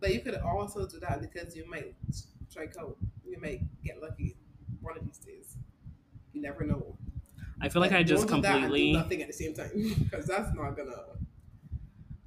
But 0.00 0.14
you 0.14 0.20
could 0.20 0.36
also 0.36 0.86
do 0.86 0.98
that 1.00 1.20
because 1.20 1.54
you 1.56 1.68
might 1.68 1.94
strike 2.48 2.74
out. 2.80 2.96
You 3.32 3.40
might 3.40 3.60
get 3.82 4.00
lucky 4.02 4.36
one 4.82 4.94
of 4.98 5.04
these 5.06 5.16
days. 5.16 5.56
You 6.34 6.42
never 6.42 6.64
know. 6.64 6.98
I 7.62 7.70
feel 7.70 7.80
like 7.80 7.92
But 7.92 8.00
I 8.00 8.02
just 8.02 8.28
don't 8.28 8.42
that 8.42 8.56
and 8.56 8.60
do 8.64 8.66
completely. 8.66 8.92
nothing 8.92 9.22
at 9.22 9.28
the 9.28 9.32
same 9.32 9.54
time 9.54 9.70
because 10.04 10.26
that's 10.26 10.54
not 10.54 10.76
gonna. 10.76 10.92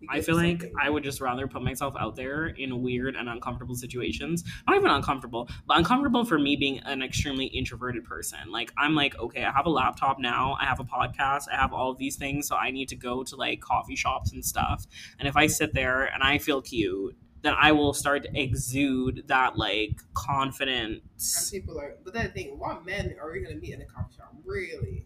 I 0.09 0.21
feel 0.21 0.35
like 0.35 0.61
something. 0.61 0.73
I 0.81 0.89
would 0.89 1.03
just 1.03 1.21
rather 1.21 1.47
put 1.47 1.61
myself 1.61 1.93
out 1.99 2.15
there 2.15 2.47
in 2.47 2.81
weird 2.81 3.15
and 3.15 3.29
uncomfortable 3.29 3.75
situations. 3.75 4.43
Not 4.67 4.77
even 4.77 4.89
uncomfortable, 4.89 5.47
but 5.67 5.77
uncomfortable 5.77 6.25
for 6.25 6.39
me 6.39 6.55
being 6.55 6.79
an 6.79 7.03
extremely 7.03 7.45
introverted 7.45 8.03
person. 8.03 8.51
Like 8.51 8.71
I'm 8.75 8.95
like, 8.95 9.17
okay, 9.19 9.43
I 9.43 9.51
have 9.51 9.67
a 9.67 9.69
laptop 9.69 10.17
now, 10.19 10.57
I 10.59 10.65
have 10.65 10.79
a 10.79 10.83
podcast, 10.83 11.43
I 11.51 11.55
have 11.55 11.71
all 11.71 11.91
of 11.91 11.99
these 11.99 12.15
things, 12.15 12.47
so 12.47 12.55
I 12.55 12.71
need 12.71 12.89
to 12.89 12.95
go 12.95 13.23
to 13.23 13.35
like 13.35 13.61
coffee 13.61 13.95
shops 13.95 14.31
and 14.31 14.43
stuff. 14.43 14.87
And 15.19 15.27
if 15.27 15.37
I 15.37 15.45
sit 15.45 15.73
there 15.73 16.05
and 16.05 16.23
I 16.23 16.39
feel 16.39 16.63
cute, 16.63 17.15
then 17.45 17.53
I 17.59 17.71
will 17.71 17.93
start 17.93 18.23
to 18.23 18.29
exude 18.39 19.23
that 19.27 19.57
like 19.57 19.89
And 19.89 20.13
confidence. 20.13 21.49
people 21.51 21.79
are, 21.79 21.95
but 22.03 22.13
that 22.13 22.33
thing, 22.33 22.57
what 22.59 22.85
men 22.85 23.15
are 23.21 23.31
we 23.31 23.41
gonna 23.41 23.55
meet 23.55 23.73
in 23.73 23.81
a 23.81 23.85
coffee 23.85 24.15
shop? 24.17 24.33
Really? 24.45 25.05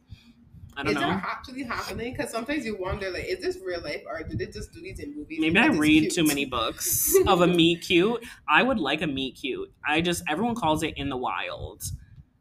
I 0.78 0.84
don't 0.84 0.94
know. 0.94 1.00
is 1.02 1.04
know. 1.06 1.10
that 1.14 1.24
actually 1.26 1.64
happening? 1.64 2.14
Because 2.16 2.32
sometimes 2.32 2.66
you 2.66 2.78
wonder, 2.78 3.10
like, 3.12 3.26
is 3.26 3.40
this 3.42 3.58
real 3.66 3.82
life 3.82 4.04
or 4.08 4.24
did 4.24 4.40
they 4.40 4.46
just 4.46 4.72
do 4.72 4.80
these 4.82 5.00
in 5.00 5.14
movies? 5.16 5.40
Maybe 5.42 5.58
I 5.60 5.68
read 5.68 6.02
cute? 6.04 6.14
too 6.14 6.24
many 6.24 6.46
books 6.46 7.14
of 7.28 7.42
a 7.42 7.48
meet 7.48 7.82
cute. 7.82 8.24
I 8.48 8.64
would 8.64 8.80
like 8.80 9.02
a 9.02 9.08
meet 9.08 9.36
cute. 9.36 9.72
I 9.86 10.00
just 10.02 10.24
everyone 10.30 10.56
calls 10.56 10.84
it 10.84 10.94
in 10.98 11.10
the 11.10 11.18
wild. 11.18 11.84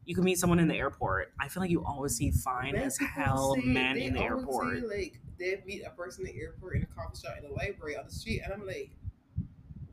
You 0.05 0.15
can 0.15 0.23
meet 0.23 0.39
someone 0.39 0.59
in 0.59 0.67
the 0.69 0.75
airport. 0.75 1.33
I 1.39 1.49
feel 1.49 1.61
like 1.61 1.69
you 1.69 1.83
always 1.85 2.15
see 2.15 2.31
fine 2.31 2.73
Men 2.73 2.83
as 2.83 2.97
hell 2.97 3.55
say- 3.55 3.61
men 3.61 3.97
in 3.97 4.13
the 4.13 4.21
airport. 4.21 4.77
Say, 4.79 4.87
like 4.87 5.19
they 5.37 5.61
meet 5.65 5.83
a 5.83 5.89
person 5.91 6.25
in 6.25 6.33
the 6.33 6.41
airport, 6.41 6.77
in 6.77 6.83
a 6.83 6.85
coffee 6.85 7.17
shop, 7.21 7.35
in 7.39 7.45
a 7.49 7.53
library, 7.53 7.97
on 7.97 8.05
the 8.05 8.11
street, 8.11 8.41
and 8.43 8.53
I'm 8.53 8.65
like, 8.65 8.91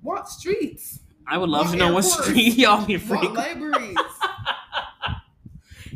what 0.07 0.29
streets? 0.29 1.01
I 1.27 1.37
would 1.37 1.49
love 1.51 1.73
to 1.73 1.77
know 1.77 1.93
what 1.93 2.03
street 2.05 2.55
y'all 2.59 2.87
be 2.87 2.97
What 2.97 3.21
freak. 3.21 3.33
libraries? 3.35 3.97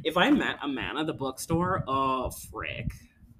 If 0.02 0.16
I 0.16 0.30
met 0.30 0.56
a 0.62 0.68
man 0.68 0.96
at 0.96 1.06
the 1.06 1.12
bookstore, 1.12 1.84
oh 1.86 2.30
frick. 2.30 2.90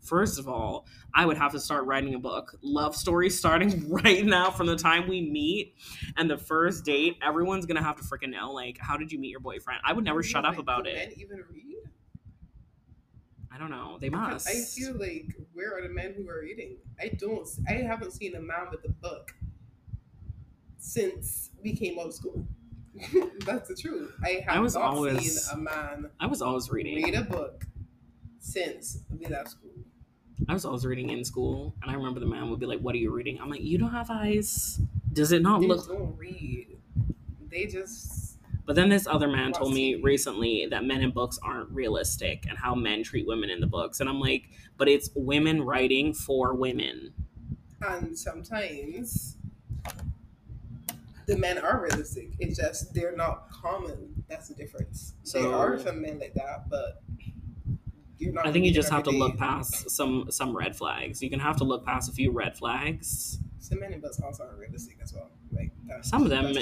First 0.02 0.38
of 0.38 0.46
all, 0.46 0.86
I 1.14 1.24
would 1.24 1.38
have 1.38 1.52
to 1.52 1.60
start 1.60 1.86
writing 1.86 2.14
a 2.14 2.18
book. 2.18 2.54
Love 2.62 2.94
story 2.94 3.30
starting 3.30 3.88
right 3.90 4.24
now 4.24 4.50
from 4.50 4.66
the 4.66 4.76
time 4.76 5.08
we 5.08 5.22
meet 5.22 5.74
and 6.18 6.28
the 6.30 6.36
first 6.36 6.84
date. 6.84 7.16
Everyone's 7.26 7.64
gonna 7.64 7.82
have 7.82 7.96
to 7.96 8.02
freaking 8.02 8.30
know, 8.30 8.52
like, 8.52 8.76
how 8.78 8.98
did 8.98 9.10
you 9.10 9.18
meet 9.18 9.30
your 9.30 9.40
boyfriend? 9.40 9.80
I 9.84 9.94
would 9.94 10.04
never 10.04 10.22
shut 10.22 10.44
up 10.44 10.52
Like, 10.52 10.58
about 10.60 10.84
do 10.84 10.90
it. 10.90 10.96
Men 11.08 11.12
even 11.16 11.42
read? 11.50 11.76
I 13.52 13.58
don't 13.58 13.70
know. 13.70 13.96
They 13.98 14.10
must. 14.10 14.46
I 14.48 14.52
feel 14.60 14.92
like 14.98 15.34
where 15.54 15.76
are 15.78 15.82
the 15.82 15.88
men 15.92 16.14
who 16.16 16.28
are 16.28 16.40
reading? 16.42 16.76
I 17.00 17.08
don't. 17.18 17.48
I 17.68 17.72
haven't 17.72 18.12
seen 18.12 18.34
a 18.36 18.40
man 18.40 18.66
with 18.70 18.84
a 18.84 18.90
book 18.90 19.32
since 20.81 21.51
we 21.62 21.74
came 21.76 21.99
out 21.99 22.07
of 22.07 22.14
school. 22.14 22.47
That's 23.47 23.68
the 23.68 23.74
truth. 23.76 24.12
I 24.24 24.43
have 24.47 24.57
I 24.57 24.61
was 24.61 24.74
not 24.74 24.85
always- 24.85 25.47
seen 25.47 25.59
a 25.59 25.62
man 25.62 26.11
I 26.18 26.26
was 26.26 26.43
always 26.43 26.70
reading. 26.70 27.03
read 27.05 27.14
a 27.14 27.22
book 27.22 27.64
since 28.39 29.03
we 29.11 29.26
left 29.26 29.51
school. 29.51 29.70
I 30.49 30.55
was 30.55 30.64
always 30.64 30.87
reading 30.87 31.11
in 31.11 31.22
school, 31.24 31.74
and 31.83 31.91
I 31.91 31.95
remember 31.95 32.18
the 32.18 32.26
man 32.26 32.49
would 32.51 32.59
be 32.61 32.66
like, 32.66 32.81
"What 32.81 32.95
are 32.95 32.99
you 32.99 33.11
reading?" 33.12 33.39
I'm 33.41 33.51
like, 33.51 33.62
"You 33.62 33.78
don't 33.78 33.91
have 33.93 34.11
eyes. 34.11 34.81
Does 35.12 35.33
it 35.33 35.43
not 35.43 35.61
They 35.61 35.66
look?" 35.68 35.87
don't 35.87 36.16
read. 36.16 36.78
They 37.51 37.66
just 37.66 38.39
But 38.64 38.76
then 38.76 38.89
this 38.89 39.07
other 39.07 39.28
man 39.28 39.53
told 39.53 39.74
me 39.74 39.95
TV. 39.97 40.03
recently 40.03 40.66
that 40.70 40.85
men 40.85 41.03
in 41.03 41.11
books 41.11 41.39
aren't 41.43 41.70
realistic 41.70 42.47
and 42.49 42.57
how 42.57 42.74
men 42.74 43.03
treat 43.03 43.26
women 43.26 43.51
in 43.51 43.61
the 43.61 43.66
books, 43.66 44.01
and 44.01 44.09
I'm 44.09 44.18
like, 44.20 44.49
"But 44.78 44.89
it's 44.89 45.11
women 45.14 45.62
writing 45.62 46.14
for 46.14 46.55
women." 46.55 47.12
and 47.83 48.18
sometimes 48.18 49.37
the 51.31 51.37
men 51.37 51.59
are 51.59 51.81
realistic. 51.81 52.31
It's 52.41 52.59
just 52.59 52.93
they're 52.93 53.16
not 53.16 53.49
common. 53.51 54.24
That's 54.28 54.49
the 54.49 54.55
difference. 54.55 55.14
So- 55.22 55.41
there 55.43 55.55
are 55.55 55.78
some 55.78 56.03
men 56.03 56.18
like 56.18 56.35
that, 56.35 56.68
but 56.68 57.03
you're 58.18 58.33
not. 58.33 58.47
I 58.47 58.53
think 58.53 58.66
you 58.66 58.72
just 58.72 58.91
have 58.91 59.05
to 59.05 59.11
look 59.11 59.39
past 59.39 59.91
some 59.91 60.26
some 60.31 60.57
red 60.57 60.76
flags. 60.76 61.22
You 61.22 61.31
can 61.31 61.41
have 61.41 61.57
to 61.57 61.64
look 61.64 61.87
past 61.87 62.11
a 62.11 62.12
few 62.12 62.33
red 62.33 62.57
flags. 62.57 63.39
Some 63.61 63.81
men 63.81 63.93
in 63.93 64.01
books 64.01 64.20
also 64.20 64.45
are 64.45 64.57
realistic 64.57 64.99
as 65.03 65.12
well. 65.14 65.31
Like 65.53 65.70
Some 66.03 66.22
of 66.24 66.31
them 66.31 66.53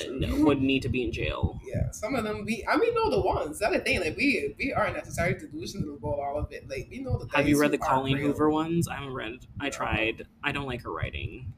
would 0.45 0.61
need 0.61 0.83
to 0.83 0.89
be 0.89 1.03
in 1.05 1.12
jail. 1.12 1.61
Yeah, 1.66 1.91
some 1.91 2.14
of 2.14 2.25
them 2.25 2.45
we. 2.45 2.64
I 2.69 2.77
mean, 2.77 2.93
know 2.95 3.11
the 3.11 3.21
ones. 3.21 3.59
That's 3.59 3.73
the 3.73 3.81
thing. 3.81 4.01
Like 4.01 4.16
we, 4.16 4.55
we 4.59 4.73
aren't 4.73 4.97
necessarily 4.97 5.39
delusional 5.39 5.95
about 5.95 6.19
all 6.21 6.39
of 6.39 6.53
it. 6.53 6.69
Like 6.69 6.89
we 6.91 6.99
know 7.01 7.19
the. 7.19 7.29
Have 7.37 7.49
you 7.49 7.59
read 7.59 7.71
the 7.71 7.79
Colleen. 7.79 8.19
Hoover 8.19 8.51
ones? 8.51 8.87
I 8.89 8.97
haven't 8.97 9.14
read. 9.14 9.47
I 9.61 9.71
tried. 9.71 10.27
I 10.45 10.53
don't 10.53 10.66
like 10.66 10.83
her 10.83 10.93
writing. 10.93 11.53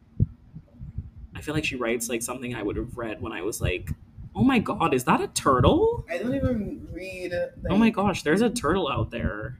I 1.41 1.43
feel 1.43 1.55
like 1.55 1.65
she 1.65 1.77
writes 1.77 2.11
like 2.11 2.21
something 2.21 2.55
I 2.55 2.63
would 2.63 2.77
have 2.77 2.99
read 2.99 3.23
when 3.23 3.33
I 3.33 3.41
was 3.41 3.63
like, 3.63 3.93
"Oh 4.37 4.45
my 4.45 4.59
god, 4.59 4.93
is 4.93 5.05
that 5.05 5.23
a 5.23 5.29
turtle?" 5.29 6.05
I 6.11 6.19
don't 6.19 6.35
even 6.35 6.87
read. 6.93 7.33
Like, 7.33 7.73
Oh 7.73 7.79
my 7.79 7.89
gosh, 7.89 8.23
there's 8.25 8.43
a 8.43 8.51
turtle 8.51 8.91
out 8.91 9.11
there. 9.11 9.57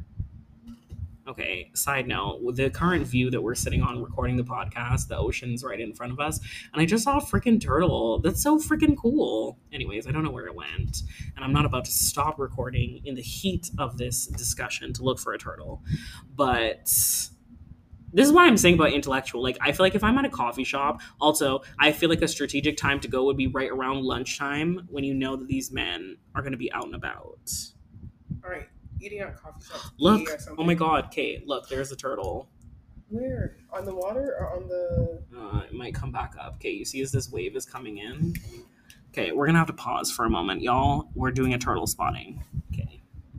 Okay, 1.27 1.71
side 1.73 2.07
note, 2.07 2.55
the 2.55 2.69
current 2.69 3.07
view 3.07 3.31
that 3.31 3.41
we're 3.41 3.55
sitting 3.55 3.81
on 3.81 4.03
recording 4.03 4.37
the 4.37 4.43
podcast, 4.43 5.09
the 5.09 5.17
ocean's 5.17 5.65
right 5.65 5.81
in 5.81 5.95
front 5.95 6.13
of 6.13 6.21
us, 6.21 6.39
and 6.75 6.83
I 6.83 6.85
just 6.85 7.05
saw 7.05 7.17
a 7.17 7.23
freaking 7.23 7.59
turtle. 7.59 8.19
That's 8.19 8.43
so 8.43 8.59
freaking 8.59 8.95
cool. 8.95 9.57
Anyways, 9.73 10.07
I 10.07 10.11
don't 10.11 10.23
know 10.23 10.31
where 10.31 10.49
it 10.49 10.55
went, 10.55 11.03
and 11.35 11.43
I'm 11.43 11.53
not 11.55 11.65
about 11.65 11.87
to 11.87 11.93
stop 11.93 12.39
recording 12.39 13.01
in 13.07 13.15
the 13.15 13.23
heat 13.23 13.71
of 13.79 13.97
this 13.97 14.27
discussion 14.27 14.93
to 14.93 15.03
look 15.03 15.19
for 15.19 15.33
a 15.33 15.39
turtle. 15.39 15.83
But 16.37 16.93
this 18.13 18.27
is 18.27 18.33
why 18.33 18.47
I'm 18.47 18.57
saying 18.57 18.75
about 18.75 18.93
intellectual. 18.93 19.43
Like, 19.43 19.59
I 19.61 19.73
feel 19.73 19.85
like 19.85 19.95
if 19.95 20.05
I'm 20.05 20.19
at 20.19 20.25
a 20.25 20.31
coffee 20.31 20.65
shop, 20.65 21.01
also, 21.21 21.63
I 21.79 21.93
feel 21.93 22.09
like 22.09 22.23
a 22.23 22.29
strategic 22.29 22.77
time 22.77 23.01
to 23.01 23.09
go 23.09 23.25
would 23.25 23.37
be 23.37 23.47
right 23.47 23.71
around 23.71 24.03
lunchtime 24.03 24.87
when 24.89 25.05
you 25.05 25.15
know 25.15 25.37
that 25.37 25.49
these 25.49 25.71
men 25.71 26.17
are 26.35 26.43
going 26.43 26.53
to 26.53 26.59
be 26.59 26.73
out 26.73 26.85
and 26.85 26.95
about. 26.95 27.39
All 28.45 28.51
right, 28.51 28.69
eating 29.01 29.21
at 29.21 29.37
coffee 29.37 29.65
shops. 29.65 29.91
Look, 29.99 30.29
oh 30.59 30.65
my 30.65 30.75
god, 30.75 31.11
Kate, 31.11 31.47
look, 31.47 31.69
there's 31.69 31.93
a 31.93 31.97
turtle. 31.97 32.49
Where 33.09 33.57
on 33.73 33.85
the 33.85 33.95
water 33.95 34.37
or 34.39 34.57
on 34.57 34.69
the? 34.69 35.23
Uh, 35.37 35.63
it 35.65 35.75
might 35.75 35.95
come 35.95 36.13
back 36.13 36.35
up. 36.39 36.55
Okay, 36.57 36.71
you 36.71 36.85
see 36.85 37.03
as 37.03 37.11
this 37.11 37.31
wave 37.31 37.57
is 37.57 37.67
coming 37.67 37.99
in? 37.99 38.35
Okay, 39.09 39.33
we're 39.33 39.47
gonna 39.47 39.59
have 39.59 39.67
to 39.67 39.73
pause 39.73 40.13
for 40.13 40.25
a 40.25 40.31
moment, 40.31 40.63
y'all. 40.63 41.09
We're 41.15 41.33
doing 41.33 41.53
a 41.55 41.59
turtle 41.59 41.89
spotting. 41.89 42.45